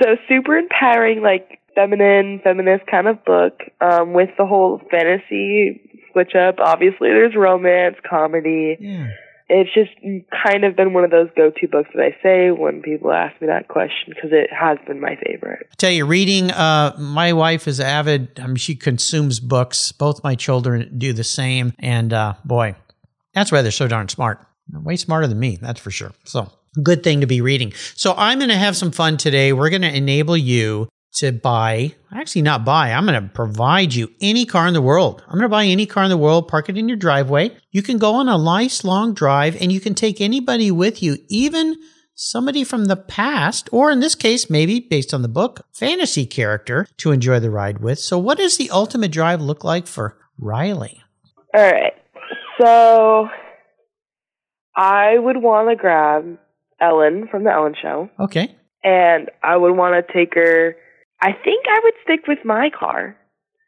so 0.00 0.16
super 0.28 0.56
empowering, 0.56 1.22
like 1.22 1.60
feminine, 1.76 2.40
feminist 2.42 2.86
kind 2.90 3.06
of 3.06 3.24
book 3.24 3.60
um, 3.80 4.12
with 4.14 4.30
the 4.36 4.46
whole 4.46 4.80
fantasy 4.90 6.08
switch 6.10 6.34
up. 6.34 6.56
Obviously, 6.58 7.10
there's 7.10 7.36
romance, 7.36 7.96
comedy. 8.08 8.76
Yeah. 8.80 9.08
It's 9.48 9.70
just 9.72 9.90
kind 10.44 10.64
of 10.64 10.74
been 10.74 10.92
one 10.92 11.04
of 11.04 11.12
those 11.12 11.28
go-to 11.36 11.68
books 11.68 11.90
that 11.94 12.02
I 12.02 12.16
say 12.20 12.50
when 12.50 12.82
people 12.82 13.12
ask 13.12 13.40
me 13.40 13.46
that 13.46 13.68
question 13.68 14.08
because 14.08 14.30
it 14.32 14.50
has 14.52 14.76
been 14.88 15.00
my 15.00 15.16
favorite. 15.24 15.68
I 15.70 15.74
tell 15.76 15.92
you, 15.92 16.04
reading. 16.04 16.50
Uh, 16.50 16.96
my 16.98 17.32
wife 17.32 17.68
is 17.68 17.78
avid. 17.78 18.40
I 18.40 18.48
mean, 18.48 18.56
she 18.56 18.74
consumes 18.74 19.38
books. 19.38 19.92
Both 19.92 20.24
my 20.24 20.34
children 20.34 20.98
do 20.98 21.12
the 21.12 21.22
same, 21.22 21.74
and 21.78 22.12
uh, 22.12 22.34
boy, 22.44 22.74
that's 23.34 23.52
why 23.52 23.62
they're 23.62 23.70
so 23.70 23.86
darn 23.86 24.08
smart. 24.08 24.40
Way 24.72 24.96
smarter 24.96 25.28
than 25.28 25.38
me, 25.38 25.58
that's 25.62 25.78
for 25.78 25.92
sure. 25.92 26.10
So 26.24 26.50
good 26.82 27.04
thing 27.04 27.20
to 27.20 27.26
be 27.26 27.40
reading. 27.40 27.72
So 27.94 28.14
I'm 28.16 28.38
going 28.38 28.50
to 28.50 28.56
have 28.56 28.76
some 28.76 28.90
fun 28.90 29.16
today. 29.16 29.52
We're 29.52 29.70
going 29.70 29.82
to 29.82 29.94
enable 29.94 30.36
you 30.36 30.88
to 31.16 31.32
buy, 31.32 31.94
actually 32.12 32.42
not 32.42 32.64
buy, 32.64 32.92
I'm 32.92 33.06
going 33.06 33.20
to 33.20 33.28
provide 33.28 33.94
you 33.94 34.10
any 34.20 34.44
car 34.44 34.66
in 34.66 34.74
the 34.74 34.82
world. 34.82 35.22
I'm 35.26 35.34
going 35.34 35.42
to 35.42 35.48
buy 35.48 35.64
any 35.64 35.86
car 35.86 36.04
in 36.04 36.10
the 36.10 36.16
world, 36.16 36.48
park 36.48 36.68
it 36.68 36.76
in 36.76 36.88
your 36.88 36.96
driveway. 36.96 37.56
You 37.70 37.82
can 37.82 37.98
go 37.98 38.14
on 38.14 38.28
a 38.28 38.38
nice 38.38 38.84
long 38.84 39.14
drive 39.14 39.60
and 39.60 39.72
you 39.72 39.80
can 39.80 39.94
take 39.94 40.20
anybody 40.20 40.70
with 40.70 41.02
you, 41.02 41.18
even 41.28 41.76
somebody 42.14 42.64
from 42.64 42.86
the 42.86 42.96
past, 42.96 43.68
or 43.72 43.90
in 43.90 44.00
this 44.00 44.14
case, 44.14 44.48
maybe 44.48 44.80
based 44.80 45.12
on 45.12 45.22
the 45.22 45.28
book, 45.28 45.66
fantasy 45.72 46.26
character 46.26 46.86
to 46.98 47.12
enjoy 47.12 47.40
the 47.40 47.50
ride 47.50 47.78
with. 47.78 47.98
So 47.98 48.18
what 48.18 48.38
does 48.38 48.56
the 48.56 48.70
ultimate 48.70 49.12
drive 49.12 49.40
look 49.40 49.64
like 49.64 49.86
for 49.86 50.18
Riley? 50.38 51.02
All 51.54 51.62
right. 51.62 51.92
So 52.60 53.28
I 54.74 55.18
would 55.18 55.42
want 55.42 55.70
to 55.70 55.76
grab 55.76 56.38
Ellen 56.80 57.28
from 57.30 57.44
the 57.44 57.52
Ellen 57.52 57.74
show. 57.80 58.10
Okay. 58.20 58.54
And 58.84 59.30
I 59.42 59.56
would 59.56 59.76
want 59.76 60.06
to 60.06 60.12
take 60.12 60.34
her 60.34 60.76
I 61.20 61.32
think 61.32 61.64
I 61.68 61.80
would 61.82 61.94
stick 62.04 62.26
with 62.26 62.38
my 62.44 62.70
car. 62.70 63.16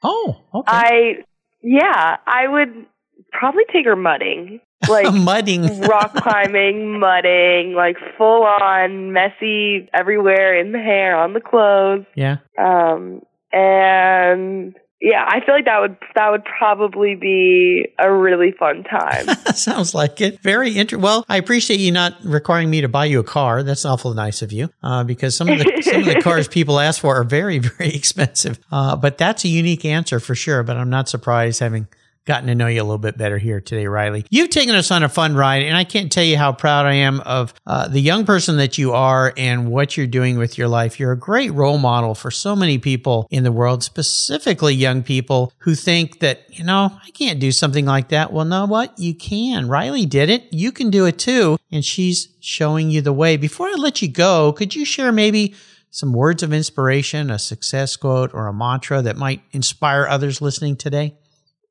Oh, 0.03 0.37
okay. 0.55 0.65
I 0.67 1.15
yeah, 1.63 2.17
I 2.27 2.47
would 2.47 2.87
probably 3.33 3.65
take 3.73 3.87
her 3.87 3.97
mudding. 3.97 4.61
Like 4.89 5.13
mudding, 5.13 5.81
rock 5.83 6.15
climbing, 6.15 7.01
mudding, 7.01 7.75
like 7.75 7.97
full 8.17 8.45
on 8.45 9.13
messy 9.13 9.89
everywhere 9.93 10.57
in 10.59 10.71
the 10.71 10.79
hair, 10.79 11.19
on 11.19 11.33
the 11.33 11.41
clothes. 11.41 12.07
Yeah. 12.15 12.37
Um 12.57 13.23
and 13.53 14.77
yeah, 15.01 15.25
I 15.27 15.45
feel 15.45 15.55
like 15.55 15.67
that 15.67 15.81
would 15.81 15.97
that 16.17 16.31
would 16.31 16.45
probably 16.45 17.15
be 17.15 17.87
a 18.01 18.13
really 18.13 18.53
fun 18.59 18.83
time. 18.83 19.29
Sounds 19.55 19.95
like 19.95 20.21
it. 20.21 20.41
Very 20.41 20.73
interesting. 20.73 21.03
Well, 21.03 21.25
I 21.29 21.37
appreciate 21.37 21.79
you 21.79 21.93
not 21.93 22.17
requiring 22.25 22.69
me 22.69 22.81
to 22.81 22.89
buy 22.89 23.05
you 23.05 23.21
a 23.21 23.25
car. 23.25 23.63
That's 23.63 23.85
awful 23.85 24.13
nice 24.15 24.43
of 24.43 24.51
you, 24.51 24.71
uh, 24.83 25.05
because 25.05 25.37
some 25.37 25.49
of 25.49 25.59
the 25.59 25.83
some 25.83 26.01
of 26.01 26.07
the 26.07 26.21
cars 26.21 26.49
people 26.49 26.81
ask 26.81 27.01
for 27.01 27.15
are 27.15 27.25
very 27.25 27.61
very 27.61 27.91
expensive. 27.95 28.59
Uh, 28.73 28.97
but 28.97 29.19
that's 29.19 29.45
a 29.45 29.49
unique 29.49 29.85
answer 29.85 30.19
for 30.19 30.35
sure. 30.35 30.65
But 30.65 30.77
I'm 30.77 30.91
not 30.91 31.09
surprised 31.09 31.61
having 31.61 31.87
gotten 32.29 32.47
to 32.47 32.55
know 32.55 32.67
you 32.67 32.83
a 32.83 32.85
little 32.85 32.99
bit 32.99 33.17
better 33.17 33.39
here 33.39 33.59
today, 33.59 33.87
Riley. 33.87 34.27
You've 34.29 34.51
taken 34.51 34.75
us 34.75 34.91
on 34.91 35.03
a 35.03 35.09
fun 35.09 35.35
ride, 35.35 35.63
and 35.63 35.75
I 35.75 35.85
can't 35.85 36.13
tell 36.13 36.23
you 36.23 36.37
how 36.37 36.53
proud 36.53 36.85
I 36.85 36.93
am 36.93 37.21
of 37.21 37.55
uh, 37.67 37.89
the 37.89 38.01
young 38.01 38.27
person 38.27 38.59
that 38.59 38.77
you 38.77 38.93
are 38.93 39.33
and 39.39 39.71
what 39.71 39.97
you're 39.97 40.07
doing 40.07 40.37
with 40.37 40.59
your 40.59 40.69
life. 40.69 41.01
You're 41.01 41.13
a 41.13 41.19
great 41.19 41.55
role 41.55 41.79
model 41.79 42.15
for 42.15 42.31
so 42.31 42.55
many 42.55 42.77
people 42.77 43.27
in 43.31 43.45
the 43.45 43.51
world, 43.51 43.83
specifically 43.83 44.75
young 44.75 45.03
people 45.03 45.55
who 45.61 45.75
think 45.75 46.21
that, 46.21 46.43
you 46.51 46.65
know, 46.65 46.93
I 47.03 47.11
can't 47.13 47.41
do 47.41 47.51
something 47.51 47.87
like 47.87 48.11
that. 48.11 48.31
Well, 48.31 48.45
know 48.45 48.67
what? 48.67 48.99
You 48.99 49.15
can. 49.15 49.67
Riley 49.67 50.05
did 50.05 50.29
it. 50.29 50.53
You 50.53 50.71
can 50.71 50.91
do 50.91 51.07
it 51.07 51.19
too. 51.19 51.57
And 51.73 51.83
she's 51.83 52.29
showing 52.41 52.91
you 52.91 53.01
the 53.01 53.13
way. 53.13 53.39
Before 53.39 53.69
I 53.69 53.75
let 53.79 54.03
you 54.03 54.09
go, 54.09 54.53
could 54.53 54.75
you 54.75 54.85
share 54.85 55.13
maybe 55.13 55.55
some 55.91 56.13
words 56.13 56.43
of 56.43 56.53
inspiration, 56.53 57.31
a 57.31 57.39
success 57.39 57.97
quote, 57.97 58.35
or 58.35 58.49
a 58.49 58.53
mantra 58.53 59.01
that 59.01 59.17
might 59.17 59.41
inspire 59.53 60.07
others 60.07 60.43
listening 60.43 60.77
today? 60.77 61.17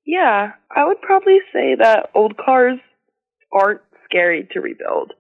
Yeah, 0.07 0.53
I 0.73 0.85
would 0.85 1.01
probably 1.01 1.39
say 1.53 1.75
that 1.75 2.09
old 2.15 2.37
cars 2.37 2.79
aren't 3.51 3.81
scary 4.05 4.47
to 4.53 4.61
rebuild 4.61 5.11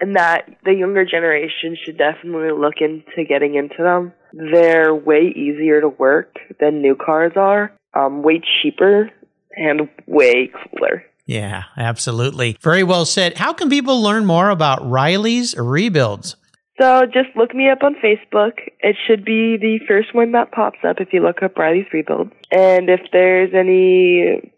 and 0.00 0.16
that 0.16 0.48
the 0.64 0.72
younger 0.72 1.04
generation 1.04 1.76
should 1.84 1.98
definitely 1.98 2.50
look 2.50 2.74
into 2.80 3.24
getting 3.28 3.54
into 3.54 3.82
them. 3.82 4.12
They're 4.32 4.94
way 4.94 5.32
easier 5.34 5.80
to 5.80 5.88
work 5.88 6.34
than 6.58 6.82
new 6.82 6.96
cars 6.96 7.32
are, 7.36 7.72
um, 7.94 8.22
way 8.22 8.40
cheaper, 8.62 9.10
and 9.54 9.88
way 10.06 10.50
cooler. 10.50 11.04
Yeah, 11.26 11.64
absolutely. 11.76 12.56
Very 12.60 12.82
well 12.82 13.04
said. 13.04 13.38
How 13.38 13.52
can 13.52 13.70
people 13.70 14.02
learn 14.02 14.26
more 14.26 14.50
about 14.50 14.88
Riley's 14.88 15.56
rebuilds? 15.56 16.36
So 16.80 17.06
just 17.06 17.36
look 17.36 17.54
me 17.54 17.68
up 17.68 17.82
on 17.82 17.94
Facebook. 17.96 18.52
It 18.80 18.96
should 19.06 19.24
be 19.24 19.56
the 19.58 19.78
first 19.86 20.14
one 20.14 20.32
that 20.32 20.52
pops 20.52 20.78
up 20.86 21.00
if 21.00 21.12
you 21.12 21.20
look 21.20 21.42
up 21.42 21.56
Riley's 21.58 21.86
Rebuild. 21.92 22.32
And 22.50 22.88
if 22.88 23.00
there's 23.12 23.52
any 23.54 24.52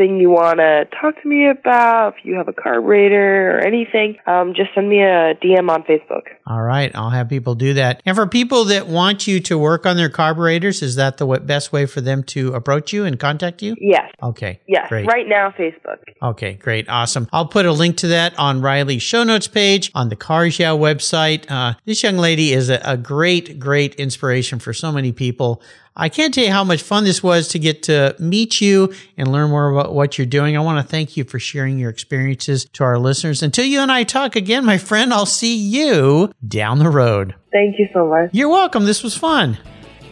thing 0.00 0.18
you 0.18 0.30
want 0.30 0.58
to 0.60 0.86
talk 0.98 1.20
to 1.20 1.28
me 1.28 1.46
about, 1.46 2.14
if 2.16 2.24
you 2.24 2.34
have 2.36 2.48
a 2.48 2.54
carburetor 2.54 3.58
or 3.58 3.58
anything, 3.58 4.16
um, 4.26 4.54
just 4.54 4.70
send 4.74 4.88
me 4.88 5.02
a 5.02 5.34
DM 5.34 5.68
on 5.68 5.82
Facebook. 5.82 6.22
All 6.46 6.62
right. 6.62 6.90
I'll 6.94 7.10
have 7.10 7.28
people 7.28 7.54
do 7.54 7.74
that. 7.74 8.00
And 8.06 8.16
for 8.16 8.26
people 8.26 8.64
that 8.66 8.86
want 8.86 9.26
you 9.26 9.40
to 9.40 9.58
work 9.58 9.84
on 9.84 9.98
their 9.98 10.08
carburetors, 10.08 10.80
is 10.80 10.96
that 10.96 11.18
the 11.18 11.26
best 11.26 11.70
way 11.70 11.84
for 11.84 12.00
them 12.00 12.22
to 12.24 12.54
approach 12.54 12.94
you 12.94 13.04
and 13.04 13.20
contact 13.20 13.60
you? 13.60 13.76
Yes. 13.78 14.10
Okay. 14.22 14.60
Yes. 14.66 14.88
Great. 14.88 15.06
Right 15.06 15.28
now, 15.28 15.50
Facebook. 15.50 15.98
Okay. 16.22 16.54
Great. 16.54 16.88
Awesome. 16.88 17.28
I'll 17.30 17.46
put 17.46 17.66
a 17.66 17.72
link 17.72 17.98
to 17.98 18.08
that 18.08 18.38
on 18.38 18.62
Riley's 18.62 19.02
show 19.02 19.22
notes 19.22 19.48
page 19.48 19.90
on 19.94 20.08
the 20.08 20.16
Cars 20.16 20.58
Yeah 20.58 20.70
website. 20.70 21.44
Uh, 21.50 21.74
this 21.84 22.02
young 22.02 22.16
lady 22.16 22.54
is 22.54 22.70
a, 22.70 22.80
a 22.84 22.96
great, 22.96 23.58
great 23.58 23.96
inspiration 23.96 24.60
for 24.60 24.72
so 24.72 24.90
many 24.90 25.12
people. 25.12 25.60
I 25.96 26.08
can't 26.08 26.32
tell 26.32 26.44
you 26.44 26.52
how 26.52 26.64
much 26.64 26.82
fun 26.82 27.04
this 27.04 27.22
was 27.22 27.48
to 27.48 27.58
get 27.58 27.82
to 27.84 28.14
meet 28.18 28.60
you 28.60 28.92
and 29.16 29.30
learn 29.30 29.50
more 29.50 29.70
about 29.70 29.94
what 29.94 30.16
you're 30.16 30.26
doing. 30.26 30.56
I 30.56 30.60
want 30.60 30.84
to 30.84 30.88
thank 30.88 31.16
you 31.16 31.24
for 31.24 31.38
sharing 31.38 31.78
your 31.78 31.90
experiences 31.90 32.64
to 32.72 32.84
our 32.84 32.98
listeners. 32.98 33.42
Until 33.42 33.64
you 33.64 33.80
and 33.80 33.90
I 33.90 34.04
talk 34.04 34.36
again, 34.36 34.64
my 34.64 34.78
friend, 34.78 35.12
I'll 35.12 35.26
see 35.26 35.56
you 35.56 36.32
down 36.46 36.78
the 36.78 36.88
road. 36.90 37.34
Thank 37.52 37.78
you 37.78 37.88
so 37.92 38.06
much. 38.08 38.30
You're 38.32 38.48
welcome. 38.48 38.84
This 38.84 39.02
was 39.02 39.16
fun. 39.16 39.58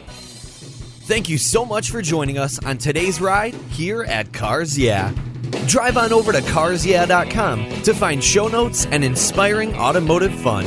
Thank 0.09 1.29
you 1.31 1.39
so 1.39 1.65
much 1.65 1.91
for 1.91 2.03
joining 2.03 2.37
us 2.37 2.63
on 2.65 2.77
today's 2.77 3.19
ride 3.21 3.55
here 3.71 4.03
at 4.03 4.33
Cars 4.33 4.79
Yeah. 4.79 5.13
Drive 5.67 5.97
on 5.97 6.13
over 6.13 6.33
to 6.33 6.41
carsyeah.com 6.41 7.83
to 7.83 7.95
find 7.95 8.23
show 8.23 8.49
notes 8.49 8.85
and 8.87 9.03
inspiring 9.03 9.75
automotive 9.75 10.35
fun. 10.41 10.67